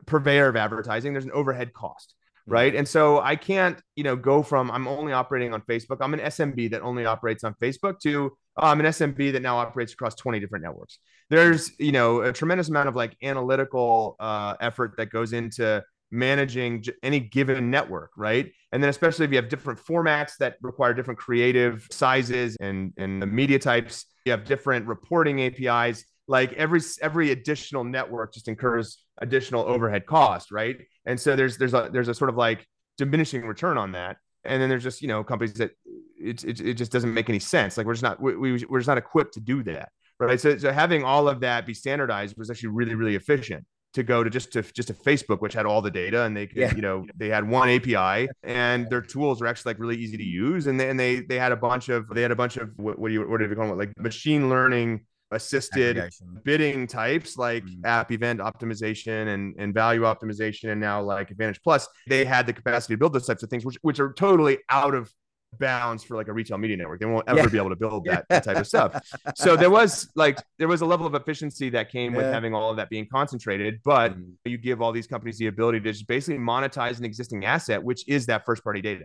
purveyor 0.07 0.49
of 0.49 0.57
advertising. 0.57 1.13
There's 1.13 1.25
an 1.25 1.33
overhead 1.33 1.73
cost 1.73 2.15
right? 2.49 2.75
And 2.75 2.89
so 2.89 3.21
i 3.21 3.37
can't 3.37 3.81
you 3.97 4.05
know 4.05 4.17
go 4.17 4.43
from 4.43 4.71
i'm 4.71 4.89
only 4.89 5.13
operating 5.13 5.53
on 5.53 5.61
facebook. 5.63 5.99
I'm 6.01 6.15
an 6.15 6.21
smb 6.21 6.71
that 6.71 6.83
only 6.83 7.05
operates 7.05 7.45
on 7.45 7.55
facebook 7.55 8.01
to 8.01 8.33
oh, 8.57 8.67
i'm 8.67 8.81
an 8.81 8.87
smb 8.87 9.33
that 9.33 9.43
now 9.43 9.59
operates 9.59 9.93
across 9.93 10.15
20 10.15 10.41
different 10.41 10.65
networks. 10.65 10.99
There's 11.31 11.73
you 11.79 11.93
know 11.93 12.23
a 12.23 12.33
tremendous 12.33 12.69
amount 12.69 12.89
of 12.89 12.97
like 12.97 13.17
analytical 13.23 14.17
uh, 14.19 14.55
effort 14.61 14.95
that 14.97 15.11
goes 15.11 15.33
into 15.33 15.83
managing 16.11 16.83
any 17.03 17.21
given 17.21 17.71
network 17.71 18.11
right? 18.17 18.51
And 18.73 18.83
then 18.83 18.91
especially 18.91 19.25
if 19.27 19.31
you 19.31 19.37
have 19.37 19.49
different 19.49 19.79
formats 19.79 20.33
that 20.39 20.57
require 20.63 20.95
different 20.95 21.21
creative 21.21 21.87
sizes 21.91 22.57
and 22.61 22.93
and 22.97 23.21
the 23.21 23.27
media 23.27 23.59
types 23.59 24.07
you 24.25 24.33
have 24.33 24.45
different 24.45 24.87
reporting 24.87 25.39
apis 25.41 26.05
like 26.29 26.53
every 26.53 26.81
every 27.03 27.31
additional 27.33 27.85
network 27.85 28.33
just 28.33 28.49
incurs 28.49 29.05
additional 29.21 29.63
overhead 29.63 30.07
cost 30.07 30.51
right 30.51 30.77
and 31.07 31.19
so 31.19 31.35
there's 31.35 31.57
there's 31.59 31.75
a 31.75 31.89
there's 31.93 32.09
a 32.09 32.15
sort 32.15 32.31
of 32.31 32.37
like 32.37 32.67
diminishing 32.97 33.47
return 33.47 33.77
on 33.77 33.93
that 33.93 34.17
and 34.45 34.63
then 34.63 34.69
there's 34.69 34.83
just 34.85 35.03
you 35.03 35.09
know 35.09 35.25
companies 35.25 35.55
that 35.55 35.73
it, 36.21 36.45
it, 36.45 36.61
it 36.61 36.75
just 36.75 36.93
doesn't 36.93 37.13
make 37.13 37.29
any 37.29 37.39
sense 37.39 37.77
like 37.77 37.87
we're 37.87 37.95
just 37.95 38.03
not 38.03 38.21
we, 38.21 38.37
we, 38.37 38.65
we're 38.69 38.79
just 38.79 38.89
not 38.89 38.99
equipped 38.99 39.35
to 39.35 39.41
do 39.41 39.63
that 39.63 39.89
right? 40.27 40.41
So, 40.41 40.57
so 40.59 40.73
having 40.73 41.05
all 41.05 41.29
of 41.29 41.41
that 41.41 41.67
be 41.67 41.75
standardized 41.75 42.37
was 42.37 42.51
actually 42.51 42.71
really, 42.71 42.95
really 42.95 43.15
efficient 43.15 43.65
to 43.95 44.03
go 44.03 44.23
to 44.23 44.29
just 44.29 44.53
to 44.53 44.63
just 44.63 44.89
to 44.89 44.95
Facebook, 44.95 45.41
which 45.41 45.55
had 45.55 45.65
all 45.65 45.81
the 45.81 45.91
data 45.91 46.25
and 46.25 46.37
they 46.37 46.47
could, 46.47 46.59
yeah. 46.59 46.75
you 46.75 46.83
know, 46.83 47.07
they 47.17 47.29
had 47.29 47.49
one 47.49 47.69
API 47.69 48.29
and 48.43 48.89
their 48.91 49.01
tools 49.01 49.41
were 49.41 49.47
actually 49.47 49.71
like 49.71 49.81
really 49.81 49.97
easy 49.97 50.17
to 50.17 50.25
use. 50.25 50.67
And 50.67 50.79
they, 50.79 50.91
and 50.91 51.01
they, 51.01 51.21
they 51.21 51.39
had 51.39 51.53
a 51.53 51.57
bunch 51.57 51.89
of, 51.89 52.07
they 52.09 52.23
had 52.23 52.31
a 52.31 52.37
bunch 52.37 52.57
of, 52.59 52.71
what, 52.77 52.99
what 52.99 53.09
do 53.09 53.15
you, 53.15 53.29
what 53.29 53.39
do 53.39 53.49
you 53.49 53.55
call 53.55 53.73
it? 53.73 53.79
Like 53.79 53.93
machine 53.97 54.51
learning 54.51 55.07
assisted 55.31 56.11
bidding 56.45 56.87
types 56.87 57.37
like 57.37 57.65
mm-hmm. 57.65 57.85
app 57.85 58.11
event 58.13 58.41
optimization 58.41 59.35
and, 59.35 59.55
and 59.59 59.75
value 59.75 60.03
optimization 60.03 60.71
and 60.73 60.81
now 60.81 61.03
like 61.03 61.31
advantage 61.31 61.61
plus 61.63 61.87
they 62.07 62.25
had 62.25 62.47
the 62.47 62.53
capacity 62.53 62.95
to 62.95 62.99
build 62.99 63.13
those 63.13 63.27
types 63.27 63.43
of 63.43 63.51
things 63.51 63.65
which, 63.65 63.77
which 63.83 64.01
are 64.01 64.13
totally 64.15 64.59
out 64.71 64.95
of 64.95 65.13
bounds 65.59 66.05
for 66.05 66.17
like 66.17 66.29
a 66.29 66.33
retail 66.33 66.59
media 66.59 66.77
network. 66.77 67.01
They 67.01 67.07
won't 67.07 67.29
ever 67.29 67.41
yeah. 67.41 67.47
be 67.47 67.59
able 67.59 67.71
to 67.71 67.77
build 67.77 68.05
that, 68.07 68.27
that, 68.29 68.45
type 68.45 68.57
of 68.57 68.67
stuff. 68.67 69.01
So 69.35 69.57
there 69.57 69.71
was 69.71 70.09
like 70.15 70.39
there 70.59 70.69
was 70.69 70.81
a 70.81 70.87
level 70.87 71.07
of 71.07 71.15
efficiency 71.15 71.71
that 71.71 71.91
came 71.91 72.13
yeah. 72.13 72.19
with 72.19 72.33
having 72.33 72.55
all 72.55 72.71
of 72.71 72.77
that 72.77 72.91
being 72.91 73.07
concentrated, 73.11 73.81
but 73.85 74.13
mm-hmm. 74.13 74.31
you 74.45 74.59
give 74.59 74.83
all 74.83 74.93
these 74.93 75.07
companies 75.07 75.39
the 75.39 75.47
ability 75.47 75.81
to 75.81 75.93
just 75.93 76.07
basically 76.07 76.39
monetize 76.39 76.99
an 76.99 77.05
existing 77.05 77.45
asset, 77.45 77.83
which 77.83 78.07
is 78.09 78.27
that 78.27 78.45
first 78.45 78.63
party 78.63 78.83
data. 78.83 79.05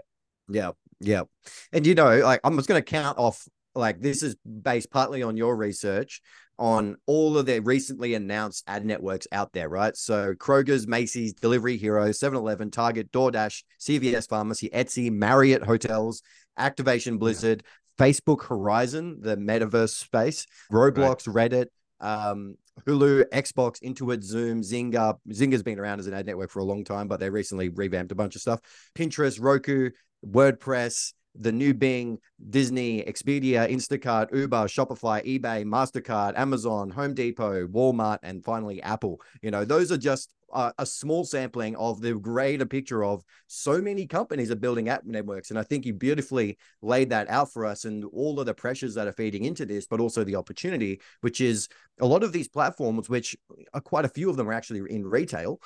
Yeah, 0.50 0.72
yeah. 1.00 1.24
And 1.72 1.88
you 1.88 1.96
know, 1.96 2.20
like 2.20 2.42
I'm 2.44 2.56
just 2.58 2.68
going 2.68 2.82
to 2.82 2.86
count 2.86 3.18
off 3.18 3.48
like 3.76 4.02
this 4.02 4.24
is 4.24 4.36
based 4.46 4.92
partly 4.92 5.24
on 5.24 5.38
your 5.38 5.56
research 5.56 6.22
on 6.60 6.96
all 7.08 7.38
of 7.38 7.46
the 7.46 7.60
recently 7.60 8.14
announced 8.14 8.64
ad 8.68 8.86
networks 8.86 9.28
out 9.32 9.52
there, 9.54 9.70
right? 9.70 9.98
So 9.98 10.34
Kroger's, 10.34 10.88
Macy's, 10.88 11.34
Delivery 11.34 11.78
Hero, 11.78 12.10
7-Eleven, 12.10 12.70
Target, 12.70 13.12
DoorDash, 13.12 13.64
CVS 13.80 14.30
Pharmacy, 14.30 14.70
Etsy, 14.70 15.12
Marriott 15.12 15.64
Hotels, 15.64 16.22
Activision 16.60 17.18
Blizzard, 17.18 17.64
yeah. 17.66 18.06
Facebook 18.06 18.44
Horizon, 18.44 19.18
the 19.22 19.36
metaverse 19.36 19.96
space, 19.96 20.46
Roblox, 20.72 21.28
right. 21.28 21.52
Reddit, 21.52 21.66
um, 22.00 22.56
Hulu, 22.88 23.26
Xbox, 23.30 23.82
Intuit, 23.82 24.24
Zoom, 24.24 24.62
Zynga. 24.62 25.18
Zynga's 25.30 25.64
been 25.64 25.80
around 25.80 26.00
as 26.00 26.08
an 26.08 26.14
ad 26.14 26.26
network 26.26 26.50
for 26.50 26.60
a 26.60 26.64
long 26.64 26.84
time, 26.84 27.08
but 27.08 27.20
they 27.20 27.30
recently 27.30 27.70
revamped 27.70 28.12
a 28.12 28.16
bunch 28.16 28.36
of 28.36 28.42
stuff. 28.42 28.60
Pinterest, 28.96 29.40
Roku, 29.42 29.92
WordPress, 30.26 31.14
the 31.36 31.52
new 31.52 31.74
Bing, 31.74 32.20
Disney, 32.50 33.04
Expedia, 33.04 33.70
Instacart, 33.70 34.34
Uber, 34.36 34.66
Shopify, 34.66 35.26
eBay, 35.26 35.66
MasterCard, 35.66 36.38
Amazon, 36.38 36.90
Home 36.92 37.14
Depot, 37.14 37.68
Walmart, 37.68 38.20
and 38.24 38.44
finally 38.44 38.82
Apple. 38.82 39.20
You 39.42 39.52
know, 39.52 39.66
those 39.66 39.92
are 39.92 39.98
just 39.98 40.34
uh, 40.54 40.72
a 40.78 40.86
small 40.86 41.26
sampling 41.26 41.76
of 41.76 42.00
the 42.00 42.14
greater 42.14 42.66
picture 42.66 43.04
of 43.04 43.24
so 43.48 43.82
many 43.82 44.06
companies 44.06 44.52
are 44.52 44.56
building 44.56 44.88
app 44.90 45.04
networks. 45.04 45.50
And 45.50 45.58
I 45.58 45.64
think 45.64 45.86
you 45.86 45.94
beautifully 45.94 46.58
laid 46.82 47.10
that 47.10 47.30
out 47.30 47.52
for 47.52 47.66
us 47.66 47.86
and 47.86 48.06
all 48.14 48.40
of 48.40 48.46
the 48.46 48.54
pressures 48.54 48.94
that 48.94 49.08
are 49.08 49.14
feeding 49.14 49.46
into 49.46 49.66
this, 49.66 49.88
but 49.88 50.00
also 50.00 50.24
the 50.24 50.36
opportunity, 50.36 51.02
which 51.22 51.42
is 51.42 51.68
a 52.00 52.06
lot 52.06 52.24
of 52.24 52.32
these 52.32 52.48
platforms, 52.48 53.10
which 53.10 53.36
are 53.74 53.82
quite 53.82 54.06
a 54.06 54.10
few 54.10 54.30
of 54.30 54.38
them 54.38 54.48
are 54.48 54.54
actually 54.54 54.82
in 54.94 55.06
retail 55.06 55.60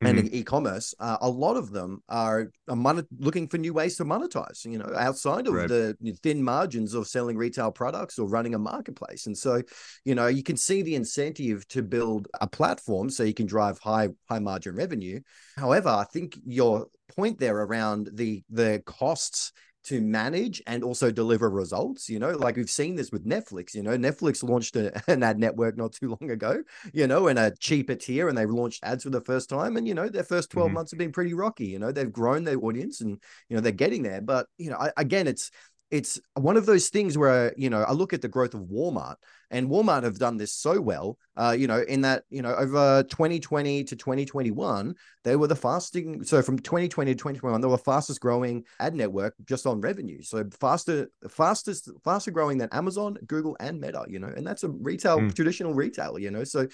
and 0.00 0.18
mm-hmm. 0.18 0.34
e-commerce, 0.36 0.94
uh, 1.00 1.16
a 1.20 1.28
lot 1.28 1.56
of 1.56 1.72
them 1.72 2.02
are, 2.08 2.52
are 2.68 2.76
mon- 2.76 3.06
looking 3.18 3.48
for 3.48 3.58
new 3.58 3.74
ways 3.74 3.96
to 3.96 4.04
monetize. 4.04 4.64
You 4.64 4.78
know, 4.78 4.92
outside 4.96 5.46
of 5.48 5.54
right. 5.54 5.68
the 5.68 5.96
thin 6.22 6.42
margins 6.42 6.94
of 6.94 7.08
selling 7.08 7.36
retail 7.36 7.72
products 7.72 8.18
or 8.18 8.28
running 8.28 8.54
a 8.54 8.58
marketplace. 8.58 9.26
And 9.26 9.36
so, 9.36 9.62
you 10.04 10.14
know, 10.14 10.28
you 10.28 10.42
can 10.42 10.56
see 10.56 10.82
the 10.82 10.94
incentive 10.94 11.66
to 11.68 11.82
build 11.82 12.28
a 12.40 12.46
platform 12.46 13.10
so 13.10 13.24
you 13.24 13.34
can 13.34 13.46
drive 13.46 13.78
high 13.80 14.10
high 14.28 14.38
margin 14.38 14.76
revenue. 14.76 15.20
However, 15.56 15.88
I 15.88 16.04
think 16.04 16.38
your 16.46 16.86
point 17.08 17.38
there 17.38 17.56
around 17.56 18.10
the 18.12 18.44
the 18.50 18.82
costs 18.86 19.52
to 19.88 20.00
manage 20.00 20.62
and 20.66 20.84
also 20.84 21.10
deliver 21.10 21.50
results. 21.50 22.08
You 22.08 22.18
know, 22.18 22.30
like 22.30 22.56
we've 22.56 22.70
seen 22.70 22.96
this 22.96 23.10
with 23.10 23.26
Netflix. 23.26 23.74
You 23.74 23.82
know, 23.82 23.96
Netflix 23.96 24.42
launched 24.42 24.76
a, 24.76 25.02
an 25.10 25.22
ad 25.22 25.38
network 25.38 25.76
not 25.76 25.92
too 25.92 26.16
long 26.20 26.30
ago, 26.30 26.62
you 26.92 27.06
know, 27.06 27.28
in 27.28 27.38
a 27.38 27.54
cheaper 27.56 27.94
tier 27.94 28.28
and 28.28 28.36
they've 28.36 28.48
launched 28.48 28.84
ads 28.84 29.04
for 29.04 29.10
the 29.10 29.20
first 29.20 29.48
time. 29.48 29.76
And, 29.76 29.88
you 29.88 29.94
know, 29.94 30.08
their 30.08 30.24
first 30.24 30.50
12 30.50 30.68
mm-hmm. 30.68 30.74
months 30.74 30.92
have 30.92 30.98
been 30.98 31.12
pretty 31.12 31.34
rocky. 31.34 31.66
You 31.66 31.78
know, 31.78 31.92
they've 31.92 32.12
grown 32.12 32.44
their 32.44 32.58
audience 32.58 33.00
and, 33.00 33.18
you 33.48 33.56
know, 33.56 33.60
they're 33.60 33.72
getting 33.72 34.02
there. 34.02 34.20
But, 34.20 34.46
you 34.58 34.70
know, 34.70 34.76
I, 34.76 34.92
again, 34.96 35.26
it's, 35.26 35.50
it's 35.90 36.20
one 36.34 36.56
of 36.56 36.66
those 36.66 36.90
things 36.90 37.16
where 37.16 37.54
you 37.56 37.70
know 37.70 37.82
I 37.82 37.92
look 37.92 38.12
at 38.12 38.20
the 38.20 38.28
growth 38.28 38.52
of 38.52 38.60
Walmart 38.60 39.16
and 39.50 39.68
Walmart 39.68 40.02
have 40.02 40.18
done 40.18 40.36
this 40.36 40.52
so 40.52 40.80
well 40.80 41.18
uh, 41.36 41.54
you 41.56 41.66
know 41.66 41.80
in 41.82 42.00
that 42.02 42.24
you 42.30 42.42
know 42.42 42.54
over 42.54 43.02
2020 43.04 43.84
to 43.84 43.96
2021 43.96 44.94
they 45.24 45.36
were 45.36 45.46
the 45.46 45.56
fasting 45.56 46.22
so 46.24 46.42
from 46.42 46.58
2020 46.58 47.12
to 47.12 47.14
2021 47.14 47.60
they 47.60 47.68
were 47.68 47.78
fastest 47.78 48.20
growing 48.20 48.64
ad 48.80 48.94
network 48.94 49.34
just 49.46 49.66
on 49.66 49.80
revenue 49.80 50.22
so 50.22 50.44
faster 50.60 51.08
fastest 51.28 51.90
faster 52.04 52.30
growing 52.30 52.58
than 52.58 52.68
Amazon 52.72 53.16
Google 53.26 53.56
and 53.60 53.80
Meta 53.80 54.04
you 54.08 54.18
know 54.18 54.32
and 54.34 54.46
that's 54.46 54.64
a 54.64 54.68
retail 54.68 55.18
mm. 55.18 55.34
traditional 55.34 55.74
retail 55.74 56.18
you 56.18 56.30
know 56.30 56.44
so 56.44 56.66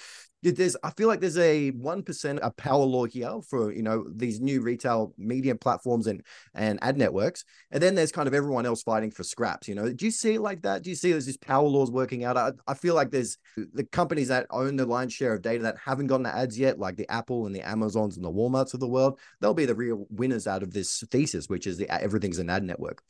there's 0.52 0.76
I 0.82 0.90
feel 0.90 1.08
like 1.08 1.20
there's 1.20 1.38
a 1.38 1.70
one 1.70 2.02
percent 2.02 2.40
a 2.42 2.50
power 2.50 2.84
law 2.84 3.06
here 3.06 3.40
for 3.48 3.72
you 3.72 3.82
know 3.82 4.04
these 4.14 4.40
new 4.40 4.60
retail 4.60 5.14
media 5.16 5.54
platforms 5.54 6.06
and 6.06 6.22
and 6.54 6.78
ad 6.82 6.98
networks, 6.98 7.44
and 7.70 7.82
then 7.82 7.94
there's 7.94 8.12
kind 8.12 8.28
of 8.28 8.34
everyone 8.34 8.66
else 8.66 8.82
fighting 8.82 9.10
for 9.10 9.22
scraps. 9.22 9.68
You 9.68 9.74
know, 9.74 9.92
do 9.92 10.04
you 10.04 10.10
see 10.10 10.34
it 10.34 10.40
like 10.40 10.62
that? 10.62 10.82
Do 10.82 10.90
you 10.90 10.96
see 10.96 11.12
there's 11.12 11.26
these 11.26 11.36
power 11.36 11.66
laws 11.66 11.90
working 11.90 12.24
out? 12.24 12.36
I, 12.36 12.52
I 12.66 12.74
feel 12.74 12.94
like 12.94 13.10
there's 13.10 13.38
the 13.56 13.84
companies 13.84 14.28
that 14.28 14.46
own 14.50 14.76
the 14.76 14.86
lion's 14.86 15.12
share 15.12 15.34
of 15.34 15.42
data 15.42 15.64
that 15.64 15.78
haven't 15.78 16.06
gotten 16.08 16.24
the 16.24 16.34
ads 16.34 16.58
yet, 16.58 16.78
like 16.78 16.96
the 16.96 17.10
Apple 17.10 17.46
and 17.46 17.54
the 17.54 17.62
Amazons 17.62 18.16
and 18.16 18.24
the 18.24 18.32
Walmarts 18.32 18.74
of 18.74 18.80
the 18.80 18.88
world. 18.88 19.18
They'll 19.40 19.54
be 19.54 19.66
the 19.66 19.74
real 19.74 20.06
winners 20.10 20.46
out 20.46 20.62
of 20.62 20.72
this 20.72 21.04
thesis, 21.10 21.48
which 21.48 21.66
is 21.66 21.76
the 21.78 21.90
everything's 21.90 22.38
an 22.38 22.50
ad 22.50 22.62
network. 22.62 23.02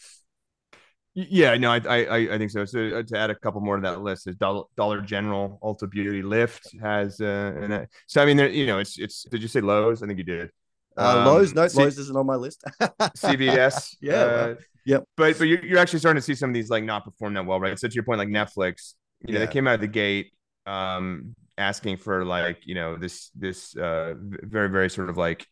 Yeah, 1.17 1.57
no, 1.57 1.71
I 1.71 1.79
I 1.79 2.35
I 2.35 2.39
think 2.39 2.51
so. 2.51 2.65
So 2.65 2.89
uh, 2.89 3.03
to 3.05 3.17
add 3.17 3.31
a 3.31 3.37
couple 3.37 3.61
more 3.61 3.77
to 3.77 3.83
that 3.83 4.01
list 4.01 4.27
is 4.27 4.35
Dollar, 4.35 4.65
Dollar 4.77 5.01
General, 5.01 5.61
Ulta 5.63 5.89
Beauty, 5.89 6.23
Lyft 6.23 6.81
has 6.81 7.21
uh, 7.21 7.55
and 7.57 7.87
so 8.09 8.21
I 8.21 8.27
mean, 8.27 8.37
there, 8.37 8.49
you 8.49 8.67
know, 8.67 8.81
it's 8.81 8.99
it's. 8.99 9.23
Did 9.23 9.41
you 9.41 9.47
say 9.47 9.61
Lowe's? 9.61 10.03
I 10.03 10.09
think 10.09 10.19
you 10.19 10.25
did. 10.25 10.51
Uh, 10.97 11.19
um, 11.19 11.27
Lowe's, 11.27 11.55
no, 11.55 11.69
C- 11.69 11.79
Lowe's 11.79 11.99
isn't 11.99 12.17
on 12.17 12.27
my 12.27 12.35
list. 12.35 12.65
CVS, 12.81 13.97
yeah, 14.01 14.15
uh, 14.15 14.55
yep. 14.85 15.05
But 15.17 15.39
but 15.39 15.45
you're, 15.45 15.65
you're 15.65 15.79
actually 15.79 16.01
starting 16.01 16.21
to 16.21 16.25
see 16.25 16.35
some 16.35 16.51
of 16.51 16.55
these 16.55 16.69
like 16.69 16.83
not 16.83 17.05
perform 17.05 17.35
that 17.35 17.47
well, 17.47 17.61
right? 17.61 17.79
So 17.79 17.87
to 17.87 17.95
your 17.95 18.05
point, 18.05 18.19
like 18.19 18.29
Netflix, 18.29 18.95
you 19.21 19.33
know, 19.33 19.41
yeah. 19.41 19.47
they 19.47 19.53
came 19.53 19.67
out 19.67 19.75
of 19.75 19.81
the 19.81 19.87
gate 19.87 20.33
um 20.67 21.35
asking 21.59 21.97
for 21.97 22.25
like 22.25 22.67
you 22.67 22.75
know 22.75 22.97
this 22.97 23.31
this 23.35 23.77
uh 23.77 24.15
very 24.17 24.69
very 24.69 24.89
sort 24.89 25.11
of 25.11 25.17
like 25.17 25.47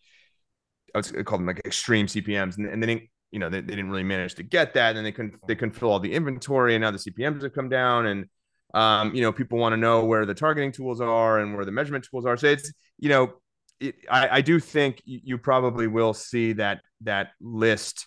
I 0.95 0.99
was 0.99 1.13
call 1.25 1.39
them 1.39 1.47
like 1.47 1.61
extreme 1.65 2.07
CPMS, 2.07 2.59
and, 2.59 2.67
and 2.67 2.83
they 2.83 2.87
didn't 2.87 3.09
you 3.33 3.39
know, 3.39 3.49
they, 3.49 3.61
they 3.61 3.75
didn't 3.75 3.91
really 3.91 4.05
manage 4.05 4.35
to 4.37 4.43
get 4.43 4.75
that. 4.75 4.95
And 4.95 5.05
they 5.05 5.11
couldn't, 5.11 5.35
they 5.49 5.57
couldn't 5.57 5.75
fill 5.75 5.91
all 5.91 5.99
the 5.99 6.13
inventory. 6.13 6.75
And 6.75 6.83
now 6.83 6.91
the 6.91 6.99
CPMs 6.99 7.43
have 7.43 7.55
come 7.55 7.69
down. 7.69 8.07
And, 8.07 8.27
um, 8.75 9.15
you 9.15 9.23
know, 9.23 9.33
people 9.33 9.59
want 9.59 9.73
to 9.73 9.79
know 9.79 10.05
where 10.05 10.27
the 10.27 10.35
targeting 10.35 10.71
tools 10.71 11.01
are 11.01 11.41
and 11.41 11.57
where 11.57 11.65
the 11.65 11.73
measurement 11.73 12.07
tools 12.09 12.27
are. 12.27 12.37
So 12.37 12.49
it's, 12.49 12.73
you 12.99 13.09
know, 13.09 13.33
it, 13.81 13.97
I, 14.09 14.29
I 14.37 14.41
do 14.43 14.61
think 14.61 15.03
you 15.05 15.39
probably 15.39 15.87
will 15.87 16.15
see 16.15 16.53
that, 16.55 16.83
that 17.01 17.31
list 17.41 18.07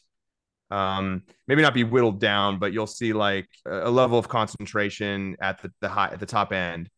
um 0.72 1.22
maybe 1.47 1.61
not 1.61 1.74
be 1.74 1.84
whittled 1.84 2.20
down 2.20 2.57
but 2.57 2.74
you'll 2.74 2.88
see 2.88 3.13
like 3.13 3.47
a 3.68 3.89
level 3.89 4.18
of 4.18 4.28
concentration 4.28 5.36
at 5.39 5.61
the, 5.61 5.72
the 5.82 5.88
high 5.89 6.07
at 6.07 6.20
the 6.20 6.26
top 6.26 6.51
end 6.51 6.89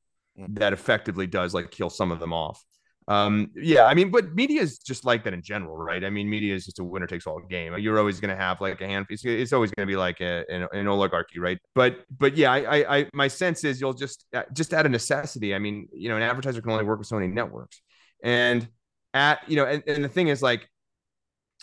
that 0.49 0.72
effectively 0.72 1.28
does 1.28 1.53
like 1.53 1.70
kill 1.72 1.89
some 1.89 2.11
of 2.11 2.20
them 2.20 2.32
off 2.32 2.63
um, 3.09 3.51
yeah, 3.55 3.86
I 3.86 3.93
mean, 3.93 4.11
but 4.11 4.36
media 4.36 4.61
is 4.61 4.80
just 4.80 5.05
like 5.05 5.24
that 5.24 5.34
in 5.34 5.41
general, 5.41 5.78
right? 5.78 6.03
I 6.03 6.09
mean, 6.09 6.30
media 6.30 6.53
is 6.53 6.65
just 6.65 6.80
a 6.80 6.84
winner 6.84 7.07
takes 7.07 7.26
all 7.26 7.39
game. 7.39 7.74
You're 7.78 7.99
always 7.99 8.20
going 8.20 8.36
to 8.36 8.41
have 8.41 8.59
like 8.59 8.82
a 8.82 8.86
hand. 8.86 9.05
It's, 9.09 9.24
it's 9.24 9.53
always 9.53 9.72
going 9.72 9.88
to 9.88 9.91
be 9.91 9.95
like 9.95 10.20
a, 10.20 10.43
an, 10.49 10.68
an, 10.74 10.88
oligarchy, 10.88 11.39
right? 11.39 11.57
But 11.74 12.03
but 12.18 12.36
yeah, 12.36 12.51
I, 12.51 12.97
I 12.97 13.09
my 13.13 13.30
sense 13.30 13.63
is 13.63 13.80
you'll 13.80 13.93
just 13.93 14.26
uh, 14.34 14.43
just 14.51 14.74
out 14.74 14.86
of 14.86 14.91
necessity. 14.91 15.55
I 15.55 15.59
mean, 15.59 15.88
you 15.93 16.09
know, 16.09 16.18
an 16.18 16.24
advertiser 16.24 16.61
can 16.61 16.72
only 16.72 16.84
work 16.84 16.99
with 16.99 17.07
so 17.07 17.15
many 17.15 17.28
networks, 17.28 17.82
and 18.24 18.68
at 19.13 19.39
you 19.47 19.55
know, 19.55 19.65
and, 19.65 19.84
and 19.88 20.03
the 20.03 20.09
thing 20.09 20.28
is 20.28 20.41
like 20.41 20.68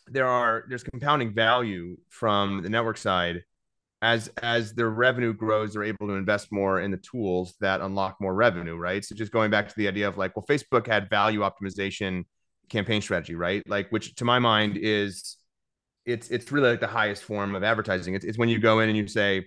there 0.09 0.27
are 0.27 0.65
there's 0.69 0.85
compounding 0.85 1.35
value 1.35 1.97
from 2.11 2.63
the 2.63 2.69
network 2.69 2.97
side 2.97 3.43
as 4.05 4.29
as 4.43 4.75
their 4.75 4.91
revenue 4.91 5.33
grows, 5.33 5.73
they're 5.73 5.83
able 5.83 6.07
to 6.09 6.13
invest 6.13 6.53
more 6.53 6.81
in 6.81 6.91
the 6.91 6.99
tools 6.99 7.55
that 7.61 7.81
unlock 7.81 8.17
more 8.21 8.35
revenue, 8.35 8.77
right? 8.77 9.03
So 9.03 9.15
just 9.15 9.33
going 9.33 9.51
back 9.51 9.67
to 9.67 9.75
the 9.79 9.89
idea 9.89 10.07
of 10.07 10.19
like, 10.19 10.37
well, 10.37 10.45
Facebook 10.47 10.87
had 10.87 11.09
value 11.09 11.41
optimization 11.41 12.25
campaign 12.69 13.01
strategy, 13.01 13.35
right? 13.35 13.63
Like, 13.67 13.89
which 13.91 14.15
to 14.17 14.27
my 14.27 14.39
mind 14.39 14.77
is 14.77 15.39
it's 16.05 16.29
it's 16.29 16.53
really 16.53 16.69
like 16.69 16.81
the 16.81 16.87
highest 16.87 17.23
form 17.25 17.55
of 17.55 17.65
advertising. 17.65 18.15
It's, 18.15 18.27
it's 18.27 18.37
when 18.37 18.51
you 18.51 18.59
go 18.59 18.81
in 18.81 18.91
and 18.91 18.99
you 18.99 19.09
say, 19.09 19.47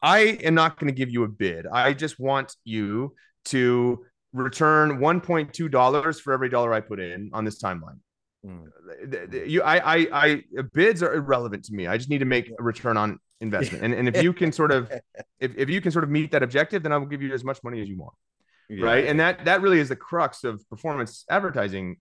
I 0.00 0.38
am 0.42 0.54
not 0.54 0.80
going 0.80 0.90
to 0.90 0.96
give 0.96 1.10
you 1.10 1.24
a 1.24 1.28
bid. 1.28 1.66
I 1.66 1.92
just 1.92 2.18
want 2.18 2.56
you 2.64 3.14
to 3.46 4.06
return 4.32 5.00
$1.2 5.00 6.20
for 6.22 6.32
every 6.32 6.48
dollar 6.48 6.72
I 6.72 6.80
put 6.80 6.98
in 6.98 7.28
on 7.34 7.44
this 7.44 7.62
timeline. 7.62 7.98
Mm. 8.44 8.66
Uh, 8.66 9.44
you, 9.44 9.62
I, 9.62 9.76
I, 9.76 10.08
I, 10.12 10.44
uh, 10.58 10.62
bids 10.72 11.02
are 11.02 11.14
irrelevant 11.14 11.64
to 11.66 11.74
me. 11.74 11.86
I 11.86 11.96
just 11.96 12.10
need 12.10 12.18
to 12.18 12.24
make 12.24 12.50
a 12.58 12.62
return 12.62 12.96
on 12.96 13.18
investment. 13.40 13.84
And, 13.84 13.94
and 13.94 14.08
if 14.08 14.22
you 14.22 14.32
can 14.32 14.52
sort 14.52 14.72
of, 14.72 14.90
if, 15.40 15.56
if 15.56 15.70
you 15.70 15.80
can 15.80 15.92
sort 15.92 16.04
of 16.04 16.10
meet 16.10 16.32
that 16.32 16.42
objective, 16.42 16.82
then 16.82 16.92
I 16.92 16.96
will 16.96 17.06
give 17.06 17.22
you 17.22 17.32
as 17.32 17.44
much 17.44 17.62
money 17.62 17.80
as 17.80 17.88
you 17.88 17.98
want. 17.98 18.14
Yeah. 18.68 18.86
Right. 18.86 19.06
And 19.06 19.20
that, 19.20 19.44
that 19.44 19.60
really 19.60 19.78
is 19.78 19.90
the 19.90 19.96
crux 19.96 20.44
of 20.44 20.68
performance 20.68 21.24
advertising. 21.30 21.96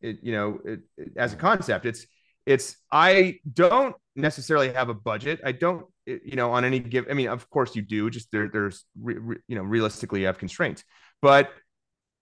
It, 0.00 0.18
you 0.22 0.32
know, 0.32 0.58
it, 0.64 0.80
it, 0.96 1.12
as 1.16 1.32
a 1.32 1.36
mm. 1.36 1.40
concept, 1.40 1.86
it's, 1.86 2.06
it's, 2.46 2.76
I 2.90 3.38
don't 3.52 3.94
necessarily 4.16 4.72
have 4.72 4.88
a 4.88 4.94
budget. 4.94 5.40
I 5.44 5.52
don't, 5.52 5.86
you 6.06 6.36
know, 6.36 6.52
on 6.52 6.64
any 6.64 6.78
give, 6.78 7.06
I 7.10 7.14
mean, 7.14 7.28
of 7.28 7.48
course 7.50 7.76
you 7.76 7.82
do 7.82 8.10
just 8.10 8.30
there, 8.32 8.48
there's, 8.48 8.84
re, 9.00 9.18
re, 9.18 9.36
you 9.46 9.56
know, 9.56 9.62
realistically 9.62 10.20
you 10.20 10.26
have 10.26 10.38
constraints, 10.38 10.84
but 11.20 11.50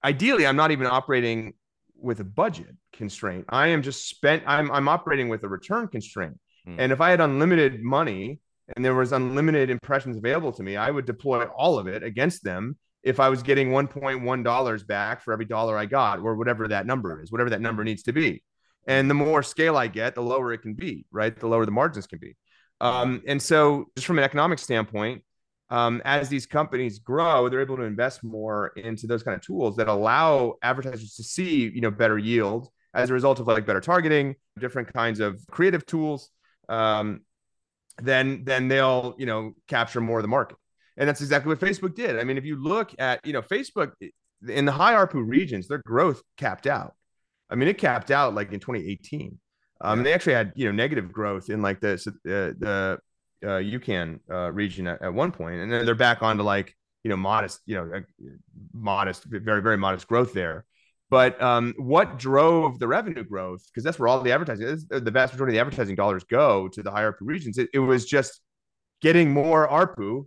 ideally 0.05 0.47
I'm 0.47 0.57
not 0.57 0.71
even 0.71 0.87
operating 0.87 1.55
with 2.01 2.21
a 2.21 2.25
budget 2.25 2.77
constraint. 2.93 3.45
I 3.49 3.69
am 3.69 3.83
just 3.83 4.09
spent. 4.09 4.43
I'm 4.47 4.71
I'm 4.71 4.89
operating 4.89 5.29
with 5.29 5.43
a 5.45 5.49
return 5.49 5.89
constraint. 5.89 6.39
Mm. 6.67 6.77
And 6.79 6.93
if 6.93 7.01
I 7.01 7.11
had 7.11 7.21
unlimited 7.21 7.83
money 7.83 8.41
and 8.77 8.85
there 8.85 8.95
was 8.95 9.13
unlimited 9.13 9.71
impressions 9.71 10.17
available 10.17 10.53
to 10.53 10.63
me, 10.63 10.77
I 10.77 10.91
would 10.91 11.07
deploy 11.07 11.45
all 11.45 11.79
of 11.79 11.87
it 11.87 12.03
against 12.03 12.45
them 12.45 12.77
if 13.03 13.21
I 13.21 13.29
was 13.29 13.43
getting 13.43 13.71
1.1 13.71 14.45
dollars 14.45 14.83
back 14.83 15.23
for 15.23 15.33
every 15.33 15.45
dollar 15.45 15.77
I 15.77 15.87
got, 15.87 16.21
or 16.21 16.37
whatever 16.37 16.69
that 16.69 16.87
number 16.87 17.23
is, 17.23 17.31
whatever 17.33 17.51
that 17.51 17.61
number 17.61 17.85
needs 17.85 18.03
to 18.05 18.13
be. 18.13 18.43
And 18.87 19.09
the 19.09 19.15
more 19.15 19.43
scale 19.43 19.77
I 19.77 19.87
get, 19.87 20.15
the 20.15 20.23
lower 20.23 20.53
it 20.53 20.59
can 20.59 20.75
be, 20.75 21.05
right? 21.11 21.39
The 21.39 21.47
lower 21.47 21.67
the 21.67 21.71
margins 21.71 22.07
can 22.07 22.19
be. 22.19 22.37
Um, 22.81 23.23
and 23.27 23.41
so, 23.43 23.87
just 23.97 24.07
from 24.07 24.19
an 24.19 24.25
economic 24.25 24.59
standpoint, 24.59 25.23
um, 25.71 26.01
as 26.05 26.29
these 26.29 26.47
companies 26.47 26.99
grow, 26.99 27.49
they're 27.49 27.61
able 27.61 27.77
to 27.77 27.83
invest 27.83 28.25
more 28.25 28.69
into 28.77 29.07
those 29.07 29.23
kind 29.23 29.35
of 29.35 29.43
tools 29.43 29.77
that 29.77 29.89
allow 29.89 30.55
advertisers 30.63 31.15
to 31.15 31.23
see, 31.23 31.69
you 31.69 31.81
know, 31.81 31.91
better 31.91 32.19
yield 32.19 32.69
as 32.95 33.11
a 33.11 33.13
result 33.13 33.39
of 33.39 33.47
like 33.47 33.67
better 33.67 33.81
targeting, 33.81 34.35
different 34.59 34.93
kinds 34.93 35.21
of 35.21 35.41
creative 35.51 35.85
tools. 35.85 36.31
Um, 36.69 37.21
then 38.01 38.45
then 38.45 38.69
they'll 38.69 39.15
you 39.19 39.27
know 39.27 39.53
capture 39.67 40.01
more 40.01 40.19
of 40.19 40.23
the 40.23 40.29
market, 40.29 40.57
and 40.97 41.09
that's 41.09 41.21
exactly 41.21 41.49
what 41.49 41.61
Facebook 41.61 41.95
did. 41.95 42.19
I 42.19 42.25
mean, 42.25 42.39
if 42.39 42.45
you 42.45 42.63
look 42.63 42.95
at 42.99 43.25
you 43.27 43.33
know 43.33 43.43
Facebook 43.43 43.93
in 44.47 44.65
the 44.65 44.73
high 44.73 44.95
ARPU 44.95 45.27
regions, 45.27 45.69
their 45.69 45.83
growth 45.85 46.23
capped 46.37 46.67
out. 46.67 46.95
I 47.51 47.57
mean, 47.57 47.69
it 47.69 47.79
capped 47.79 48.11
out 48.11 48.35
like 48.35 48.53
in 48.53 48.61
2018. 48.61 49.39
Um, 49.81 50.03
they 50.03 50.13
actually 50.13 50.35
had 50.35 50.53
you 50.57 50.67
know 50.67 50.73
negative 50.73 51.13
growth 51.13 51.51
in 51.51 51.61
like 51.61 51.81
the 51.81 51.95
uh, 51.95 52.55
the 52.59 52.99
uh, 53.43 53.61
UCAN 53.61 54.21
uh, 54.31 54.53
region 54.53 54.87
at, 54.87 55.03
at 55.03 55.15
one 55.15 55.33
point, 55.33 55.57
and 55.57 55.73
then 55.73 55.87
they're 55.87 55.95
back 55.95 56.23
onto 56.23 56.43
like 56.43 56.75
you 57.05 57.11
know 57.11 57.17
modest, 57.17 57.61
you 57.67 57.77
know, 57.77 58.03
modest, 58.73 59.25
very 59.25 59.63
very 59.63 59.77
modest 59.77 60.09
growth 60.09 60.33
there. 60.33 60.65
But 61.11 61.41
um, 61.41 61.75
what 61.79 62.19
drove 62.19 62.79
the 62.79 62.87
revenue 62.87 63.25
growth? 63.25 63.65
Because 63.67 63.83
that's 63.83 63.99
where 63.99 64.09
all 64.09 64.21
the 64.21 64.33
advertising, 64.33 64.67
is, 64.67 64.87
the 64.87 65.11
vast 65.11 65.33
majority 65.33 65.53
of 65.53 65.55
the 65.55 65.61
advertising 65.61 65.97
dollars 65.97 66.25
go 66.25 66.69
to 66.69 66.83
the 66.83 66.91
higher 66.91 67.13
ARPU 67.13 67.23
regions. 67.23 67.57
It, 67.57 67.71
it 67.73 67.79
was 67.79 68.05
just 68.05 68.41
getting 69.01 69.33
more 69.33 69.67
ARPU 69.67 70.27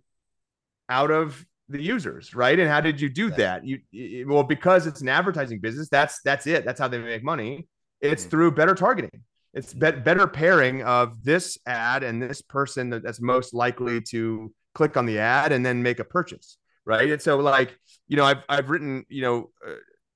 out 0.89 1.11
of 1.11 1.45
the 1.69 1.81
users, 1.81 2.33
right? 2.33 2.57
And 2.57 2.67
how 2.67 2.81
did 2.81 2.99
you 2.99 3.09
do 3.09 3.29
that? 3.31 3.65
You 3.65 3.79
it, 3.91 4.27
well 4.27 4.43
because 4.43 4.87
it's 4.87 5.01
an 5.01 5.09
advertising 5.09 5.59
business. 5.59 5.87
That's 5.89 6.19
that's 6.23 6.47
it. 6.47 6.65
That's 6.65 6.79
how 6.79 6.87
they 6.87 6.97
make 6.97 7.23
money. 7.23 7.67
It's 7.99 8.23
mm-hmm. 8.23 8.29
through 8.31 8.51
better 8.51 8.73
targeting 8.73 9.23
it's 9.53 9.73
be- 9.73 9.91
better 9.91 10.27
pairing 10.27 10.83
of 10.83 11.23
this 11.23 11.57
ad 11.65 12.03
and 12.03 12.21
this 12.21 12.41
person 12.41 12.89
that's 12.89 13.21
most 13.21 13.53
likely 13.53 14.01
to 14.01 14.53
click 14.73 14.95
on 14.95 15.05
the 15.05 15.19
ad 15.19 15.51
and 15.51 15.65
then 15.65 15.83
make 15.83 15.99
a 15.99 16.05
purchase 16.05 16.57
right? 16.85 17.11
And 17.11 17.21
so 17.21 17.37
like 17.37 17.77
you 18.07 18.17
know 18.17 18.25
i've, 18.25 18.43
I've 18.49 18.69
written 18.69 19.05
you 19.09 19.21
know 19.21 19.51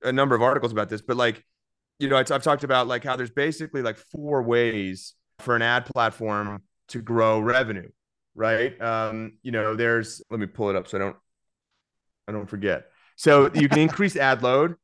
a, 0.02 0.12
number 0.12 0.34
of 0.34 0.42
articles 0.42 0.72
about 0.72 0.88
this 0.88 1.00
but 1.00 1.16
like 1.16 1.42
you 1.98 2.08
know 2.08 2.16
I've 2.16 2.42
talked 2.42 2.64
about 2.64 2.86
like 2.86 3.04
how 3.04 3.16
there's 3.16 3.30
basically 3.30 3.82
like 3.82 3.96
four 3.96 4.42
ways 4.42 5.14
for 5.38 5.56
an 5.56 5.62
ad 5.62 5.86
platform 5.86 6.62
to 6.88 7.00
grow 7.02 7.40
revenue 7.40 7.88
right? 8.34 8.80
Um 8.80 9.38
you 9.42 9.52
know 9.52 9.74
there's 9.74 10.22
let 10.30 10.40
me 10.40 10.46
pull 10.46 10.70
it 10.70 10.76
up 10.76 10.88
so 10.88 10.98
i 10.98 11.00
don't 11.00 11.16
i 12.28 12.32
don't 12.32 12.48
forget. 12.48 12.86
So 13.16 13.50
you 13.54 13.68
can 13.68 13.78
increase 13.78 14.16
ad 14.16 14.42
load 14.42 14.74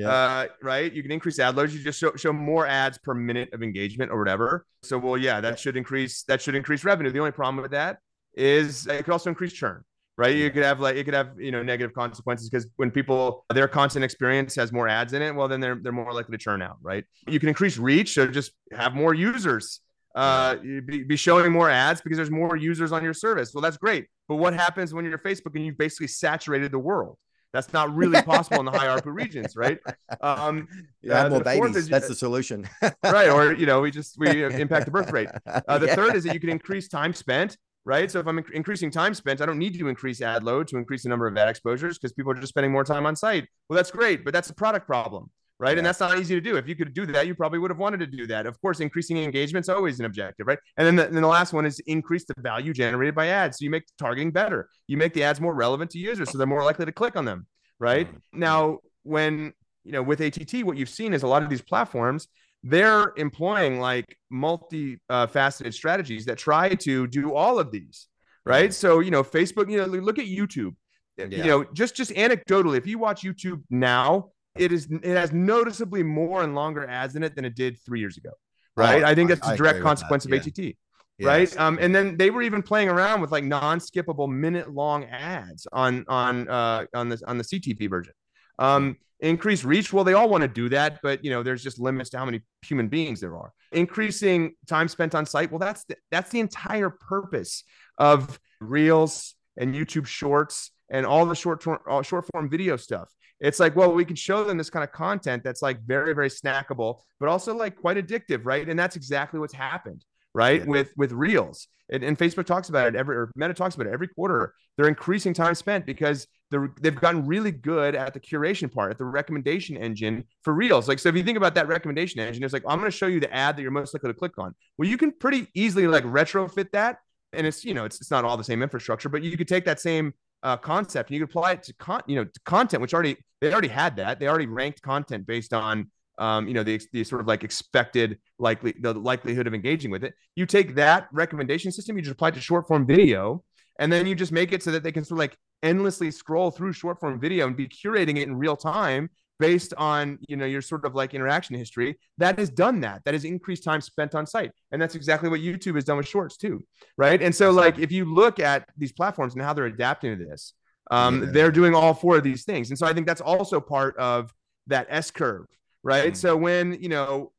yeah. 0.00 0.08
Uh, 0.08 0.46
right? 0.62 0.92
You 0.92 1.02
can 1.02 1.12
increase 1.12 1.38
ad 1.38 1.56
loads. 1.56 1.74
You 1.74 1.82
just 1.82 1.98
show, 1.98 2.14
show 2.16 2.32
more 2.32 2.66
ads 2.66 2.98
per 2.98 3.14
minute 3.14 3.52
of 3.52 3.62
engagement 3.62 4.10
or 4.10 4.18
whatever. 4.18 4.66
So, 4.82 4.98
well, 4.98 5.16
yeah, 5.16 5.40
that 5.40 5.58
should 5.58 5.76
increase 5.76 6.22
that 6.24 6.40
should 6.40 6.54
increase 6.54 6.84
revenue. 6.84 7.10
The 7.10 7.18
only 7.18 7.32
problem 7.32 7.62
with 7.62 7.72
that 7.72 7.98
is 8.34 8.86
it 8.86 9.04
could 9.04 9.12
also 9.12 9.30
increase 9.30 9.52
churn, 9.52 9.84
right? 10.16 10.34
You 10.34 10.50
could 10.50 10.62
have 10.62 10.80
like 10.80 10.96
it 10.96 11.04
could 11.04 11.14
have 11.14 11.38
you 11.38 11.50
know 11.50 11.62
negative 11.62 11.94
consequences 11.94 12.48
because 12.48 12.66
when 12.76 12.90
people 12.90 13.44
their 13.52 13.68
content 13.68 14.04
experience 14.04 14.54
has 14.54 14.72
more 14.72 14.88
ads 14.88 15.12
in 15.12 15.22
it, 15.22 15.34
well, 15.34 15.48
then 15.48 15.60
they're 15.60 15.78
they're 15.82 15.92
more 15.92 16.12
likely 16.12 16.36
to 16.36 16.42
churn 16.42 16.62
out, 16.62 16.78
right? 16.82 17.04
You 17.26 17.38
can 17.38 17.48
increase 17.48 17.76
reach, 17.76 18.14
so 18.14 18.26
just 18.26 18.52
have 18.72 18.94
more 18.94 19.14
users. 19.14 19.80
Uh, 20.12 20.56
be, 20.56 21.04
be 21.04 21.16
showing 21.16 21.52
more 21.52 21.70
ads 21.70 22.00
because 22.00 22.16
there's 22.16 22.32
more 22.32 22.56
users 22.56 22.90
on 22.90 23.04
your 23.04 23.14
service. 23.14 23.52
Well, 23.54 23.62
that's 23.62 23.76
great. 23.76 24.06
But 24.26 24.36
what 24.36 24.54
happens 24.54 24.92
when 24.92 25.04
you're 25.04 25.18
Facebook 25.18 25.54
and 25.54 25.64
you've 25.64 25.78
basically 25.78 26.08
saturated 26.08 26.72
the 26.72 26.80
world? 26.80 27.16
That's 27.52 27.72
not 27.72 27.94
really 27.94 28.22
possible 28.22 28.60
in 28.60 28.66
the 28.66 28.72
high 28.72 28.86
ARPU 28.86 29.12
regions, 29.12 29.56
right? 29.56 29.78
Um, 30.20 30.68
yeah, 31.02 31.24
uh, 31.24 31.30
more 31.30 31.40
babies. 31.40 31.76
Is, 31.76 31.88
That's 31.88 32.08
the 32.08 32.14
solution, 32.14 32.68
right? 33.04 33.28
Or 33.28 33.52
you 33.52 33.66
know, 33.66 33.80
we 33.80 33.90
just 33.90 34.18
we 34.18 34.44
impact 34.44 34.86
the 34.86 34.92
birth 34.92 35.10
rate. 35.10 35.28
Uh, 35.68 35.78
the 35.78 35.86
yeah. 35.86 35.94
third 35.94 36.16
is 36.16 36.24
that 36.24 36.32
you 36.34 36.40
can 36.40 36.48
increase 36.48 36.88
time 36.88 37.12
spent, 37.12 37.56
right? 37.84 38.10
So 38.10 38.18
if 38.20 38.26
I'm 38.26 38.38
inc- 38.38 38.50
increasing 38.52 38.90
time 38.90 39.14
spent, 39.14 39.40
I 39.40 39.46
don't 39.46 39.58
need 39.58 39.78
to 39.78 39.88
increase 39.88 40.20
ad 40.20 40.42
load 40.42 40.68
to 40.68 40.76
increase 40.76 41.02
the 41.02 41.08
number 41.08 41.26
of 41.26 41.36
ad 41.36 41.48
exposures 41.48 41.98
because 41.98 42.12
people 42.12 42.32
are 42.32 42.36
just 42.36 42.48
spending 42.48 42.72
more 42.72 42.84
time 42.84 43.04
on 43.04 43.14
site. 43.16 43.46
Well, 43.68 43.76
that's 43.76 43.90
great, 43.90 44.24
but 44.24 44.32
that's 44.32 44.48
a 44.50 44.54
product 44.54 44.86
problem, 44.86 45.30
right? 45.60 45.72
Yeah. 45.72 45.78
And 45.78 45.86
that's 45.86 46.00
not 46.00 46.18
easy 46.18 46.34
to 46.34 46.40
do. 46.40 46.56
If 46.56 46.66
you 46.66 46.74
could 46.74 46.92
do 46.94 47.06
that, 47.06 47.26
you 47.26 47.34
probably 47.34 47.58
would 47.60 47.70
have 47.70 47.78
wanted 47.78 48.00
to 48.00 48.06
do 48.06 48.26
that. 48.26 48.46
Of 48.46 48.60
course, 48.60 48.80
increasing 48.80 49.18
engagement 49.18 49.64
is 49.64 49.68
always 49.68 50.00
an 50.00 50.06
objective, 50.06 50.46
right? 50.46 50.58
And 50.76 50.86
then 50.86 50.96
the, 50.96 51.04
then 51.12 51.22
the 51.22 51.28
last 51.28 51.52
one 51.52 51.66
is 51.66 51.78
increase 51.86 52.24
the 52.24 52.34
value 52.38 52.72
generated 52.72 53.14
by 53.14 53.28
ads. 53.28 53.58
So 53.58 53.64
you 53.64 53.70
make 53.70 53.84
targeting 53.98 54.32
better. 54.32 54.68
You 54.88 54.96
make 54.96 55.12
the 55.12 55.22
ads 55.22 55.40
more 55.40 55.54
relevant 55.54 55.90
to 55.92 55.98
users, 55.98 56.30
so 56.30 56.38
they're 56.38 56.46
more 56.46 56.64
likely 56.64 56.86
to 56.86 56.92
click 56.92 57.14
on 57.14 57.24
them, 57.24 57.46
right? 57.78 58.08
Mm-hmm. 58.08 58.40
Now, 58.40 58.78
when 59.04 59.52
you 59.84 59.92
know 59.92 60.02
with 60.02 60.20
ATT, 60.20 60.64
what 60.64 60.76
you've 60.76 60.88
seen 60.88 61.14
is 61.14 61.22
a 61.22 61.28
lot 61.28 61.42
of 61.42 61.50
these 61.50 61.62
platforms 61.62 62.26
they're 62.62 63.12
employing 63.16 63.80
like 63.80 64.16
multi 64.30 64.98
uh, 65.08 65.26
faceted 65.26 65.74
strategies 65.74 66.26
that 66.26 66.38
try 66.38 66.74
to 66.74 67.06
do 67.06 67.34
all 67.34 67.58
of 67.58 67.70
these 67.70 68.08
right 68.44 68.72
so 68.72 69.00
you 69.00 69.10
know 69.10 69.22
facebook 69.22 69.70
you 69.70 69.78
know 69.78 69.86
look 69.86 70.18
at 70.18 70.26
youtube 70.26 70.74
Yeah. 71.16 71.26
you 71.26 71.44
know 71.44 71.64
just 71.72 71.96
just 71.96 72.10
anecdotally 72.12 72.76
if 72.76 72.86
you 72.86 72.98
watch 72.98 73.22
youtube 73.22 73.62
now 73.70 74.30
it 74.56 74.72
is 74.72 74.88
it 74.90 75.16
has 75.16 75.32
noticeably 75.32 76.02
more 76.02 76.42
and 76.42 76.54
longer 76.54 76.86
ads 76.88 77.16
in 77.16 77.22
it 77.22 77.34
than 77.36 77.44
it 77.44 77.54
did 77.54 77.78
three 77.84 78.00
years 78.00 78.16
ago 78.16 78.30
right? 78.76 79.02
Oh, 79.02 79.06
i 79.06 79.14
think 79.14 79.28
that's 79.28 79.46
I 79.46 79.54
a 79.54 79.56
direct 79.56 79.80
consequence 79.80 80.24
of 80.24 80.32
att 80.32 80.74
Yes. 81.18 81.26
right? 81.26 81.60
Um 81.60 81.78
and 81.80 81.94
then 81.94 82.16
they 82.16 82.30
were 82.30 82.40
even 82.40 82.62
playing 82.62 82.88
around 82.88 83.20
with 83.20 83.30
like 83.30 83.44
non-skippable 83.44 84.26
minute 84.28 84.72
long 84.72 85.04
ads 85.04 85.66
on 85.70 86.06
on 86.08 86.48
uh 86.48 86.86
on 86.94 87.10
this 87.10 87.22
on 87.22 87.36
the 87.36 87.44
ctp 87.44 87.90
version. 87.90 88.14
Um 88.58 88.96
increase 89.20 89.62
reach 89.62 89.92
well 89.92 90.02
they 90.02 90.14
all 90.14 90.30
want 90.30 90.40
to 90.40 90.48
do 90.48 90.70
that 90.70 90.98
but 91.02 91.22
you 91.22 91.30
know 91.30 91.42
there's 91.42 91.62
just 91.62 91.78
limits 91.78 92.08
to 92.10 92.16
how 92.18 92.24
many 92.24 92.40
human 92.62 92.88
beings 92.88 93.20
there 93.20 93.36
are. 93.36 93.52
Increasing 93.72 94.54
time 94.66 94.88
spent 94.88 95.14
on 95.14 95.26
site 95.26 95.50
well 95.52 95.58
that's 95.58 95.84
the, 95.84 95.96
that's 96.10 96.30
the 96.30 96.40
entire 96.40 96.88
purpose 96.88 97.64
of 97.98 98.40
reels 98.60 99.34
and 99.58 99.74
youtube 99.74 100.06
shorts 100.06 100.70
and 100.90 101.04
all 101.04 101.26
the 101.26 101.34
short 101.34 101.62
short 101.62 102.24
form 102.32 102.48
video 102.48 102.76
stuff 102.76 103.10
it's 103.40 103.58
like 103.58 103.74
well 103.74 103.92
we 103.92 104.04
can 104.04 104.16
show 104.16 104.44
them 104.44 104.58
this 104.58 104.70
kind 104.70 104.84
of 104.84 104.92
content 104.92 105.42
that's 105.42 105.62
like 105.62 105.80
very 105.82 106.14
very 106.14 106.28
snackable 106.28 107.00
but 107.18 107.28
also 107.28 107.54
like 107.54 107.76
quite 107.76 107.96
addictive 107.96 108.40
right? 108.44 108.68
And 108.68 108.78
that's 108.78 108.96
exactly 108.96 109.40
what's 109.40 109.54
happened 109.54 110.04
right? 110.34 110.60
Yeah. 110.60 110.66
with 110.66 110.92
with 110.96 111.12
reels. 111.12 111.68
And, 111.92 112.04
and 112.04 112.16
facebook 112.16 112.46
talks 112.46 112.68
about 112.68 112.86
it 112.86 112.94
every 112.94 113.16
or 113.16 113.30
meta 113.34 113.54
talks 113.54 113.74
about 113.74 113.88
it 113.88 113.92
every 113.92 114.08
quarter. 114.08 114.54
They're 114.76 114.88
increasing 114.88 115.34
time 115.34 115.54
spent 115.54 115.86
because 115.86 116.26
they're, 116.50 116.72
they've 116.80 116.94
gotten 116.94 117.26
really 117.26 117.50
good 117.50 117.94
at 117.94 118.14
the 118.14 118.20
curation 118.20 118.72
part 118.72 118.90
at 118.90 118.98
the 118.98 119.04
recommendation 119.04 119.76
engine 119.76 120.24
for 120.42 120.54
reels. 120.54 120.88
Like 120.88 120.98
so 120.98 121.08
if 121.08 121.16
you 121.16 121.22
think 121.22 121.36
about 121.36 121.54
that 121.56 121.68
recommendation 121.68 122.20
engine 122.20 122.44
it's 122.44 122.52
like 122.52 122.64
i'm 122.68 122.78
going 122.78 122.90
to 122.90 122.96
show 122.96 123.06
you 123.06 123.20
the 123.20 123.32
ad 123.34 123.56
that 123.56 123.62
you're 123.62 123.70
most 123.70 123.94
likely 123.94 124.10
to 124.10 124.14
click 124.14 124.38
on. 124.38 124.54
Well 124.78 124.88
you 124.88 124.96
can 124.96 125.12
pretty 125.12 125.48
easily 125.54 125.86
like 125.86 126.04
retrofit 126.04 126.70
that. 126.72 126.98
And 127.32 127.46
it's 127.46 127.64
you 127.64 127.74
know 127.74 127.84
it's, 127.84 128.00
it's 128.00 128.10
not 128.10 128.24
all 128.24 128.36
the 128.36 128.44
same 128.44 128.62
infrastructure 128.62 129.08
but 129.08 129.22
you 129.22 129.36
could 129.36 129.48
take 129.48 129.64
that 129.64 129.80
same 129.80 130.12
uh, 130.42 130.56
concept 130.56 131.10
and 131.10 131.14
you 131.14 131.20
could 131.20 131.30
apply 131.30 131.52
it 131.52 131.62
to 131.62 131.74
con 131.74 132.02
you 132.06 132.16
know 132.16 132.24
to 132.24 132.40
content 132.44 132.80
which 132.80 132.94
already 132.94 133.16
they 133.40 133.52
already 133.52 133.68
had 133.68 133.96
that. 133.96 134.20
They 134.20 134.28
already 134.28 134.46
ranked 134.46 134.82
content 134.82 135.26
based 135.26 135.52
on 135.52 135.90
um, 136.18 136.46
you 136.46 136.54
know 136.54 136.62
the, 136.62 136.80
the 136.92 137.04
sort 137.04 137.20
of 137.20 137.26
like 137.26 137.44
expected 137.44 138.18
likely 138.38 138.74
the 138.80 138.92
likelihood 138.92 139.46
of 139.46 139.54
engaging 139.54 139.90
with 139.90 140.04
it. 140.04 140.14
You 140.36 140.46
take 140.46 140.74
that 140.74 141.08
recommendation 141.12 141.72
system 141.72 141.96
you 141.96 142.02
just 142.02 142.14
apply 142.14 142.28
it 142.28 142.34
to 142.34 142.40
short 142.40 142.68
form 142.68 142.86
video 142.86 143.42
and 143.78 143.90
then 143.92 144.06
you 144.06 144.14
just 144.14 144.32
make 144.32 144.52
it 144.52 144.62
so 144.62 144.70
that 144.72 144.82
they 144.82 144.92
can 144.92 145.04
sort 145.04 145.16
of 145.16 145.18
like 145.20 145.36
endlessly 145.62 146.10
scroll 146.10 146.50
through 146.50 146.72
short 146.72 147.00
form 147.00 147.18
video 147.18 147.46
and 147.46 147.56
be 147.56 147.68
curating 147.68 148.18
it 148.18 148.28
in 148.28 148.36
real 148.36 148.56
time 148.56 149.10
based 149.40 149.72
on 149.76 150.18
you 150.28 150.36
know 150.36 150.44
your 150.54 150.62
sort 150.62 150.84
of 150.84 150.94
like 150.94 151.14
interaction 151.14 151.56
history 151.56 151.98
that 152.18 152.38
has 152.38 152.50
done 152.50 152.80
that. 152.80 152.98
That 153.04 153.14
has 153.14 153.24
increased 153.24 153.64
time 153.64 153.80
spent 153.80 154.14
on 154.14 154.24
site. 154.26 154.52
And 154.70 154.80
that's 154.80 154.94
exactly 154.94 155.28
what 155.28 155.40
youtube 155.40 155.74
has 155.74 155.84
done 155.84 155.96
with 155.96 156.06
shorts 156.08 156.36
too 156.36 156.56
right? 156.96 157.20
And 157.20 157.34
so 157.34 157.50
like 157.50 157.78
if 157.78 157.90
you 157.90 158.04
look 158.04 158.38
at 158.38 158.68
these 158.76 158.92
platforms 158.92 159.34
and 159.34 159.42
how 159.42 159.52
they're 159.54 159.66
adapting 159.66 160.16
to 160.18 160.24
this 160.24 160.54
um, 160.90 161.22
Yeah. 161.22 161.30
they're 161.34 161.50
doing 161.60 161.74
all 161.74 161.94
four 161.94 162.16
of 162.18 162.24
these 162.24 162.44
things. 162.44 162.70
And 162.70 162.78
so 162.78 162.86
i 162.86 162.92
think 162.94 163.06
that's 163.06 163.20
also 163.32 163.60
part 163.60 163.96
of 163.96 164.32
that 164.66 164.86
s 164.90 165.10
curve 165.10 165.46
right? 165.82 166.12
Mm. 166.12 166.16
so 166.16 166.36
when 166.36 166.64
you 166.84 166.90
know 166.94 167.32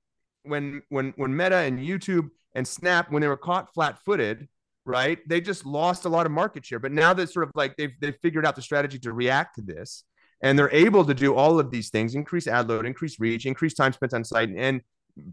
when 0.44 0.82
when 0.90 1.14
when 1.22 1.32
meta 1.42 1.58
and 1.68 1.80
youtube 1.80 2.28
and 2.56 2.68
snap 2.68 3.12
when 3.12 3.22
they 3.22 3.28
were 3.28 3.38
caught 3.50 3.72
flat-footed 3.76 4.48
right 4.86 5.20
they 5.30 5.40
just 5.40 5.64
lost 5.66 6.06
a 6.06 6.10
lot 6.10 6.26
of 6.26 6.32
market 6.32 6.66
share. 6.66 6.80
But 6.80 6.92
now 6.92 7.14
that 7.14 7.30
sort 7.30 7.46
of 7.48 7.52
like 7.56 7.78
they've 7.78 7.94
they've 8.02 8.18
figured 8.26 8.46
out 8.48 8.56
the 8.56 8.64
strategy 8.64 8.98
to 9.06 9.14
react 9.14 9.56
to 9.58 9.62
this 9.62 10.04
and 10.42 10.58
they're 10.58 10.74
able 10.74 11.06
to 11.06 11.14
do 11.14 11.36
all 11.36 11.60
of 11.60 11.72
these 11.72 11.90
things 11.90 12.16
increase 12.16 12.48
ad 12.48 12.68
load 12.68 12.86
increase 12.86 13.20
reach 13.20 13.46
increase 13.46 13.74
time 13.74 13.94
spent 13.94 14.14
on 14.14 14.24
site 14.24 14.50
and 14.56 14.82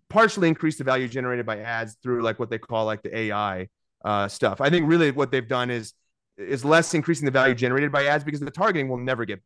partially 0.08 0.48
increase 0.48 0.76
the 0.76 0.84
value 0.84 1.08
generated 1.08 1.46
by 1.46 1.58
ads 1.60 1.96
through 2.02 2.22
like 2.22 2.38
what 2.38 2.50
they 2.50 2.58
call 2.58 2.84
like 2.84 3.02
the 3.02 3.16
ai 3.16 3.68
uh, 4.04 4.28
stuff. 4.28 4.60
I 4.60 4.70
think 4.70 4.88
really 4.88 5.10
what 5.10 5.30
they've 5.30 5.46
done 5.46 5.70
is 5.70 5.94
is 6.36 6.64
less 6.64 6.94
increasing 6.94 7.24
the 7.24 7.32
value 7.32 7.54
generated 7.54 7.90
by 7.90 8.06
ads 8.06 8.22
because 8.22 8.40
the 8.40 8.50
targeting 8.50 8.88
will 8.88 8.98
never 8.98 9.24
get 9.24 9.40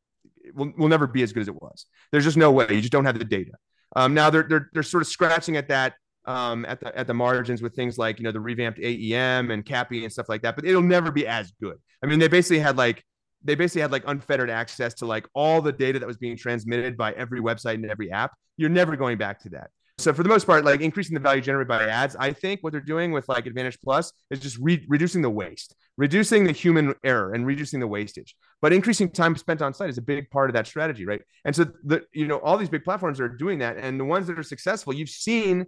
will, 0.55 0.73
will 0.77 0.89
never 0.89 1.07
be 1.07 1.23
as 1.23 1.33
good 1.33 1.41
as 1.41 1.49
it 1.49 1.55
was. 1.55 1.87
There's 2.11 2.25
just 2.25 2.37
no 2.37 2.51
way. 2.53 2.67
You 2.69 2.81
just 2.81 2.93
don't 2.93 3.05
have 3.05 3.19
the 3.19 3.25
data. 3.25 3.53
Um, 3.97 4.15
now 4.15 4.31
they're, 4.31 4.43
they're 4.43 4.71
they're 4.73 4.83
sort 4.83 5.03
of 5.03 5.09
scratching 5.09 5.57
at 5.57 5.69
that 5.69 5.95
um, 6.25 6.65
at 6.67 6.81
the 6.81 6.97
at 6.97 7.07
the 7.07 7.15
margins 7.15 7.63
with 7.63 7.75
things 7.75 7.99
like 7.99 8.19
you 8.19 8.25
know 8.25 8.33
the 8.33 8.41
revamped 8.41 8.79
AEM 8.79 9.51
and 9.51 9.65
CAPI 9.65 10.03
and 10.03 10.13
stuff 10.13 10.29
like 10.29 10.43
that, 10.43 10.57
but 10.57 10.65
it'll 10.65 10.83
never 10.83 11.11
be 11.11 11.27
as 11.27 11.53
good. 11.61 11.77
I 12.03 12.07
mean, 12.07 12.19
they 12.19 12.29
basically 12.29 12.61
had 12.61 12.77
like 12.77 13.05
they 13.45 13.55
basically 13.55 13.83
had 13.83 13.93
like 13.93 14.05
unfettered 14.07 14.51
access 14.51 14.95
to 14.95 15.07
like 15.07 15.27
all 15.35 15.61
the 15.61 15.73
data 15.73 15.99
that 15.99 16.07
was 16.07 16.17
being 16.17 16.37
transmitted 16.37 16.97
by 16.97 17.13
every 17.13 17.41
website 17.41 17.75
and 17.75 17.91
every 17.91 18.11
app. 18.11 18.33
You're 18.57 18.71
never 18.71 18.97
going 18.97 19.19
back 19.19 19.41
to 19.43 19.51
that. 19.51 19.71
So 19.99 20.13
for 20.13 20.23
the 20.23 20.29
most 20.29 20.47
part, 20.47 20.65
like 20.65 20.81
increasing 20.81 21.15
the 21.15 21.21
value 21.21 21.43
generated 21.43 21.69
by 21.69 21.87
ads, 21.87 22.17
I 22.17 22.33
think 22.33 22.63
what 22.63 22.73
they're 22.73 22.81
doing 22.81 23.13
with 23.13 23.29
like 23.29 23.47
Advantage 23.47 23.79
Plus 23.81 24.13
is 24.31 24.41
just 24.41 24.59
re- 24.59 24.85
reducing 24.89 25.23
the 25.23 25.31
waste, 25.31 25.77
reducing 25.97 26.45
the 26.45 26.53
human 26.53 26.95
error, 27.05 27.35
and 27.35 27.47
reducing 27.47 27.79
the 27.79 27.87
wastage. 27.87 28.35
But 28.61 28.73
increasing 28.73 29.11
time 29.11 29.37
spent 29.37 29.63
on 29.63 29.75
site 29.75 29.91
is 29.91 29.99
a 29.99 30.03
big 30.03 30.29
part 30.31 30.51
of 30.51 30.55
that 30.55 30.67
strategy, 30.67 31.05
right? 31.05 31.21
And 31.45 31.55
so 31.55 31.67
the 31.85 32.03
you 32.13 32.27
know 32.27 32.39
all 32.39 32.57
these 32.57 32.71
big 32.71 32.85
platforms 32.85 33.21
are 33.21 33.29
doing 33.29 33.59
that, 33.59 33.77
and 33.77 34.01
the 34.01 34.05
ones 34.05 34.27
that 34.27 34.39
are 34.39 34.43
successful, 34.43 34.93
you've 34.93 35.11
seen 35.11 35.67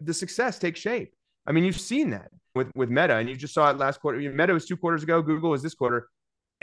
the 0.00 0.14
success 0.14 0.58
take 0.58 0.76
shape. 0.76 1.12
I 1.46 1.52
mean, 1.52 1.64
you've 1.64 1.80
seen 1.80 2.10
that 2.10 2.30
with 2.54 2.70
with 2.74 2.88
Meta, 2.88 3.16
and 3.16 3.28
you 3.28 3.36
just 3.36 3.54
saw 3.54 3.70
it 3.70 3.76
last 3.76 4.00
quarter. 4.00 4.18
Meta 4.18 4.52
was 4.52 4.66
two 4.66 4.76
quarters 4.76 5.02
ago. 5.02 5.20
Google 5.20 5.50
was 5.50 5.62
this 5.62 5.74
quarter, 5.74 6.08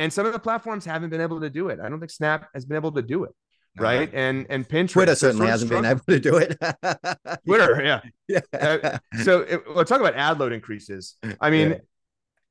and 0.02 0.12
some 0.12 0.26
of 0.26 0.34
the 0.34 0.40
platforms 0.40 0.84
haven't 0.86 1.10
been 1.12 1.22
able 1.22 1.40
to 1.42 1.50
do 1.50 1.70
it. 1.70 1.80
I 1.80 1.88
don't 1.90 2.00
think 2.00 2.12
Snap 2.12 2.50
has 2.54 2.66
been 2.66 2.76
able 2.76 2.92
to 2.94 3.02
do 3.02 3.24
it, 3.26 3.32
right? 3.78 4.10
And 4.14 4.46
and 4.50 4.68
Pinterest, 4.68 4.92
Twitter 4.94 5.16
certainly 5.16 5.48
hasn't 5.48 5.72
been 5.72 5.86
able 5.86 6.02
to 6.10 6.20
do 6.20 6.38
it. 6.38 6.58
Twitter, 7.46 7.84
yeah. 7.84 8.02
yeah. 8.28 8.42
Uh, 8.60 8.98
so 9.24 9.42
it, 9.42 9.62
we'll 9.68 9.86
talk 9.86 10.00
about 10.02 10.16
ad 10.16 10.40
load 10.40 10.54
increases. 10.54 11.16
I 11.40 11.50
mean, 11.50 11.70
Yeah. 11.72 11.78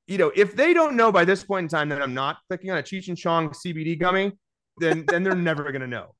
you 0.07 0.19
know, 0.19 0.33
if 0.35 0.55
they 0.57 0.73
don't 0.73 0.95
know 0.97 1.11
by 1.13 1.25
this 1.25 1.43
point 1.45 1.65
in 1.65 1.69
time 1.69 1.89
that 1.91 2.01
I'm 2.01 2.15
not 2.15 2.39
clicking 2.49 2.71
on 2.71 2.79
a 2.79 2.83
Cheech 2.83 3.09
and 3.09 3.19
Chong 3.19 3.51
CBD 3.51 3.99
gummy, 3.99 4.33
then 4.79 5.05
then 5.07 5.23
they're 5.25 5.35
never 5.51 5.65
going 5.73 5.83
to 5.83 5.93
know. 5.99 6.15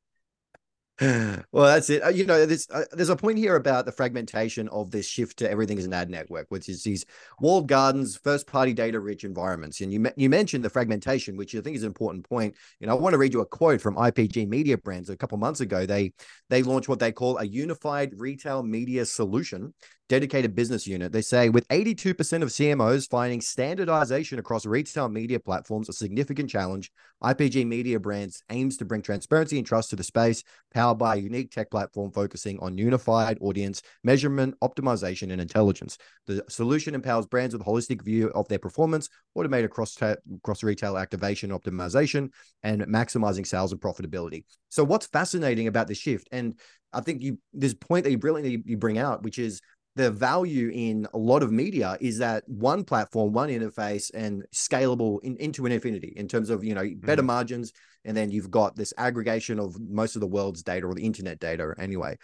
well, 1.53 1.65
that's 1.65 1.89
it. 1.89 2.03
Uh, 2.05 2.11
You 2.11 2.27
know, 2.27 2.45
there's 2.45 2.69
uh, 2.71 2.85
there's 2.93 3.09
a 3.09 3.17
point 3.17 3.39
here 3.39 3.57
about 3.57 3.87
the 3.87 3.93
fragmentation 3.93 4.69
of 4.69 4.91
this 4.91 5.07
shift 5.07 5.39
to 5.39 5.51
everything 5.51 5.79
is 5.79 5.87
an 5.87 5.95
ad 5.95 6.11
network, 6.11 6.47
which 6.51 6.69
is 6.69 6.83
these 6.83 7.07
walled 7.41 7.69
gardens, 7.69 8.17
first 8.17 8.47
party 8.47 8.75
data 8.75 9.01
rich 9.01 9.25
environments. 9.25 9.81
And 9.81 9.93
you 9.93 10.05
you 10.17 10.29
mentioned 10.29 10.63
the 10.63 10.69
fragmentation, 10.71 11.37
which 11.39 11.55
I 11.55 11.61
think 11.63 11.77
is 11.77 11.85
an 11.85 11.87
important 11.89 12.29
point. 12.29 12.55
You 12.81 12.87
know, 12.87 12.97
I 12.97 13.01
want 13.01 13.15
to 13.15 13.19
read 13.19 13.33
you 13.33 13.41
a 13.41 13.47
quote 13.47 13.81
from 13.81 13.97
IPG 13.97 14.45
Media 14.47 14.77
Brands 14.77 15.09
a 15.09 15.17
couple 15.17 15.39
months 15.39 15.61
ago. 15.61 15.87
They 15.87 16.13
they 16.51 16.63
launched 16.63 16.89
what 16.89 16.99
they 16.99 17.13
call 17.13 17.39
a 17.39 17.45
unified 17.45 18.13
retail 18.19 18.63
media 18.63 19.07
solution 19.07 19.73
dedicated 20.11 20.57
business 20.57 20.89
unit. 20.89 21.13
They 21.13 21.23
say 21.23 21.51
with 21.51 21.69
82% 21.69 22.43
of 22.43 22.49
CMOs 22.49 23.09
finding 23.09 23.41
standardization 23.41 24.41
across 24.41 24.67
retail 24.67 25.09
media 25.09 25.39
platforms 25.39 25.89
a 25.89 25.93
significant 25.93 26.51
challenge, 26.51 26.91
IPG 27.23 27.65
Media 27.65 28.01
Brands 28.01 28.43
aims 28.51 28.77
to 28.79 28.85
bring 28.85 29.03
transparency 29.03 29.57
and 29.57 29.67
trust 29.67 29.91
to 29.91 29.97
the 29.97 30.03
space, 30.03 30.43
powered 30.75 30.99
by 30.99 31.15
a 31.15 31.21
unique 31.21 31.53
tech 31.53 31.71
platform 31.71 32.11
focusing 32.11 32.59
on 32.59 32.77
unified 32.77 33.39
audience 33.41 33.83
measurement, 34.03 34.57
optimization, 34.65 35.31
and 35.31 35.41
intelligence. 35.41 35.97
The 36.27 36.43
solution 36.49 36.97
empowers 36.97 37.27
brands 37.27 37.55
with 37.55 37.63
a 37.63 37.71
holistic 37.71 38.03
view 38.03 38.31
of 38.31 38.49
their 38.49 38.59
performance, 38.59 39.09
automated 39.37 39.71
cross 39.71 39.97
cross 40.43 40.63
retail 40.65 40.99
activation, 40.99 41.51
optimization, 41.51 42.31
and 42.65 42.83
maximizing 42.83 43.47
sales 43.47 43.71
and 43.71 43.81
profitability. 43.81 44.43
So, 44.71 44.83
what's 44.83 45.07
fascinating 45.07 45.69
about 45.69 45.87
this 45.87 45.99
shift, 45.99 46.29
and 46.33 46.59
I 46.93 47.01
think 47.01 47.23
you 47.23 47.39
this 47.53 47.75
point 47.75 48.05
that 48.05 48.11
you 48.11 48.19
brilliantly 48.19 48.61
you 48.67 48.77
bring 48.77 48.99
out, 48.99 49.23
which 49.23 49.39
is 49.39 49.61
the 49.97 50.11
value 50.11 50.71
in 50.73 51.07
a 51.13 51.19
lot 51.19 51.43
of 51.43 51.51
media 51.51 51.97
is 52.01 52.19
that 52.19 52.49
one 52.49 52.85
platform, 52.85 53.33
one 53.33 53.49
interface, 53.49 54.11
and 54.15 54.45
scalable 54.55 55.19
in, 55.23 55.37
into 55.37 55.67
an 55.67 55.73
infinity 55.73 56.13
in 56.17 56.29
terms 56.29 56.49
of 56.49 56.63
you 56.65 56.75
know 56.75 56.89
better 56.97 57.23
mm-hmm. 57.23 57.27
margins, 57.27 57.73
and 58.05 58.17
then 58.17 58.31
you've 58.31 58.51
got 58.51 58.77
this 58.77 58.93
aggregation 58.97 59.59
of 59.59 59.79
most 59.81 60.15
of 60.15 60.21
the 60.21 60.27
world's 60.27 60.63
data 60.63 60.87
or 60.87 60.95
the 60.95 61.05
internet 61.05 61.41
data 61.41 61.75
anyway. 61.79 62.17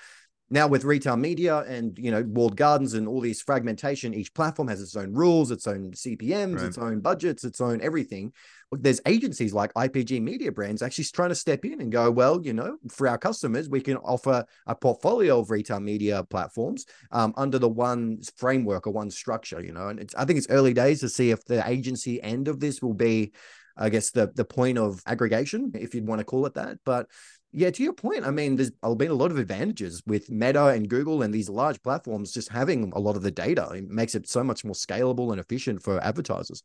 Now 0.49 0.69
with 0.69 0.85
retail 0.85 1.17
media 1.17 1.59
and 1.67 1.99
you 1.99 2.11
know 2.11 2.23
walled 2.27 2.57
gardens 2.57 2.95
and 2.95 3.09
all 3.09 3.21
these 3.21 3.43
fragmentation, 3.43 4.15
each 4.15 4.33
platform 4.33 4.69
has 4.69 4.81
its 4.81 4.95
own 4.95 5.13
rules, 5.13 5.51
its 5.51 5.67
own 5.67 5.93
CPMS, 5.93 6.55
Right. 6.55 6.67
its 6.67 6.79
own 6.79 7.01
budgets, 7.01 7.43
its 7.43 7.61
own 7.61 7.81
everything. 7.81 8.33
Look, 8.71 8.83
There's 8.83 9.01
agencies 9.07 9.53
like 9.53 9.73
IPG 9.75 10.21
Media 10.23 10.53
Brands 10.53 10.83
actually 10.83 11.05
trying 11.05 11.29
to 11.31 11.35
step 11.35 11.65
in 11.65 11.81
and 11.81 11.91
go, 11.91 12.11
well, 12.11 12.41
you 12.45 12.53
know, 12.53 12.77
for 12.89 13.09
our 13.09 13.19
customers, 13.19 13.69
we 13.69 13.81
can 13.81 13.97
offer 13.99 14.45
a 14.67 14.75
portfolio 14.75 15.41
of 15.41 15.51
retail 15.51 15.81
media 15.81 16.25
platforms 16.25 16.87
um, 17.13 17.33
under 17.37 17.59
the 17.59 17.69
one 17.69 18.21
framework 18.37 18.87
or 18.87 18.93
one 18.93 19.11
structure, 19.11 19.61
you 19.61 19.73
know. 19.73 19.89
And 19.89 19.99
it's 19.99 20.15
I 20.15 20.25
think 20.25 20.39
it's 20.39 20.51
early 20.51 20.75
days 20.75 21.01
to 21.01 21.09
see 21.09 21.31
if 21.31 21.45
the 21.45 21.69
agency 21.69 22.23
end 22.23 22.47
of 22.49 22.61
this 22.61 22.81
will 22.81 22.95
be, 22.95 23.33
I 23.77 23.89
guess, 23.89 24.11
the 24.11 24.33
the 24.35 24.45
point 24.45 24.79
of 24.79 25.03
aggregation, 25.07 25.73
if 25.75 25.95
you'd 25.95 26.07
want 26.07 26.21
to 26.21 26.25
call 26.25 26.47
it 26.47 26.55
that. 26.55 26.79
But 26.85 27.09
yeah, 27.53 27.71
to 27.71 27.83
your 27.83 27.93
point, 27.93 28.25
I 28.27 28.31
mean, 28.31 28.57
there's 28.57 28.71
been 28.71 29.11
a 29.11 29.15
lot 29.15 29.31
of 29.31 29.39
advantages 29.39 30.03
with 30.07 30.31
Meta 30.31 30.67
and 30.67 30.89
Google 30.89 31.23
and 31.23 31.33
these 31.33 31.49
large 31.49 31.83
platforms 31.83 32.33
just 32.33 32.51
having 32.51 32.93
a 32.95 32.99
lot 32.99 33.17
of 33.17 33.23
the 33.23 33.31
data. 33.31 33.71
It 33.75 33.89
makes 33.89 34.15
it 34.15 34.29
so 34.29 34.45
much 34.45 34.65
more 34.65 34.75
scalable 34.75 35.31
and 35.31 35.41
efficient 35.41 35.83
for 35.83 36.03
advertisers. 36.03 36.63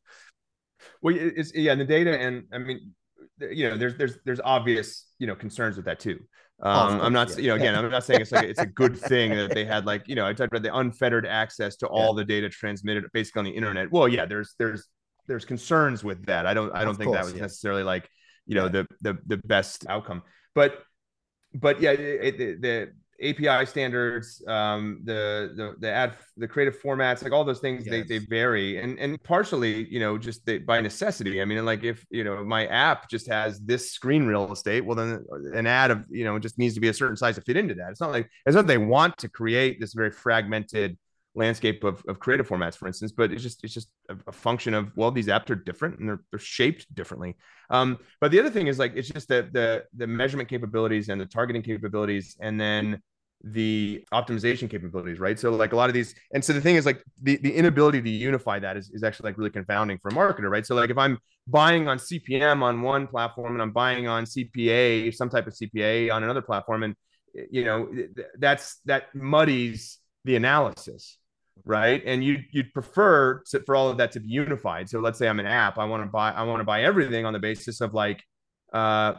Well, 1.01 1.15
it's 1.17 1.53
yeah, 1.53 1.73
and 1.73 1.81
the 1.81 1.85
data, 1.85 2.17
and 2.19 2.43
I 2.51 2.57
mean, 2.57 2.93
you 3.39 3.69
know, 3.69 3.77
there's 3.77 3.95
there's 3.97 4.17
there's 4.25 4.41
obvious 4.43 5.07
you 5.19 5.27
know 5.27 5.35
concerns 5.35 5.77
with 5.77 5.85
that 5.85 5.99
too. 5.99 6.19
Oh, 6.63 6.69
um, 6.69 6.99
oh, 6.99 7.03
I'm 7.03 7.13
not, 7.13 7.29
yeah. 7.31 7.37
you 7.37 7.47
know, 7.47 7.55
again, 7.55 7.75
I'm 7.75 7.89
not 7.89 8.03
saying 8.03 8.21
it's 8.21 8.31
like 8.31 8.45
it's 8.45 8.59
a 8.59 8.67
good 8.67 8.95
thing 8.95 9.31
that 9.31 9.53
they 9.53 9.65
had 9.65 9.85
like, 9.85 10.07
you 10.07 10.13
know, 10.13 10.27
I 10.27 10.33
talked 10.33 10.53
about 10.53 10.61
the 10.61 10.75
unfettered 10.75 11.25
access 11.25 11.75
to 11.77 11.87
all 11.87 12.13
yeah. 12.13 12.21
the 12.21 12.25
data 12.25 12.49
transmitted 12.49 13.05
basically 13.13 13.39
on 13.39 13.45
the 13.45 13.51
internet. 13.51 13.91
Well, 13.91 14.07
yeah, 14.07 14.25
there's 14.25 14.53
there's 14.59 14.87
there's 15.27 15.45
concerns 15.45 16.03
with 16.03 16.25
that. 16.27 16.45
I 16.45 16.53
don't 16.53 16.71
I 16.75 16.81
don't 16.81 16.89
of 16.89 16.97
think 16.97 17.07
course, 17.07 17.17
that 17.17 17.25
was 17.25 17.33
yeah. 17.33 17.41
necessarily 17.41 17.83
like, 17.83 18.07
you 18.45 18.55
know, 18.55 18.67
the 18.67 18.85
the 19.01 19.17
the 19.25 19.37
best 19.37 19.85
outcome. 19.87 20.21
But 20.55 20.83
but 21.53 21.81
yeah, 21.81 21.91
it, 21.91 22.39
it, 22.39 22.61
the 22.61 22.91
API 23.21 23.65
standards, 23.65 24.43
um, 24.47 25.01
the 25.03 25.51
the 25.55 25.75
the 25.79 25.91
ad, 25.91 26.13
the 26.37 26.47
creative 26.47 26.81
formats, 26.81 27.23
like 27.23 27.31
all 27.31 27.43
those 27.43 27.59
things, 27.59 27.85
yes. 27.85 27.91
they 27.91 28.19
they 28.19 28.25
vary, 28.25 28.77
and 28.77 28.97
and 28.99 29.21
partially, 29.23 29.87
you 29.89 29.99
know, 29.99 30.17
just 30.17 30.45
they, 30.45 30.57
by 30.57 30.81
necessity. 30.81 31.41
I 31.41 31.45
mean, 31.45 31.63
like 31.63 31.83
if 31.83 32.03
you 32.09 32.23
know 32.23 32.43
my 32.43 32.65
app 32.67 33.09
just 33.09 33.27
has 33.27 33.59
this 33.59 33.91
screen 33.91 34.25
real 34.25 34.51
estate, 34.51 34.85
well 34.85 34.95
then 34.95 35.23
an 35.53 35.67
ad 35.67 35.91
of 35.91 36.03
you 36.09 36.23
know 36.23 36.39
just 36.39 36.57
needs 36.57 36.73
to 36.75 36.81
be 36.81 36.87
a 36.87 36.93
certain 36.93 37.15
size 37.15 37.35
to 37.35 37.41
fit 37.41 37.57
into 37.57 37.75
that. 37.75 37.91
It's 37.91 38.01
not 38.01 38.11
like 38.11 38.29
it's 38.45 38.55
not 38.55 38.67
they 38.67 38.79
want 38.79 39.17
to 39.19 39.29
create 39.29 39.79
this 39.79 39.93
very 39.93 40.11
fragmented 40.11 40.97
landscape 41.35 41.83
of, 41.83 42.03
of 42.07 42.19
creative 42.19 42.47
formats, 42.47 42.75
for 42.75 42.87
instance, 42.87 43.11
but 43.11 43.31
it's 43.31 43.43
just 43.43 43.63
it's 43.63 43.73
just 43.73 43.89
a, 44.09 44.15
a, 44.27 44.31
function 44.31 44.73
of 44.73 44.91
well, 44.95 45.11
these 45.11 45.27
apps 45.27 45.49
are 45.49 45.55
different 45.55 45.99
and 45.99 46.09
they're 46.09 46.21
they're 46.31 46.39
shaped 46.39 46.93
differently. 46.93 47.35
Um, 47.69 47.99
but 48.19 48.31
the 48.31 48.39
other 48.39 48.49
thing 48.49 48.67
is 48.67 48.79
like 48.79 48.93
it's 48.95 49.07
just 49.07 49.27
the 49.27 49.49
the 49.51 49.85
the 49.95 50.07
measurement 50.07 50.49
capabilities 50.49 51.09
and 51.09 51.19
the 51.19 51.25
targeting 51.25 51.61
capabilities, 51.61 52.35
and 52.41 52.59
then 52.59 53.01
the 53.43 54.05
optimization 54.13 54.69
capabilities, 54.69 55.19
right? 55.19 55.39
So 55.39 55.51
like 55.51 55.73
a 55.73 55.75
lot 55.75 55.89
of 55.89 55.93
these, 55.93 56.13
and 56.33 56.43
so 56.43 56.53
the 56.53 56.61
thing 56.61 56.75
is 56.75 56.85
like 56.85 57.03
the, 57.21 57.37
the 57.37 57.53
inability 57.53 58.01
to 58.01 58.09
unify 58.09 58.59
that 58.59 58.77
is, 58.77 58.91
is 58.93 59.03
actually 59.03 59.29
like 59.29 59.37
really 59.37 59.49
confounding 59.49 59.97
for 59.99 60.09
a 60.09 60.11
marketer, 60.11 60.49
right? 60.49 60.65
So 60.65 60.75
like 60.75 60.89
if 60.89 60.97
I'm 60.97 61.17
buying 61.47 61.87
on 61.87 61.97
CPM 61.97 62.61
on 62.61 62.81
one 62.81 63.07
platform 63.07 63.53
and 63.53 63.61
I'm 63.61 63.71
buying 63.71 64.07
on 64.07 64.25
CPA, 64.25 65.13
some 65.15 65.29
type 65.29 65.47
of 65.47 65.53
CPA 65.53 66.13
on 66.13 66.23
another 66.23 66.41
platform, 66.41 66.83
and 66.83 66.95
you 67.49 67.63
know 67.63 67.89
that's 68.37 68.79
that 68.85 69.13
muddies 69.15 69.97
the 70.25 70.35
analysis, 70.35 71.17
right? 71.65 72.01
And 72.05 72.23
you 72.23 72.39
you'd 72.51 72.73
prefer 72.73 73.41
to, 73.51 73.61
for 73.65 73.75
all 73.75 73.89
of 73.89 73.97
that 73.97 74.11
to 74.13 74.19
be 74.19 74.29
unified. 74.29 74.89
So 74.89 74.99
let's 74.99 75.19
say 75.19 75.27
I'm 75.27 75.39
an 75.39 75.45
app, 75.45 75.77
I 75.77 75.85
want 75.85 76.03
to 76.03 76.09
buy 76.09 76.31
I 76.31 76.43
want 76.43 76.59
to 76.59 76.65
buy 76.65 76.83
everything 76.83 77.25
on 77.25 77.33
the 77.33 77.39
basis 77.39 77.81
of 77.81 77.93
like, 77.93 78.23
uh, 78.73 79.13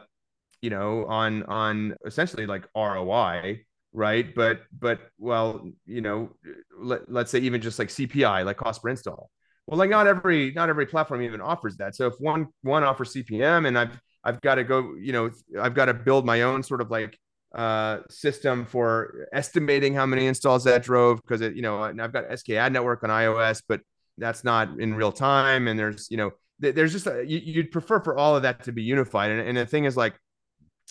you 0.61 0.71
know, 0.71 1.07
on 1.07 1.43
on 1.45 1.97
essentially 2.05 2.47
like 2.47 2.65
ROI 2.77 3.61
right? 3.93 4.35
But 4.35 4.63
but 4.79 5.01
well, 5.19 5.69
you 5.87 6.01
know, 6.01 6.31
let, 6.79 7.11
let's 7.11 7.31
say 7.31 7.41
even 7.41 7.61
just 7.61 7.79
like 7.79 7.89
CPI, 7.89 8.45
like 8.45 8.57
cost 8.57 8.83
per 8.83 8.89
install. 8.89 9.31
Well, 9.67 9.79
like 9.79 9.91
not 9.91 10.07
every 10.07 10.53
not 10.53 10.69
every 10.69 10.87
platform 10.87 11.23
even 11.23 11.41
offers 11.41 11.77
that. 11.77 11.95
So 11.95 12.07
if 12.07 12.15
one 12.19 12.49
one 12.63 12.85
offers 12.85 13.15
CPM 13.15 13.67
and 13.67 13.79
I've 13.79 14.01
I've 14.25 14.41
got 14.41 14.57
to 14.57 14.65
go, 14.65 14.95
you 15.01 15.13
know, 15.13 15.31
I've 15.61 15.75
got 15.75 15.87
to 15.87 15.95
build 15.95 16.25
my 16.25 16.43
own 16.43 16.63
sort 16.63 16.81
of 16.81 16.91
like 16.91 17.19
uh 17.55 17.99
system 18.09 18.65
for 18.65 19.29
estimating 19.33 19.95
how 19.95 20.07
many 20.07 20.27
installs 20.27 20.65
that 20.65 20.83
drove 20.83 21.21
because 21.23 21.41
it, 21.41 21.55
you 21.55 21.63
know, 21.63 21.83
I've 21.83 22.13
got 22.13 22.29
SKAdNetwork 22.29 23.03
on 23.05 23.11
iOS, 23.11 23.63
but 23.69 23.81
that's 24.19 24.45
not 24.45 24.81
in 24.81 24.95
real 24.95 25.13
time. 25.13 25.69
And 25.69 25.79
there's, 25.79 26.09
you 26.11 26.17
know, 26.17 26.31
there's 26.59 26.93
just 26.93 27.07
a, 27.07 27.25
you, 27.27 27.57
would 27.57 27.73
prefer 27.73 28.01
for 28.01 28.17
all 28.17 28.37
of 28.37 28.43
that 28.43 28.65
to 28.65 28.73
be 28.73 28.83
unified. 28.83 29.31
And, 29.31 29.41
and 29.41 29.57
the 29.57 29.67
thing 29.67 29.85
is 29.85 29.97
like, 29.97 30.15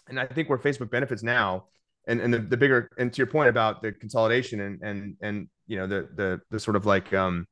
and 0.09 0.19
I 0.19 0.25
think 0.25 0.49
where 0.49 0.59
Facebook 0.59 0.91
benefits 0.91 1.23
now 1.23 1.65
and 2.07 2.19
and 2.19 2.33
the, 2.33 2.39
the 2.39 2.57
bigger 2.57 2.89
and 2.97 3.11
to 3.13 3.17
your 3.17 3.27
point 3.27 3.49
about 3.49 3.81
the 3.81 3.91
consolidation 3.91 4.59
and 4.61 4.81
and 4.81 5.15
and 5.21 5.47
you 5.67 5.77
know 5.77 5.87
the 5.87 6.07
the 6.15 6.41
the 6.49 6.59
sort 6.59 6.75
of 6.75 6.85
like 6.85 7.13
um 7.13 7.45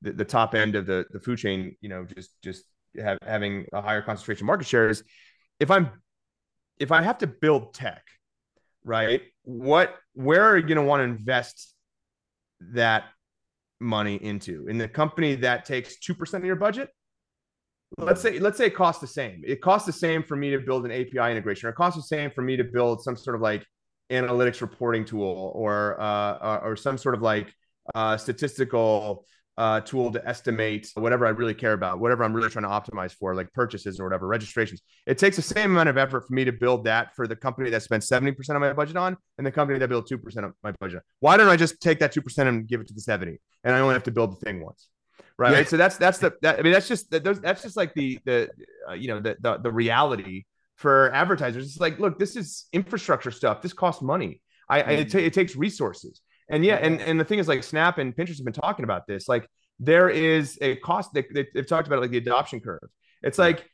the, 0.00 0.12
the 0.12 0.24
top 0.24 0.54
end 0.54 0.74
of 0.74 0.86
the 0.86 1.04
the 1.10 1.20
food 1.20 1.38
chain 1.38 1.76
you 1.80 1.88
know 1.88 2.06
just 2.16 2.30
just 2.42 2.64
have, 3.00 3.18
having 3.22 3.66
a 3.72 3.80
higher 3.80 4.02
concentration 4.02 4.46
market 4.46 4.66
shares 4.66 5.02
if 5.60 5.70
i'm 5.70 5.90
if 6.78 6.90
i 6.90 7.02
have 7.02 7.18
to 7.18 7.26
build 7.26 7.74
tech 7.74 8.02
right. 8.84 9.22
What 9.44 9.94
where 10.14 10.44
are 10.44 10.56
you 10.56 10.62
going 10.62 10.76
to 10.76 10.82
want 10.82 11.00
to 11.00 11.04
invest 11.04 11.74
that 12.72 13.04
money 13.80 14.16
into? 14.16 14.68
In 14.68 14.78
the 14.78 14.88
company 14.88 15.36
that 15.36 15.64
takes 15.64 15.96
2% 15.98 16.34
of 16.34 16.44
your 16.44 16.56
budget? 16.56 16.90
Let's 17.98 18.22
say 18.22 18.38
let's 18.38 18.56
say 18.56 18.66
it 18.66 18.74
costs 18.74 19.00
the 19.00 19.06
same. 19.06 19.42
It 19.46 19.60
costs 19.60 19.86
the 19.86 19.92
same 19.92 20.22
for 20.22 20.36
me 20.36 20.50
to 20.50 20.58
build 20.58 20.86
an 20.86 20.92
api 20.92 21.30
integration 21.30 21.66
or 21.66 21.70
it 21.70 21.76
costs 21.76 21.98
the 21.98 22.16
same 22.16 22.30
for 22.30 22.42
me 22.42 22.56
to 22.56 22.64
build 22.64 23.02
some 23.02 23.16
sort 23.16 23.36
of 23.36 23.42
like 23.42 23.66
analytics 24.10 24.60
reporting 24.60 25.04
tool 25.04 25.52
or 25.54 26.00
uh, 26.00 26.60
or 26.62 26.76
some 26.76 26.96
sort 26.96 27.14
of 27.14 27.22
like 27.22 27.52
uh, 27.94 28.16
statistical 28.16 29.26
uh, 29.58 29.80
tool 29.80 30.10
to 30.12 30.26
estimate 30.26 30.90
whatever 30.94 31.26
I 31.26 31.30
really 31.30 31.54
care 31.54 31.74
about, 31.74 32.00
whatever 32.00 32.24
I'm 32.24 32.32
really 32.32 32.48
trying 32.48 32.64
to 32.64 32.68
optimize 32.68 33.12
for, 33.12 33.34
like 33.34 33.52
purchases 33.52 34.00
or 34.00 34.04
whatever, 34.04 34.26
registrations. 34.26 34.80
It 35.06 35.18
takes 35.18 35.36
the 35.36 35.42
same 35.42 35.72
amount 35.72 35.88
of 35.88 35.98
effort 35.98 36.26
for 36.26 36.32
me 36.32 36.44
to 36.44 36.52
build 36.52 36.84
that 36.84 37.14
for 37.14 37.26
the 37.26 37.36
company 37.36 37.70
that 37.70 37.82
spent 37.82 38.02
70% 38.02 38.36
of 38.50 38.60
my 38.60 38.72
budget 38.72 38.96
on 38.96 39.16
and 39.38 39.46
the 39.46 39.52
company 39.52 39.78
that 39.78 39.88
built 39.88 40.08
2% 40.08 40.44
of 40.44 40.52
my 40.62 40.72
budget. 40.80 41.02
Why 41.20 41.36
don't 41.36 41.48
I 41.48 41.56
just 41.56 41.80
take 41.80 41.98
that 42.00 42.14
2% 42.14 42.48
and 42.48 42.66
give 42.66 42.80
it 42.80 42.88
to 42.88 42.94
the 42.94 43.00
70 43.00 43.38
and 43.64 43.74
I 43.74 43.80
only 43.80 43.94
have 43.94 44.04
to 44.04 44.10
build 44.10 44.32
the 44.32 44.44
thing 44.44 44.64
once? 44.64 44.88
Right. 45.38 45.56
Yeah. 45.56 45.64
So 45.64 45.76
that's, 45.76 45.96
that's 45.96 46.18
the, 46.18 46.34
that, 46.42 46.58
I 46.58 46.62
mean, 46.62 46.72
that's 46.72 46.88
just, 46.88 47.10
that, 47.10 47.24
that's 47.42 47.62
just 47.62 47.76
like 47.76 47.94
the, 47.94 48.18
the, 48.24 48.50
uh, 48.88 48.94
you 48.94 49.08
know, 49.08 49.20
the, 49.20 49.36
the, 49.40 49.58
the 49.58 49.72
reality 49.72 50.44
for 50.76 51.12
advertisers. 51.12 51.66
It's 51.66 51.80
like, 51.80 51.98
look, 51.98 52.18
this 52.18 52.36
is 52.36 52.66
infrastructure 52.72 53.30
stuff. 53.30 53.62
This 53.62 53.72
costs 53.72 54.02
money. 54.02 54.40
I. 54.68 54.82
I 54.82 54.90
it, 54.92 55.10
t- 55.10 55.18
it, 55.18 55.32
takes 55.32 55.54
resources. 55.56 56.20
And 56.50 56.64
yeah, 56.64 56.76
and, 56.76 57.00
and 57.00 57.18
the 57.18 57.24
thing 57.24 57.38
is, 57.38 57.48
like 57.48 57.62
Snap 57.62 57.98
and 57.98 58.14
Pinterest 58.14 58.36
have 58.36 58.44
been 58.44 58.52
talking 58.52 58.84
about 58.84 59.06
this. 59.06 59.28
Like 59.28 59.48
there 59.78 60.08
is 60.08 60.58
a 60.60 60.76
cost. 60.76 61.12
They, 61.14 61.24
they, 61.32 61.46
have 61.56 61.66
talked 61.66 61.86
about 61.86 61.98
it, 61.98 62.02
like 62.02 62.10
the 62.10 62.18
adoption 62.18 62.60
curve. 62.60 62.88
It's 63.22 63.38
like 63.38 63.68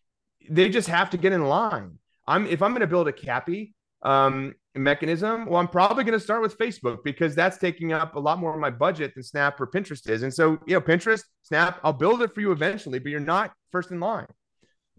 they 0.48 0.68
just 0.68 0.88
have 0.88 1.10
to 1.10 1.16
get 1.16 1.32
in 1.32 1.44
line. 1.44 1.98
I'm 2.26 2.46
if 2.46 2.62
I'm 2.62 2.72
going 2.72 2.80
to 2.80 2.86
build 2.86 3.08
a 3.08 3.12
CAPI 3.12 3.72
um, 4.02 4.54
mechanism, 4.74 5.46
well, 5.46 5.58
I'm 5.58 5.68
probably 5.68 6.04
going 6.04 6.18
to 6.18 6.24
start 6.24 6.42
with 6.42 6.56
Facebook 6.58 6.98
because 7.04 7.34
that's 7.34 7.58
taking 7.58 7.92
up 7.92 8.16
a 8.16 8.20
lot 8.20 8.38
more 8.38 8.54
of 8.54 8.60
my 8.60 8.70
budget 8.70 9.14
than 9.14 9.22
Snap 9.22 9.60
or 9.60 9.66
Pinterest 9.66 10.08
is. 10.08 10.22
And 10.22 10.32
so, 10.32 10.58
you 10.66 10.74
know, 10.74 10.80
Pinterest, 10.80 11.22
Snap, 11.42 11.80
I'll 11.82 11.92
build 11.92 12.22
it 12.22 12.34
for 12.34 12.40
you 12.40 12.52
eventually, 12.52 12.98
but 12.98 13.10
you're 13.10 13.20
not 13.20 13.52
first 13.72 13.90
in 13.90 14.00
line. 14.00 14.26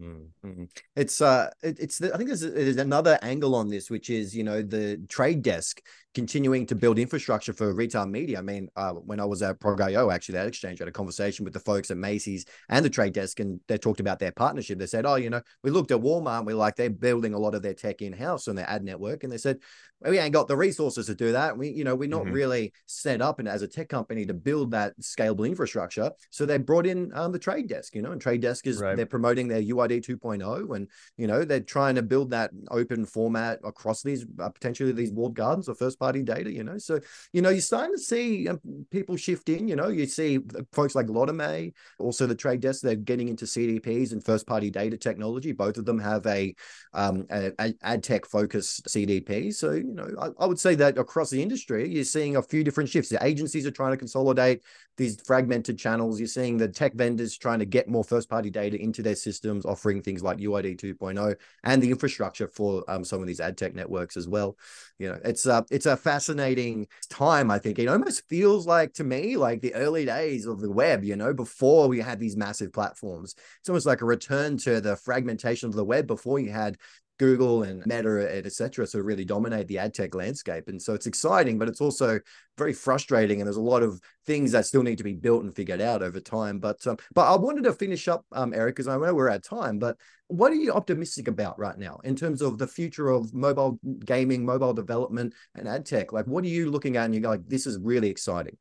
Mm-hmm. 0.00 0.64
It's 0.96 1.20
uh, 1.20 1.50
it, 1.62 1.78
it's 1.78 1.98
the, 1.98 2.14
I 2.14 2.16
think 2.16 2.28
there's, 2.28 2.40
there's 2.40 2.76
another 2.78 3.18
angle 3.22 3.54
on 3.54 3.68
this, 3.68 3.90
which 3.90 4.08
is 4.08 4.34
you 4.34 4.44
know 4.44 4.62
the 4.62 4.96
trade 5.08 5.42
desk 5.42 5.82
continuing 6.14 6.66
to 6.66 6.74
build 6.74 6.98
infrastructure 6.98 7.52
for 7.52 7.72
retail 7.72 8.06
media. 8.06 8.38
I 8.38 8.42
mean, 8.42 8.68
uh, 8.74 8.92
when 8.92 9.20
I 9.20 9.24
was 9.24 9.42
at 9.42 9.60
ProgIO, 9.60 10.12
actually, 10.12 10.34
that 10.34 10.48
exchange, 10.48 10.80
I 10.80 10.84
had 10.84 10.88
a 10.88 10.92
conversation 10.92 11.44
with 11.44 11.54
the 11.54 11.60
folks 11.60 11.90
at 11.90 11.96
Macy's 11.96 12.44
and 12.68 12.84
the 12.84 12.90
trade 12.90 13.12
desk, 13.12 13.38
and 13.38 13.60
they 13.68 13.78
talked 13.78 14.00
about 14.00 14.18
their 14.18 14.32
partnership. 14.32 14.78
They 14.78 14.86
said, 14.86 15.06
"Oh, 15.06 15.14
you 15.14 15.30
know, 15.30 15.42
we 15.62 15.70
looked 15.70 15.92
at 15.92 16.00
Walmart, 16.00 16.44
We're 16.44 16.56
like 16.56 16.76
they're 16.76 16.90
building 16.90 17.34
a 17.34 17.38
lot 17.38 17.54
of 17.54 17.62
their 17.62 17.74
tech 17.74 18.02
in 18.02 18.12
house 18.12 18.48
on 18.48 18.56
their 18.56 18.68
ad 18.68 18.82
network," 18.82 19.22
and 19.22 19.32
they 19.32 19.38
said, 19.38 19.58
well, 20.00 20.10
"We 20.10 20.18
ain't 20.18 20.32
got 20.32 20.48
the 20.48 20.56
resources 20.56 21.06
to 21.06 21.14
do 21.14 21.32
that. 21.32 21.56
We, 21.56 21.68
you 21.68 21.84
know, 21.84 21.94
we're 21.94 22.08
not 22.08 22.24
mm-hmm. 22.24 22.32
really 22.32 22.72
set 22.86 23.22
up 23.22 23.38
and 23.38 23.48
as 23.48 23.62
a 23.62 23.68
tech 23.68 23.88
company 23.88 24.26
to 24.26 24.34
build 24.34 24.72
that 24.72 24.98
scalable 25.00 25.46
infrastructure." 25.46 26.10
So 26.30 26.44
they 26.44 26.58
brought 26.58 26.86
in 26.86 27.12
um, 27.14 27.30
the 27.30 27.38
trade 27.38 27.68
desk, 27.68 27.94
you 27.94 28.02
know, 28.02 28.10
and 28.10 28.20
trade 28.20 28.40
desk 28.40 28.66
is 28.66 28.80
right. 28.80 28.96
they're 28.96 29.06
promoting 29.06 29.46
their 29.46 29.62
UID 29.62 30.04
2.0, 30.04 30.76
and 30.76 30.88
you 31.16 31.28
know 31.28 31.44
they're 31.44 31.60
trying 31.60 31.94
to 31.94 32.02
build 32.02 32.30
that 32.30 32.50
open 32.70 33.06
format 33.06 33.60
across 33.62 34.02
these 34.02 34.26
uh, 34.40 34.48
potentially 34.48 34.90
these 34.90 35.12
walled 35.12 35.34
gardens 35.34 35.68
or 35.68 35.76
first 35.76 35.99
party 36.00 36.22
data, 36.22 36.50
you 36.52 36.64
know. 36.64 36.78
So, 36.78 36.98
you 37.32 37.42
know, 37.42 37.50
you're 37.50 37.60
starting 37.60 37.94
to 37.94 38.02
see 38.02 38.48
um, 38.48 38.60
people 38.90 39.16
shift 39.16 39.48
in, 39.48 39.68
you 39.68 39.76
know, 39.76 39.88
you 39.88 40.06
see 40.06 40.40
folks 40.72 40.94
like 40.94 41.06
Lotame, 41.06 41.72
also 41.98 42.26
the 42.26 42.34
trade 42.34 42.60
desk, 42.60 42.82
they're 42.82 42.96
getting 42.96 43.28
into 43.28 43.44
CDPs 43.44 44.12
and 44.12 44.24
first 44.24 44.46
party 44.46 44.70
data 44.70 44.96
technology. 44.96 45.52
Both 45.52 45.76
of 45.76 45.84
them 45.84 45.98
have 46.00 46.26
a, 46.26 46.54
um, 46.94 47.26
a, 47.30 47.52
a 47.58 47.74
ad 47.82 48.02
tech 48.02 48.26
focused 48.26 48.86
CDP. 48.86 49.54
So, 49.54 49.72
you 49.72 49.94
know, 49.94 50.08
I, 50.18 50.42
I 50.42 50.46
would 50.46 50.58
say 50.58 50.74
that 50.76 50.98
across 50.98 51.30
the 51.30 51.42
industry, 51.42 51.88
you're 51.88 52.04
seeing 52.04 52.36
a 52.36 52.42
few 52.42 52.64
different 52.64 52.90
shifts. 52.90 53.10
The 53.10 53.24
agencies 53.24 53.66
are 53.66 53.70
trying 53.70 53.92
to 53.92 53.96
consolidate 53.96 54.62
these 55.00 55.18
fragmented 55.22 55.78
channels. 55.78 56.20
You're 56.20 56.28
seeing 56.28 56.58
the 56.58 56.68
tech 56.68 56.92
vendors 56.92 57.36
trying 57.36 57.58
to 57.60 57.64
get 57.64 57.88
more 57.88 58.04
first 58.04 58.28
party 58.28 58.50
data 58.50 58.78
into 58.78 59.02
their 59.02 59.14
systems, 59.14 59.64
offering 59.64 60.02
things 60.02 60.22
like 60.22 60.36
UID 60.36 60.78
2.0 60.78 61.36
and 61.64 61.82
the 61.82 61.90
infrastructure 61.90 62.46
for 62.46 62.84
um, 62.86 63.02
some 63.02 63.22
of 63.22 63.26
these 63.26 63.40
ad 63.40 63.56
tech 63.56 63.74
networks 63.74 64.18
as 64.18 64.28
well. 64.28 64.58
You 64.98 65.08
know, 65.08 65.18
it's 65.24 65.46
a, 65.46 65.64
it's 65.70 65.86
a 65.86 65.96
fascinating 65.96 66.86
time. 67.08 67.50
I 67.50 67.58
think 67.58 67.78
it 67.78 67.88
almost 67.88 68.28
feels 68.28 68.66
like 68.66 68.92
to 68.94 69.04
me, 69.04 69.38
like 69.38 69.62
the 69.62 69.74
early 69.74 70.04
days 70.04 70.44
of 70.44 70.60
the 70.60 70.70
web, 70.70 71.02
you 71.02 71.16
know, 71.16 71.32
before 71.32 71.88
we 71.88 71.98
had 72.00 72.20
these 72.20 72.36
massive 72.36 72.70
platforms. 72.70 73.34
It's 73.60 73.70
almost 73.70 73.86
like 73.86 74.02
a 74.02 74.06
return 74.06 74.58
to 74.58 74.82
the 74.82 74.96
fragmentation 74.96 75.70
of 75.70 75.74
the 75.74 75.84
web 75.84 76.06
before 76.06 76.38
you 76.40 76.52
had 76.52 76.76
Google 77.20 77.64
and 77.64 77.84
Meta, 77.84 78.26
et 78.32 78.50
cetera, 78.50 78.86
sort 78.86 79.00
of 79.00 79.06
really 79.06 79.26
dominate 79.26 79.68
the 79.68 79.76
ad 79.76 79.92
tech 79.92 80.14
landscape. 80.14 80.68
And 80.68 80.80
so 80.80 80.94
it's 80.94 81.04
exciting, 81.04 81.58
but 81.58 81.68
it's 81.68 81.82
also 81.82 82.18
very 82.56 82.72
frustrating. 82.72 83.40
And 83.40 83.46
there's 83.46 83.58
a 83.58 83.60
lot 83.60 83.82
of 83.82 84.00
things 84.24 84.52
that 84.52 84.64
still 84.64 84.82
need 84.82 84.96
to 84.96 85.04
be 85.04 85.12
built 85.12 85.42
and 85.44 85.54
figured 85.54 85.82
out 85.82 86.02
over 86.02 86.18
time. 86.18 86.60
But 86.60 86.86
um, 86.86 86.96
but 87.14 87.30
I 87.30 87.36
wanted 87.36 87.64
to 87.64 87.74
finish 87.74 88.08
up, 88.08 88.24
um, 88.32 88.54
Eric, 88.54 88.76
because 88.76 88.88
I 88.88 88.96
know 88.96 89.12
we're 89.12 89.28
out 89.28 89.36
of 89.36 89.42
time. 89.42 89.78
But 89.78 89.98
what 90.28 90.50
are 90.50 90.56
you 90.56 90.72
optimistic 90.72 91.28
about 91.28 91.58
right 91.58 91.76
now 91.76 92.00
in 92.04 92.16
terms 92.16 92.40
of 92.40 92.56
the 92.56 92.66
future 92.66 93.10
of 93.10 93.34
mobile 93.34 93.78
gaming, 94.06 94.46
mobile 94.46 94.72
development, 94.72 95.34
and 95.54 95.68
ad 95.68 95.84
tech? 95.84 96.14
Like, 96.14 96.26
what 96.26 96.42
are 96.42 96.48
you 96.48 96.70
looking 96.70 96.96
at 96.96 97.04
and 97.04 97.14
you 97.14 97.20
go 97.20 97.28
like, 97.28 97.46
this 97.46 97.66
is 97.66 97.78
really 97.82 98.08
exciting? 98.08 98.56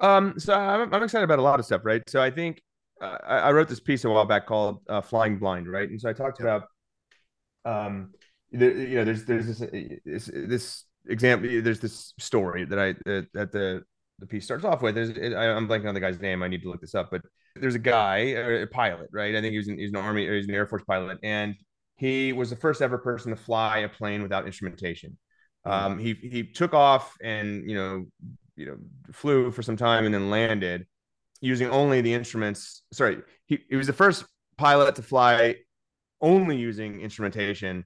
Um, 0.00 0.34
so 0.38 0.52
I'm, 0.52 0.92
I'm 0.92 1.02
excited 1.02 1.24
about 1.24 1.38
a 1.38 1.42
lot 1.42 1.58
of 1.58 1.64
stuff, 1.64 1.80
right? 1.84 2.02
So 2.08 2.20
I 2.20 2.30
think 2.30 2.60
uh, 3.00 3.16
I, 3.26 3.36
I, 3.38 3.52
wrote 3.52 3.68
this 3.68 3.80
piece 3.80 4.04
a 4.04 4.10
while 4.10 4.24
back 4.24 4.46
called 4.46 4.80
uh, 4.88 5.00
"Flying 5.00 5.38
Blind," 5.38 5.66
right? 5.66 5.88
And 5.88 6.00
so 6.00 6.08
I 6.08 6.12
talked 6.12 6.40
about, 6.40 6.64
um, 7.68 8.12
the, 8.52 8.66
you 8.66 8.96
know, 8.96 9.04
there's 9.04 9.24
there's 9.24 9.46
this, 9.46 9.58
this, 10.04 10.30
this 10.32 10.84
example, 11.08 11.48
there's 11.62 11.80
this 11.80 12.14
story 12.18 12.64
that 12.64 12.78
I 12.78 12.94
that 13.34 13.52
the 13.52 13.82
the 14.18 14.26
piece 14.26 14.44
starts 14.44 14.64
off 14.64 14.82
with. 14.82 14.94
There's 14.94 15.10
I'm 15.10 15.68
blanking 15.68 15.88
on 15.88 15.94
the 15.94 16.00
guy's 16.00 16.20
name. 16.20 16.42
I 16.42 16.48
need 16.48 16.62
to 16.62 16.70
look 16.70 16.80
this 16.80 16.94
up, 16.94 17.08
but 17.10 17.22
there's 17.56 17.74
a 17.74 17.80
guy, 17.80 18.16
a 18.18 18.66
pilot, 18.66 19.08
right? 19.12 19.34
I 19.34 19.40
think 19.40 19.52
he 19.52 19.58
was 19.58 19.68
an, 19.68 19.76
he 19.76 19.82
was 19.82 19.92
an 19.92 19.96
army, 19.96 20.26
or 20.26 20.36
he's 20.36 20.48
an 20.48 20.54
air 20.54 20.66
force 20.66 20.82
pilot, 20.86 21.18
and 21.22 21.54
he 21.96 22.32
was 22.32 22.50
the 22.50 22.56
first 22.56 22.80
ever 22.80 22.98
person 22.98 23.30
to 23.30 23.36
fly 23.36 23.78
a 23.78 23.88
plane 23.88 24.22
without 24.22 24.46
instrumentation. 24.46 25.18
Hmm. 25.64 25.70
Um, 25.70 25.98
he 25.98 26.14
he 26.14 26.44
took 26.44 26.74
off 26.74 27.14
and 27.22 27.68
you 27.68 27.76
know 27.76 28.06
you 28.56 28.66
know 28.66 28.76
flew 29.12 29.50
for 29.50 29.62
some 29.62 29.76
time 29.76 30.04
and 30.04 30.14
then 30.14 30.30
landed 30.30 30.86
using 31.40 31.68
only 31.68 32.00
the 32.00 32.14
instruments. 32.14 32.82
Sorry, 32.92 33.18
he, 33.46 33.58
he 33.68 33.76
was 33.76 33.86
the 33.86 33.92
first 33.92 34.24
pilot 34.56 34.94
to 34.96 35.02
fly 35.02 35.56
only 36.20 36.56
using 36.56 37.00
instrumentation 37.00 37.84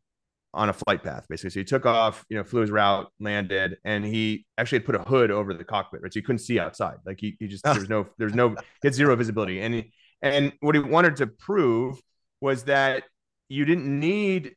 on 0.55 0.69
a 0.69 0.73
flight 0.73 1.03
path, 1.03 1.27
basically. 1.29 1.51
So 1.51 1.61
he 1.61 1.65
took 1.65 1.87
off, 1.87 2.25
you 2.29 2.37
know, 2.37 2.45
flew 2.45 2.61
his 2.61 2.71
route, 2.71 3.11
landed, 3.19 3.79
and 3.85 4.05
he 4.05 4.45
actually 4.59 4.79
had 4.79 4.87
put 4.87 4.95
a 4.95 5.01
hood 5.01 5.31
over 5.31 5.55
the 5.55 5.65
cockpit, 5.65 6.03
right? 6.03 6.13
So 6.13 6.19
you 6.19 6.23
couldn't 6.25 6.41
see 6.41 6.59
outside. 6.59 6.97
Like 7.07 7.21
he, 7.21 7.37
he 7.39 7.47
just 7.47 7.65
there 7.65 7.75
was 7.75 7.89
no 7.89 8.07
there's 8.19 8.35
no 8.35 8.51
he 8.51 8.57
had 8.85 8.95
zero 8.95 9.17
visibility. 9.17 9.61
And 9.61 9.75
he, 9.75 9.93
and 10.21 10.53
what 10.61 10.75
he 10.75 10.81
wanted 10.81 11.17
to 11.17 11.27
prove 11.27 12.01
was 12.41 12.65
that 12.65 13.05
you 13.49 13.65
didn't 13.65 13.87
need 13.99 14.55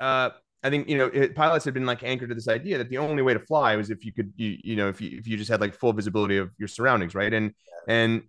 uh 0.00 0.30
I 0.64 0.70
think 0.70 0.88
you 0.88 0.96
know 0.96 1.06
it, 1.06 1.34
pilots 1.34 1.64
had 1.64 1.74
been 1.74 1.86
like 1.86 2.04
anchored 2.04 2.28
to 2.28 2.34
this 2.34 2.48
idea 2.48 2.78
that 2.78 2.88
the 2.88 2.98
only 2.98 3.22
way 3.22 3.34
to 3.34 3.40
fly 3.40 3.74
was 3.74 3.90
if 3.90 4.04
you 4.04 4.12
could 4.12 4.32
you, 4.36 4.58
you 4.62 4.76
know 4.76 4.88
if 4.88 5.00
you 5.00 5.18
if 5.18 5.26
you 5.26 5.36
just 5.36 5.50
had 5.50 5.60
like 5.60 5.74
full 5.74 5.92
visibility 5.92 6.36
of 6.36 6.50
your 6.58 6.68
surroundings, 6.68 7.14
right? 7.14 7.32
And 7.32 7.52
and 7.88 8.22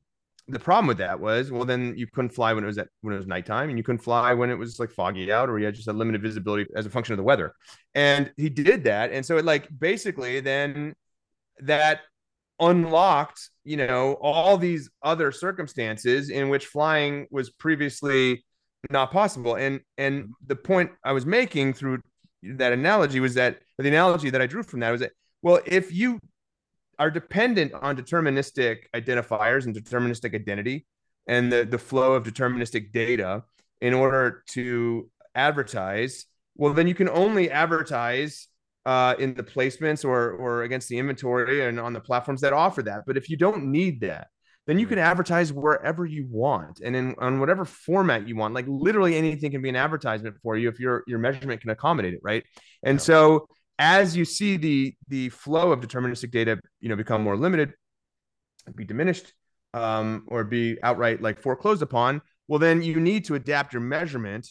the 0.47 0.59
problem 0.59 0.87
with 0.87 0.97
that 0.97 1.19
was, 1.19 1.51
well, 1.51 1.63
then 1.63 1.93
you 1.95 2.05
couldn't 2.07 2.31
fly 2.31 2.53
when 2.53 2.63
it 2.63 2.67
was 2.67 2.77
at 2.77 2.89
when 3.01 3.13
it 3.13 3.17
was 3.17 3.27
nighttime, 3.27 3.69
and 3.69 3.77
you 3.77 3.83
couldn't 3.83 4.03
fly 4.03 4.33
when 4.33 4.49
it 4.49 4.57
was 4.57 4.79
like 4.79 4.91
foggy 4.91 5.31
out, 5.31 5.49
or 5.49 5.57
you 5.57 5.65
had 5.65 5.75
just 5.75 5.87
a 5.87 5.93
limited 5.93 6.21
visibility 6.21 6.69
as 6.75 6.85
a 6.85 6.89
function 6.89 7.13
of 7.13 7.17
the 7.17 7.23
weather. 7.23 7.53
And 7.95 8.31
he 8.35 8.49
did 8.49 8.83
that, 8.83 9.11
and 9.11 9.25
so 9.25 9.37
it 9.37 9.45
like 9.45 9.67
basically 9.77 10.41
then 10.41 10.93
that 11.59 12.01
unlocked, 12.59 13.49
you 13.63 13.77
know, 13.77 14.13
all 14.21 14.57
these 14.57 14.89
other 15.01 15.31
circumstances 15.31 16.29
in 16.29 16.49
which 16.49 16.67
flying 16.67 17.27
was 17.31 17.49
previously 17.49 18.43
not 18.89 19.11
possible. 19.11 19.55
And 19.55 19.79
and 19.97 20.23
mm-hmm. 20.23 20.31
the 20.47 20.55
point 20.55 20.91
I 21.03 21.13
was 21.13 21.25
making 21.25 21.73
through 21.73 21.99
that 22.43 22.73
analogy 22.73 23.19
was 23.19 23.35
that 23.35 23.59
the 23.77 23.87
analogy 23.87 24.29
that 24.29 24.41
I 24.41 24.47
drew 24.47 24.63
from 24.63 24.81
that 24.81 24.91
was 24.91 25.01
that 25.01 25.11
well, 25.41 25.59
if 25.65 25.93
you 25.93 26.19
are 26.99 27.11
dependent 27.11 27.73
on 27.73 27.97
deterministic 27.97 28.83
identifiers 28.95 29.65
and 29.65 29.75
deterministic 29.75 30.35
identity 30.35 30.85
and 31.27 31.51
the, 31.51 31.65
the 31.65 31.77
flow 31.77 32.13
of 32.13 32.23
deterministic 32.23 32.91
data 32.91 33.43
in 33.81 33.93
order 33.93 34.43
to 34.47 35.09
advertise, 35.35 36.25
well, 36.55 36.73
then 36.73 36.87
you 36.87 36.95
can 36.95 37.09
only 37.09 37.49
advertise 37.49 38.47
uh, 38.85 39.15
in 39.17 39.33
the 39.33 39.43
placements 39.43 40.03
or 40.03 40.31
or 40.31 40.63
against 40.63 40.89
the 40.89 40.97
inventory 40.97 41.65
and 41.65 41.79
on 41.79 41.93
the 41.93 42.01
platforms 42.01 42.41
that 42.41 42.53
offer 42.53 42.83
that. 42.83 43.03
But 43.07 43.17
if 43.17 43.29
you 43.29 43.37
don't 43.37 43.65
need 43.65 44.01
that, 44.01 44.27
then 44.67 44.77
you 44.77 44.87
can 44.87 44.99
advertise 44.99 45.53
wherever 45.53 46.05
you 46.05 46.27
want 46.29 46.81
and 46.83 46.95
in 46.95 47.15
on 47.17 47.39
whatever 47.39 47.65
format 47.65 48.27
you 48.27 48.35
want. 48.35 48.53
Like 48.53 48.65
literally 48.67 49.15
anything 49.15 49.51
can 49.51 49.61
be 49.61 49.69
an 49.69 49.75
advertisement 49.75 50.35
for 50.43 50.57
you 50.57 50.67
if 50.67 50.79
your 50.79 51.03
your 51.07 51.19
measurement 51.19 51.61
can 51.61 51.69
accommodate 51.69 52.13
it, 52.13 52.19
right? 52.23 52.43
And 52.83 52.95
yeah. 52.95 53.03
so 53.03 53.47
as 53.79 54.15
you 54.15 54.25
see 54.25 54.57
the 54.57 54.95
the 55.07 55.29
flow 55.29 55.71
of 55.71 55.79
deterministic 55.79 56.31
data, 56.31 56.59
you 56.79 56.89
know, 56.89 56.95
become 56.95 57.23
more 57.23 57.37
limited, 57.37 57.73
be 58.75 58.85
diminished, 58.85 59.33
um, 59.73 60.23
or 60.27 60.43
be 60.43 60.77
outright 60.83 61.21
like 61.21 61.39
foreclosed 61.39 61.81
upon, 61.81 62.21
well, 62.47 62.59
then 62.59 62.81
you 62.81 62.99
need 62.99 63.25
to 63.25 63.35
adapt 63.35 63.73
your 63.73 63.81
measurement 63.81 64.47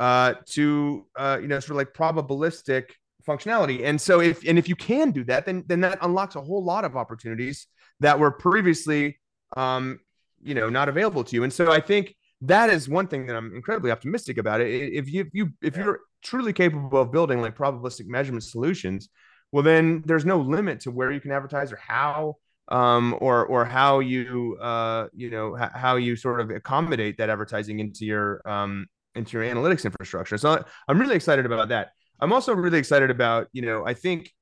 uh, 0.00 0.34
to 0.50 1.06
uh, 1.16 1.38
you 1.40 1.48
know 1.48 1.60
sort 1.60 1.70
of 1.70 1.76
like 1.76 1.92
probabilistic 1.92 2.90
functionality. 3.26 3.84
And 3.84 4.00
so 4.00 4.20
if 4.20 4.46
and 4.46 4.58
if 4.58 4.68
you 4.68 4.76
can 4.76 5.10
do 5.10 5.24
that, 5.24 5.46
then 5.46 5.64
then 5.66 5.80
that 5.80 5.98
unlocks 6.02 6.36
a 6.36 6.40
whole 6.40 6.64
lot 6.64 6.84
of 6.84 6.96
opportunities 6.96 7.66
that 8.00 8.18
were 8.18 8.30
previously 8.30 9.18
um, 9.56 10.00
you 10.42 10.54
know 10.54 10.68
not 10.68 10.88
available 10.88 11.24
to 11.24 11.36
you. 11.36 11.44
And 11.44 11.52
so 11.52 11.72
I 11.72 11.80
think 11.80 12.14
that 12.42 12.70
is 12.70 12.88
one 12.88 13.08
thing 13.08 13.26
that 13.26 13.36
I'm 13.36 13.54
incredibly 13.54 13.90
optimistic 13.90 14.38
about. 14.38 14.60
If 14.60 15.10
you 15.10 15.22
if 15.22 15.28
you 15.32 15.48
if 15.62 15.76
you're 15.76 16.00
truly 16.22 16.52
capable 16.52 17.00
of 17.00 17.12
building 17.12 17.40
like 17.40 17.56
probabilistic 17.56 18.06
measurement 18.06 18.44
solutions, 18.44 19.08
well 19.52 19.62
then 19.62 20.02
there's 20.06 20.24
no 20.24 20.38
limit 20.40 20.80
to 20.80 20.90
where 20.90 21.10
you 21.12 21.20
can 21.20 21.32
advertise 21.32 21.72
or 21.72 21.76
how 21.76 22.36
um, 22.70 23.14
or 23.20 23.46
or 23.46 23.64
how 23.64 24.00
you 24.00 24.56
uh, 24.60 25.08
you 25.14 25.30
know 25.30 25.56
h- 25.58 25.70
how 25.74 25.96
you 25.96 26.16
sort 26.16 26.40
of 26.40 26.50
accommodate 26.50 27.16
that 27.18 27.30
advertising 27.30 27.80
into 27.80 28.04
your 28.04 28.46
um, 28.48 28.86
into 29.14 29.38
your 29.38 29.54
analytics 29.54 29.84
infrastructure. 29.84 30.36
So 30.36 30.62
I'm 30.86 30.98
really 30.98 31.16
excited 31.16 31.46
about 31.46 31.70
that. 31.70 31.92
I'm 32.20 32.32
also 32.32 32.54
really 32.54 32.78
excited 32.78 33.10
about 33.10 33.48
you 33.52 33.62
know 33.62 33.86
I 33.86 33.94
think 33.94 34.32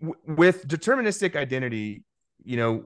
w- 0.00 0.20
with 0.26 0.66
deterministic 0.68 1.36
identity, 1.36 2.04
you 2.44 2.56
know 2.56 2.84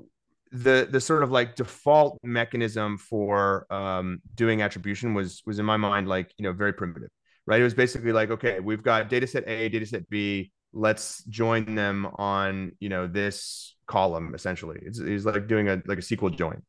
the 0.53 0.89
the 0.91 1.01
sort 1.01 1.23
of 1.23 1.31
like 1.31 1.57
default 1.57 2.19
mechanism 2.23 2.99
for 2.99 3.67
um, 3.73 4.21
doing 4.35 4.63
attribution 4.63 5.15
was 5.15 5.43
was 5.47 5.59
in 5.59 5.65
my 5.65 5.77
mind 5.77 6.09
like 6.09 6.33
you 6.39 6.45
know 6.45 6.53
very 6.53 6.73
primitive 6.73 7.11
right? 7.47 7.61
It 7.61 7.65
was 7.65 7.75
basically 7.75 8.13
like 8.13 8.31
okay 8.31 8.61
we've 8.61 8.83
got 8.83 9.09
data 9.09 9.27
set 9.27 9.45
a 9.49 9.69
data 9.69 9.87
set 9.87 10.09
b 10.09 10.51
let's 10.73 11.25
join 11.25 11.75
them 11.75 12.07
on 12.17 12.73
you 12.81 12.89
know 12.89 13.07
this 13.07 13.75
column 13.87 14.35
essentially. 14.35 14.79
It's, 14.83 14.99
it's 14.99 15.25
like 15.25 15.47
doing 15.47 15.69
a 15.69 15.83
like 15.87 15.99
a 15.99 16.03
sql 16.03 16.37
join 16.37 16.63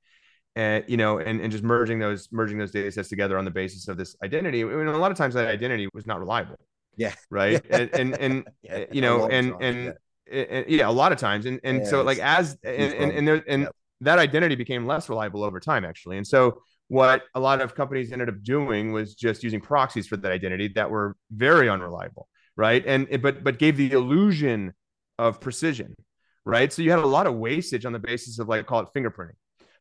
and 0.55 0.83
you 0.87 0.97
know 0.97 1.19
and, 1.19 1.41
and 1.41 1.51
just 1.51 1.63
merging 1.63 1.99
those 1.99 2.29
merging 2.31 2.57
those 2.57 2.71
data 2.71 2.91
sets 2.91 3.09
together 3.09 3.37
on 3.37 3.45
the 3.45 3.51
basis 3.51 3.87
of 3.87 3.97
this 3.97 4.15
identity. 4.23 4.63
I 4.63 4.67
mean, 4.67 4.87
a 4.87 4.97
lot 4.97 5.11
of 5.11 5.17
times 5.17 5.33
that 5.33 5.47
identity 5.47 5.87
was 5.93 6.05
not 6.05 6.19
reliable 6.19 6.57
yeah. 6.97 7.13
right? 7.29 7.63
And 7.69 7.89
and, 7.93 8.17
and 8.19 8.47
yeah, 8.63 8.85
you 8.91 9.01
know 9.01 9.27
and 9.27 9.53
and 9.61 9.85
yeah 9.85 9.91
and, 10.31 10.65
yeah, 10.69 10.87
a 10.87 10.91
lot 10.91 11.11
of 11.11 11.17
times, 11.17 11.45
and 11.45 11.59
and 11.63 11.79
yeah, 11.79 11.85
so 11.85 12.01
like 12.03 12.19
as 12.19 12.57
and 12.63 12.93
and 12.93 13.11
and, 13.11 13.27
there, 13.27 13.43
and 13.47 13.69
that 14.01 14.19
identity 14.19 14.55
became 14.55 14.85
less 14.85 15.09
reliable 15.09 15.43
over 15.43 15.59
time, 15.59 15.85
actually. 15.85 16.17
And 16.17 16.27
so 16.27 16.61
what 16.87 17.23
a 17.35 17.39
lot 17.39 17.61
of 17.61 17.75
companies 17.75 18.11
ended 18.11 18.29
up 18.29 18.41
doing 18.43 18.91
was 18.91 19.15
just 19.15 19.43
using 19.43 19.59
proxies 19.59 20.07
for 20.07 20.17
that 20.17 20.31
identity 20.31 20.69
that 20.69 20.89
were 20.89 21.15
very 21.31 21.69
unreliable, 21.69 22.27
right? 22.55 22.83
And 22.85 23.21
but 23.21 23.43
but 23.43 23.59
gave 23.59 23.77
the 23.77 23.91
illusion 23.91 24.73
of 25.19 25.39
precision, 25.39 25.95
right? 26.45 26.71
So 26.71 26.81
you 26.81 26.91
had 26.91 26.99
a 26.99 27.05
lot 27.05 27.27
of 27.27 27.35
wastage 27.35 27.85
on 27.85 27.93
the 27.93 27.99
basis 27.99 28.39
of 28.39 28.47
like 28.47 28.65
call 28.65 28.81
it 28.81 28.89
fingerprinting, 28.95 29.35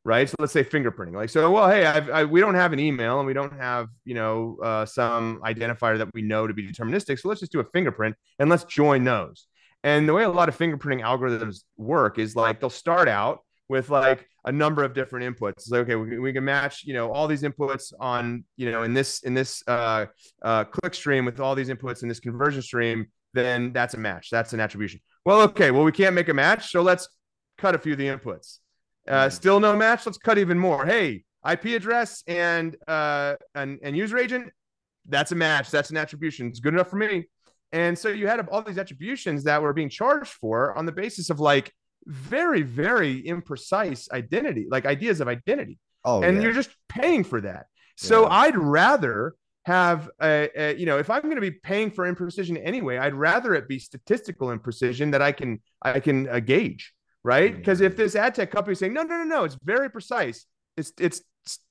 right? 0.05 0.29
So 0.29 0.35
let's 0.39 0.53
say 0.53 0.65
fingerprinting, 0.65 1.15
like 1.15 1.31
so. 1.31 1.51
Well, 1.51 1.69
hey, 1.69 1.87
I've, 1.87 2.11
I, 2.11 2.25
we 2.25 2.41
don't 2.41 2.55
have 2.55 2.73
an 2.73 2.81
email 2.81 3.19
and 3.19 3.27
we 3.27 3.35
don't 3.35 3.53
have 3.53 3.89
you 4.05 4.15
know 4.15 4.57
uh, 4.63 4.87
some 4.87 5.41
identifier 5.45 5.99
that 5.99 6.09
we 6.15 6.23
know 6.23 6.47
to 6.47 6.55
be 6.55 6.67
deterministic. 6.67 7.21
So 7.21 7.29
let's 7.29 7.41
just 7.41 7.53
do 7.53 7.61
a 7.61 7.65
fingerprint 7.65 8.17
and 8.39 8.51
let's 8.51 8.65
join 8.65 9.05
those. 9.05 9.47
And 9.87 10.09
the 10.09 10.13
way 10.13 10.25
a 10.25 10.29
lot 10.29 10.49
of 10.49 10.59
fingerprinting 10.59 11.01
algorithms 11.01 11.63
work 11.77 12.19
is 12.19 12.35
like 12.35 12.59
they'll 12.59 12.71
start 12.71 13.07
out 13.07 13.45
with 13.69 13.89
like 13.89 14.29
a 14.45 14.51
number 14.51 14.83
of 14.83 14.95
different 14.95 15.39
inputs. 15.39 15.53
It's 15.59 15.71
like, 15.71 15.83
okay, 15.83 15.95
we, 15.95 16.19
we, 16.19 16.33
can 16.33 16.45
match, 16.45 16.83
you 16.85 16.93
know, 16.93 17.13
all 17.13 17.29
these 17.29 17.43
inputs 17.43 17.93
on, 18.01 18.43
you 18.57 18.73
know, 18.73 18.83
in 18.83 18.95
this 18.95 19.21
in 19.21 19.33
this 19.33 19.63
uh, 19.69 20.07
uh, 20.43 20.65
click 20.65 20.93
stream 20.93 21.25
with 21.25 21.39
all 21.39 21.55
these 21.55 21.69
inputs 21.69 22.03
in 22.03 22.09
this 22.09 22.19
conversion 22.19 22.63
stream. 22.63 23.07
Then 23.33 23.73
that's 23.73 23.95
a 23.95 23.99
match. 23.99 24.29
That's 24.29 24.53
an 24.53 24.59
attribution. 24.59 24.99
Well, 25.25 25.43
okay, 25.43 25.71
well 25.71 25.85
we 25.85 25.93
can't 25.93 26.17
make 26.17 26.29
a 26.29 26.35
match, 26.35 26.73
so 26.73 26.83
let's 26.83 27.09
cut 27.57 27.77
a 27.77 27.79
few 27.79 27.93
of 27.93 27.99
the 27.99 28.09
inputs. 28.09 28.59
Uh, 29.07 29.13
mm-hmm. 29.13 29.31
still 29.31 29.61
no 29.61 29.77
match. 29.77 30.05
Let's 30.05 30.19
cut 30.19 30.37
even 30.37 30.59
more. 30.59 30.85
Hey, 30.85 31.23
IP 31.49 31.67
address 31.67 32.25
and 32.27 32.77
uh 32.89 33.37
and, 33.55 33.79
and 33.85 33.97
user 33.97 34.19
agent. 34.19 34.51
That's 35.09 35.31
a 35.31 35.37
match. 35.37 35.71
That's 35.71 35.91
an 35.91 35.97
attribution. 35.97 36.49
It's 36.49 36.59
good 36.59 36.75
enough 36.75 36.91
for 36.91 36.97
me. 36.97 37.27
And 37.77 37.99
so 37.99 38.09
you 38.09 38.27
had 38.27 38.41
all 38.49 38.63
these 38.63 38.79
attributions 38.79 39.45
that 39.45 39.61
were 39.61 39.73
being 39.73 39.91
charged 39.91 40.31
for 40.31 40.77
on 40.79 40.87
the 40.87 40.93
basis 40.93 41.29
of 41.29 41.41
like 41.41 41.73
very, 42.07 42.63
very 42.63 43.23
imprecise 43.23 44.11
identity, 44.13 44.67
like 44.71 44.87
ideas 44.87 45.21
of 45.21 45.29
identity. 45.29 45.79
Oh, 46.05 46.23
and 46.23 46.37
yeah. 46.37 46.45
you're 46.45 46.53
just 46.53 46.71
paying 46.89 47.23
for 47.23 47.41
that. 47.43 47.67
So 47.97 48.23
yeah. 48.23 48.29
I'd 48.31 48.57
rather 48.57 49.35
have 49.67 50.09
a, 50.23 50.49
a, 50.55 50.77
you 50.77 50.87
know 50.87 50.97
if 50.97 51.11
i'm 51.11 51.23
going 51.23 51.35
to 51.35 51.41
be 51.41 51.51
paying 51.51 51.91
for 51.91 52.07
imprecision 52.07 52.57
anyway 52.65 52.99
i'd 52.99 53.15
rather 53.15 53.53
it 53.53 53.67
be 53.67 53.81
statistical 53.81 54.57
imprecision 54.57 55.11
that 55.11 55.21
i 55.21 55.33
can 55.33 55.61
i 55.83 55.99
can 55.99 56.29
uh, 56.29 56.39
gauge 56.39 56.95
right 57.25 57.57
because 57.57 57.81
if 57.81 57.97
this 57.97 58.15
ad 58.15 58.33
tech 58.33 58.53
company 58.53 58.75
is 58.75 58.79
saying 58.79 58.93
no 58.93 59.03
no 59.03 59.17
no 59.17 59.25
no 59.25 59.43
it's 59.43 59.59
very 59.65 59.91
precise 59.91 60.47
it's 60.77 60.93
it's 61.01 61.21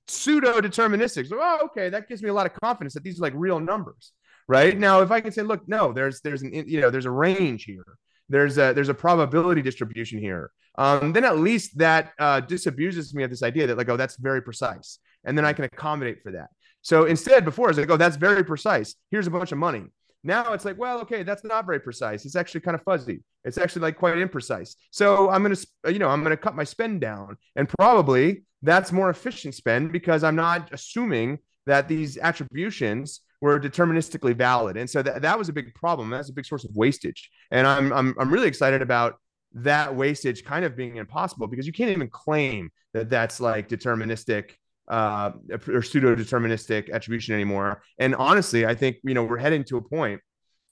pseudo 0.07 0.61
deterministic. 0.61 1.27
So, 1.27 1.37
oh, 1.41 1.59
okay, 1.65 1.89
that 1.89 2.07
gives 2.07 2.21
me 2.21 2.29
a 2.29 2.33
lot 2.33 2.45
of 2.45 2.53
confidence 2.53 2.93
that 2.93 3.03
these 3.03 3.19
are 3.19 3.23
like 3.23 3.33
real 3.35 3.59
numbers, 3.59 4.11
right? 4.47 4.77
Now, 4.77 5.01
if 5.01 5.11
I 5.11 5.21
can 5.21 5.31
say, 5.31 5.41
look, 5.41 5.67
no, 5.67 5.93
there's 5.93 6.21
there's 6.21 6.41
an 6.41 6.53
you 6.53 6.81
know 6.81 6.89
there's 6.89 7.05
a 7.05 7.11
range 7.11 7.63
here. 7.63 7.85
There's 8.29 8.57
a 8.57 8.73
there's 8.73 8.89
a 8.89 8.93
probability 8.93 9.61
distribution 9.61 10.19
here. 10.19 10.51
Um, 10.77 11.13
then 11.13 11.23
at 11.23 11.37
least 11.37 11.77
that 11.77 12.11
uh, 12.19 12.41
disabuses 12.41 13.13
me 13.13 13.23
of 13.23 13.29
this 13.29 13.43
idea 13.43 13.67
that 13.67 13.77
like, 13.77 13.89
oh, 13.89 13.97
that's 13.97 14.17
very 14.17 14.41
precise, 14.41 14.99
and 15.23 15.37
then 15.37 15.45
I 15.45 15.53
can 15.53 15.65
accommodate 15.65 16.21
for 16.23 16.31
that. 16.33 16.49
So 16.81 17.05
instead, 17.05 17.45
before 17.45 17.67
I 17.67 17.69
was 17.69 17.77
like, 17.77 17.89
oh, 17.89 17.97
that's 17.97 18.17
very 18.17 18.43
precise. 18.43 18.95
Here's 19.09 19.25
a 19.25 19.31
bunch 19.31 19.51
of 19.51 19.57
money. 19.57 19.85
Now 20.23 20.53
it's 20.53 20.65
like, 20.65 20.77
well, 20.77 20.99
okay, 21.01 21.21
that's 21.21 21.43
not 21.43 21.65
very 21.65 21.79
precise. 21.79 22.25
It's 22.25 22.35
actually 22.35 22.61
kind 22.61 22.75
of 22.75 22.81
fuzzy. 22.83 23.23
It's 23.43 23.59
actually 23.59 23.83
like 23.83 23.97
quite 23.97 24.15
imprecise. 24.15 24.75
So 24.89 25.29
I'm 25.29 25.43
to, 25.53 25.67
you 25.91 25.99
know, 25.99 26.09
I'm 26.09 26.23
to 26.25 26.37
cut 26.37 26.55
my 26.55 26.63
spend 26.63 27.01
down. 27.01 27.37
And 27.55 27.69
probably 27.69 28.43
that's 28.63 28.91
more 28.91 29.11
efficient 29.11 29.53
spend 29.53 29.91
because 29.91 30.23
I'm 30.23 30.35
not 30.35 30.73
assuming 30.73 31.37
that 31.65 31.87
these 31.87 32.17
attributions 32.17 33.21
were 33.41 33.59
deterministically 33.59 34.35
valid. 34.35 34.77
And 34.77 34.89
so 34.89 35.01
that, 35.01 35.21
that 35.21 35.37
was 35.37 35.49
a 35.49 35.53
big 35.53 35.73
problem. 35.75 36.09
That's 36.09 36.29
a 36.29 36.33
big 36.33 36.45
source 36.45 36.63
of 36.63 36.75
wastage. 36.75 37.29
And 37.51 37.67
I'm, 37.67 37.91
I'm, 37.91 38.15
I'm 38.19 38.31
really 38.31 38.47
excited 38.47 38.81
about 38.81 39.15
that 39.53 39.95
wastage 39.95 40.43
kind 40.43 40.65
of 40.65 40.75
being 40.75 40.97
impossible 40.97 41.47
because 41.47 41.65
you 41.65 41.73
can't 41.73 41.91
even 41.91 42.09
claim 42.09 42.69
that 42.93 43.09
that's 43.09 43.39
like 43.39 43.69
deterministic 43.69 44.51
uh, 44.87 45.31
or 45.67 45.81
pseudo 45.81 46.15
deterministic 46.15 46.91
attribution 46.91 47.33
anymore. 47.33 47.81
And 47.97 48.15
honestly, 48.15 48.65
I 48.65 48.75
think 48.75 48.97
you 49.03 49.13
know 49.13 49.23
we're 49.23 49.37
heading 49.37 49.63
to 49.65 49.77
a 49.77 49.81
point 49.81 50.21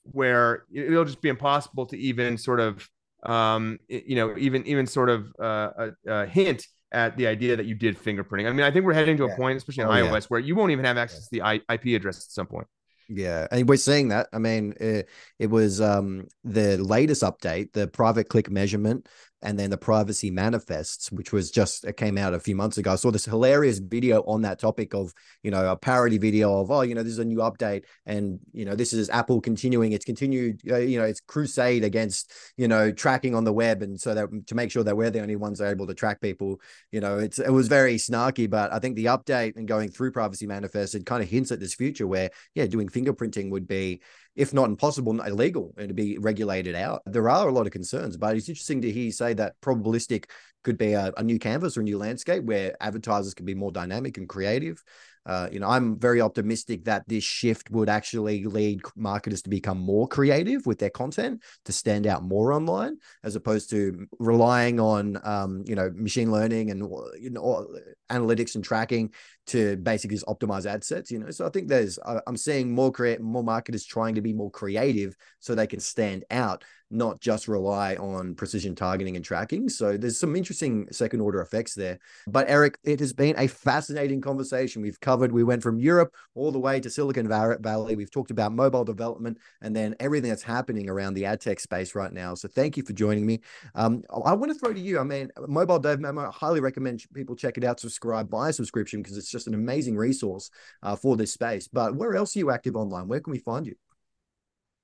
where 0.02 0.64
it'll 0.72 1.04
just 1.04 1.22
be 1.22 1.28
impossible 1.28 1.86
to 1.86 1.98
even 1.98 2.38
sort 2.38 2.60
of 2.60 2.88
um, 3.24 3.78
you 3.88 4.14
know 4.14 4.36
even 4.36 4.66
even 4.66 4.86
sort 4.86 5.10
of 5.10 5.32
uh, 5.40 5.70
a, 6.06 6.12
a, 6.12 6.26
hint 6.26 6.66
at 6.94 7.16
the 7.16 7.26
idea 7.26 7.56
that 7.56 7.66
you 7.66 7.74
did 7.74 7.98
fingerprinting. 7.98 8.48
I 8.48 8.52
mean, 8.52 8.62
I 8.62 8.70
think 8.70 8.84
we're 8.84 8.94
heading 8.94 9.16
to 9.18 9.24
a 9.24 9.36
point, 9.36 9.56
especially 9.56 9.82
in 9.82 9.88
oh, 9.88 9.92
iOS, 9.92 10.22
yeah. 10.22 10.26
where 10.28 10.40
you 10.40 10.54
won't 10.54 10.72
even 10.72 10.84
have 10.84 10.96
access 10.96 11.28
yeah. 11.30 11.42
to 11.42 11.58
the 11.68 11.74
IP 11.74 11.96
address 11.96 12.18
at 12.18 12.30
some 12.30 12.46
point. 12.46 12.66
Yeah, 13.08 13.46
and 13.50 13.68
we're 13.68 13.76
seeing 13.76 14.08
that. 14.08 14.28
I 14.32 14.38
mean, 14.38 14.74
it, 14.80 15.08
it 15.38 15.48
was 15.48 15.80
um, 15.80 16.28
the 16.42 16.78
latest 16.78 17.22
update, 17.22 17.72
the 17.72 17.86
private 17.86 18.28
click 18.28 18.50
measurement 18.50 19.08
and 19.44 19.58
then 19.58 19.68
the 19.68 19.76
privacy 19.76 20.30
manifests, 20.30 21.12
which 21.12 21.30
was 21.30 21.50
just 21.50 21.84
it 21.84 21.98
came 21.98 22.16
out 22.16 22.32
a 22.32 22.40
few 22.40 22.56
months 22.56 22.78
ago. 22.78 22.92
I 22.92 22.96
saw 22.96 23.10
this 23.10 23.26
hilarious 23.26 23.78
video 23.78 24.22
on 24.22 24.42
that 24.42 24.58
topic 24.58 24.94
of 24.94 25.12
you 25.42 25.50
know 25.50 25.70
a 25.70 25.76
parody 25.76 26.16
video 26.16 26.60
of 26.60 26.70
oh 26.70 26.80
you 26.80 26.94
know 26.94 27.02
this 27.02 27.12
is 27.12 27.18
a 27.18 27.24
new 27.24 27.38
update 27.38 27.84
and 28.06 28.40
you 28.52 28.64
know 28.64 28.74
this 28.74 28.94
is 28.94 29.10
Apple 29.10 29.42
continuing 29.42 29.92
its 29.92 30.04
continued 30.04 30.62
uh, 30.68 30.78
you 30.78 30.98
know 30.98 31.04
its 31.04 31.20
crusade 31.20 31.84
against 31.84 32.32
you 32.56 32.66
know 32.66 32.90
tracking 32.90 33.34
on 33.34 33.44
the 33.44 33.52
web 33.52 33.82
and 33.82 34.00
so 34.00 34.14
that 34.14 34.28
to 34.46 34.54
make 34.54 34.70
sure 34.70 34.82
that 34.82 34.96
we're 34.96 35.10
the 35.10 35.20
only 35.20 35.36
ones 35.36 35.60
able 35.60 35.86
to 35.86 35.94
track 35.94 36.20
people. 36.22 36.58
You 36.90 37.00
know 37.00 37.18
it's 37.18 37.38
it 37.38 37.50
was 37.50 37.68
very 37.68 37.96
snarky, 37.96 38.48
but 38.48 38.72
I 38.72 38.78
think 38.78 38.96
the 38.96 39.06
update 39.06 39.56
and 39.56 39.68
going 39.68 39.90
through 39.90 40.12
privacy 40.12 40.46
manifest 40.46 40.94
it 40.94 41.04
kind 41.04 41.22
of 41.22 41.28
hints 41.28 41.52
at 41.52 41.60
this 41.60 41.74
future 41.74 42.06
where 42.06 42.30
yeah 42.54 42.66
doing 42.66 42.88
fingerprinting 42.88 43.50
would 43.50 43.68
be 43.68 44.00
if 44.36 44.52
not 44.52 44.68
impossible, 44.68 45.20
illegal 45.20 45.74
and 45.76 45.88
to 45.88 45.94
be 45.94 46.18
regulated 46.18 46.74
out. 46.74 47.02
There 47.06 47.28
are 47.28 47.48
a 47.48 47.52
lot 47.52 47.66
of 47.66 47.72
concerns, 47.72 48.16
but 48.16 48.36
it's 48.36 48.48
interesting 48.48 48.82
to 48.82 48.90
hear 48.90 49.04
you 49.04 49.12
say 49.12 49.34
that 49.34 49.60
probabilistic 49.60 50.26
could 50.64 50.78
be 50.78 50.94
a, 50.94 51.12
a 51.16 51.22
new 51.22 51.38
canvas 51.38 51.76
or 51.76 51.80
a 51.80 51.84
new 51.84 51.98
landscape 51.98 52.42
where 52.44 52.74
advertisers 52.80 53.34
can 53.34 53.46
be 53.46 53.54
more 53.54 53.70
dynamic 53.70 54.16
and 54.16 54.28
creative. 54.28 54.82
Uh, 55.26 55.48
you 55.50 55.58
know, 55.58 55.68
I'm 55.68 55.98
very 55.98 56.20
optimistic 56.20 56.84
that 56.84 57.08
this 57.08 57.24
shift 57.24 57.70
would 57.70 57.88
actually 57.88 58.44
lead 58.44 58.82
marketers 58.94 59.40
to 59.42 59.50
become 59.50 59.78
more 59.78 60.06
creative 60.06 60.66
with 60.66 60.78
their 60.78 60.90
content 60.90 61.42
to 61.64 61.72
stand 61.72 62.06
out 62.06 62.22
more 62.22 62.52
online, 62.52 62.98
as 63.22 63.34
opposed 63.34 63.70
to 63.70 64.06
relying 64.18 64.80
on, 64.80 65.18
um, 65.24 65.64
you 65.66 65.76
know, 65.76 65.90
machine 65.94 66.30
learning 66.30 66.70
and 66.70 66.80
you 67.18 67.30
know 67.30 67.66
analytics 68.10 68.54
and 68.54 68.64
tracking 68.64 69.12
to 69.46 69.76
basically 69.76 70.16
just 70.16 70.26
optimize 70.26 70.66
ad 70.66 70.84
sets. 70.84 71.10
You 71.10 71.18
know, 71.18 71.30
so 71.30 71.46
I 71.46 71.50
think 71.50 71.68
there's 71.68 71.98
I'm 72.26 72.36
seeing 72.36 72.74
more 72.74 72.90
create 72.90 73.20
more 73.20 73.44
marketers 73.44 73.84
trying 73.84 74.14
to 74.14 74.20
be 74.20 74.32
more 74.32 74.50
creative 74.50 75.16
so 75.40 75.54
they 75.54 75.66
can 75.66 75.80
stand 75.80 76.24
out 76.30 76.64
not 76.94 77.20
just 77.20 77.48
rely 77.48 77.96
on 77.96 78.34
precision 78.34 78.74
targeting 78.74 79.16
and 79.16 79.24
tracking. 79.24 79.68
So 79.68 79.96
there's 79.96 80.18
some 80.18 80.36
interesting 80.36 80.86
second 80.92 81.20
order 81.20 81.40
effects 81.40 81.74
there. 81.74 81.98
But 82.26 82.48
Eric, 82.48 82.78
it 82.84 83.00
has 83.00 83.12
been 83.12 83.34
a 83.36 83.48
fascinating 83.48 84.20
conversation. 84.20 84.80
We've 84.80 85.00
covered, 85.00 85.32
we 85.32 85.42
went 85.42 85.62
from 85.62 85.78
Europe 85.78 86.14
all 86.34 86.52
the 86.52 86.58
way 86.58 86.80
to 86.80 86.90
Silicon 86.90 87.28
Valley. 87.28 87.96
We've 87.96 88.10
talked 88.10 88.30
about 88.30 88.52
mobile 88.52 88.84
development 88.84 89.38
and 89.60 89.74
then 89.74 89.96
everything 89.98 90.30
that's 90.30 90.42
happening 90.42 90.88
around 90.88 91.14
the 91.14 91.24
ad 91.24 91.40
tech 91.40 91.58
space 91.58 91.94
right 91.94 92.12
now. 92.12 92.34
So 92.34 92.48
thank 92.48 92.76
you 92.76 92.84
for 92.84 92.92
joining 92.92 93.26
me. 93.26 93.40
Um, 93.74 94.02
I 94.24 94.32
want 94.34 94.52
to 94.52 94.58
throw 94.58 94.72
to 94.72 94.80
you. 94.80 95.00
I 95.00 95.04
mean, 95.04 95.30
Mobile 95.48 95.80
Dev 95.80 96.00
Memo, 96.00 96.28
I 96.28 96.30
highly 96.30 96.60
recommend 96.60 97.04
people 97.12 97.34
check 97.34 97.58
it 97.58 97.64
out, 97.64 97.80
subscribe, 97.80 98.30
buy 98.30 98.50
a 98.50 98.52
subscription 98.52 99.02
because 99.02 99.18
it's 99.18 99.30
just 99.34 99.46
an 99.46 99.54
amazing 99.54 99.96
resource 99.96 100.50
uh, 100.82 100.96
for 100.96 101.16
this 101.16 101.32
space. 101.32 101.68
But 101.68 101.94
where 101.96 102.14
else 102.14 102.34
are 102.34 102.38
you 102.38 102.50
active 102.50 102.76
online? 102.76 103.08
Where 103.08 103.20
can 103.20 103.32
we 103.32 103.38
find 103.38 103.66
you? 103.66 103.74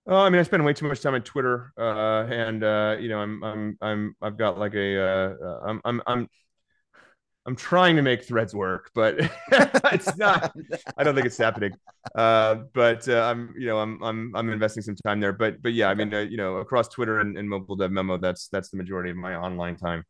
Oh, 0.07 0.17
I 0.17 0.29
mean, 0.31 0.41
I 0.41 0.43
spend 0.43 0.65
way 0.65 0.73
too 0.73 0.89
much 0.89 1.01
time 1.01 1.15
on 1.15 1.23
Twitter, 1.23 1.73
uh, 1.79 2.25
and 2.27 2.65
uh, 2.65 2.97
you 2.99 3.09
know, 3.09 3.19
I'm, 3.19 3.45
I'm, 3.45 3.79
I'm, 3.81 4.17
I've 4.21 4.37
got 4.37 4.59
like 4.59 4.75
a, 4.75 4.99
uh, 4.99 5.35
uh 5.43 5.61
I'm, 5.65 5.81
I'm, 5.85 6.03
I'm, 6.07 6.29
I'm 7.47 7.57
trying 7.57 7.97
to 7.97 8.03
make 8.03 8.25
Threads 8.25 8.55
work, 8.55 8.91
but 8.95 9.19
it's 9.93 10.17
not. 10.17 10.53
I 10.97 11.05
don't 11.05 11.15
think 11.15 11.27
it's 11.27 11.39
happening. 11.39 11.73
Uh, 12.15 12.57
but 12.75 13.09
uh, 13.09 13.23
I'm, 13.23 13.55
you 13.57 13.67
know, 13.67 13.79
I'm, 13.79 14.03
I'm, 14.03 14.37
I'm 14.37 14.51
investing 14.51 14.83
some 14.83 14.97
time 14.97 15.21
there. 15.21 15.33
But, 15.33 15.63
but 15.63 15.73
yeah, 15.73 15.89
I 15.89 15.95
mean, 15.95 16.13
uh, 16.13 16.21
you 16.21 16.37
know, 16.37 16.57
across 16.57 16.89
Twitter 16.89 17.21
and, 17.21 17.39
and 17.39 17.49
mobile 17.49 17.77
dev 17.77 17.93
memo, 17.93 18.19
that's 18.19 18.49
that's 18.49 18.71
the 18.71 18.77
majority 18.77 19.11
of 19.11 19.17
my 19.17 19.37
online 19.37 19.77
time. 19.77 20.05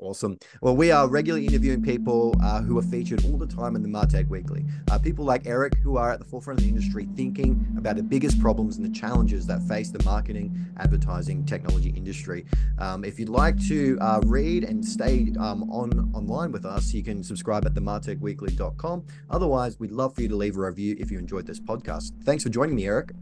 Awesome. 0.00 0.38
Well, 0.62 0.74
we 0.74 0.90
are 0.90 1.06
regularly 1.08 1.46
interviewing 1.46 1.82
people 1.82 2.34
uh, 2.42 2.62
who 2.62 2.78
are 2.78 2.82
featured 2.82 3.22
all 3.26 3.36
the 3.36 3.46
time 3.46 3.76
in 3.76 3.82
the 3.82 3.88
Martech 3.88 4.28
Weekly. 4.28 4.64
Uh, 4.90 4.98
people 4.98 5.26
like 5.26 5.46
Eric, 5.46 5.74
who 5.82 5.98
are 5.98 6.10
at 6.10 6.18
the 6.18 6.24
forefront 6.24 6.58
of 6.58 6.64
the 6.64 6.70
industry, 6.70 7.06
thinking 7.16 7.66
about 7.76 7.96
the 7.96 8.02
biggest 8.02 8.40
problems 8.40 8.78
and 8.78 8.86
the 8.86 8.98
challenges 8.98 9.46
that 9.46 9.60
face 9.64 9.90
the 9.90 10.02
marketing, 10.02 10.66
advertising, 10.78 11.44
technology 11.44 11.90
industry. 11.90 12.46
Um, 12.78 13.04
if 13.04 13.20
you'd 13.20 13.28
like 13.28 13.62
to 13.68 13.98
uh, 14.00 14.20
read 14.24 14.64
and 14.64 14.82
stay 14.82 15.34
um, 15.38 15.70
on 15.70 16.10
online 16.14 16.50
with 16.50 16.64
us, 16.64 16.94
you 16.94 17.02
can 17.02 17.22
subscribe 17.22 17.66
at 17.66 17.74
themartechweekly.com. 17.74 19.04
Otherwise, 19.28 19.78
we'd 19.78 19.92
love 19.92 20.14
for 20.14 20.22
you 20.22 20.28
to 20.28 20.36
leave 20.36 20.56
a 20.56 20.60
review 20.60 20.96
if 20.98 21.10
you 21.10 21.18
enjoyed 21.18 21.46
this 21.46 21.60
podcast. 21.60 22.12
Thanks 22.24 22.42
for 22.42 22.48
joining 22.48 22.74
me, 22.74 22.86
Eric. 22.86 23.12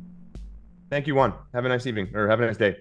Thank 0.90 1.08
you, 1.08 1.16
Juan. 1.16 1.34
Have 1.52 1.64
a 1.64 1.68
nice 1.68 1.86
evening 1.86 2.14
or 2.14 2.28
have 2.28 2.40
a 2.40 2.46
nice 2.46 2.56
day. 2.56 2.76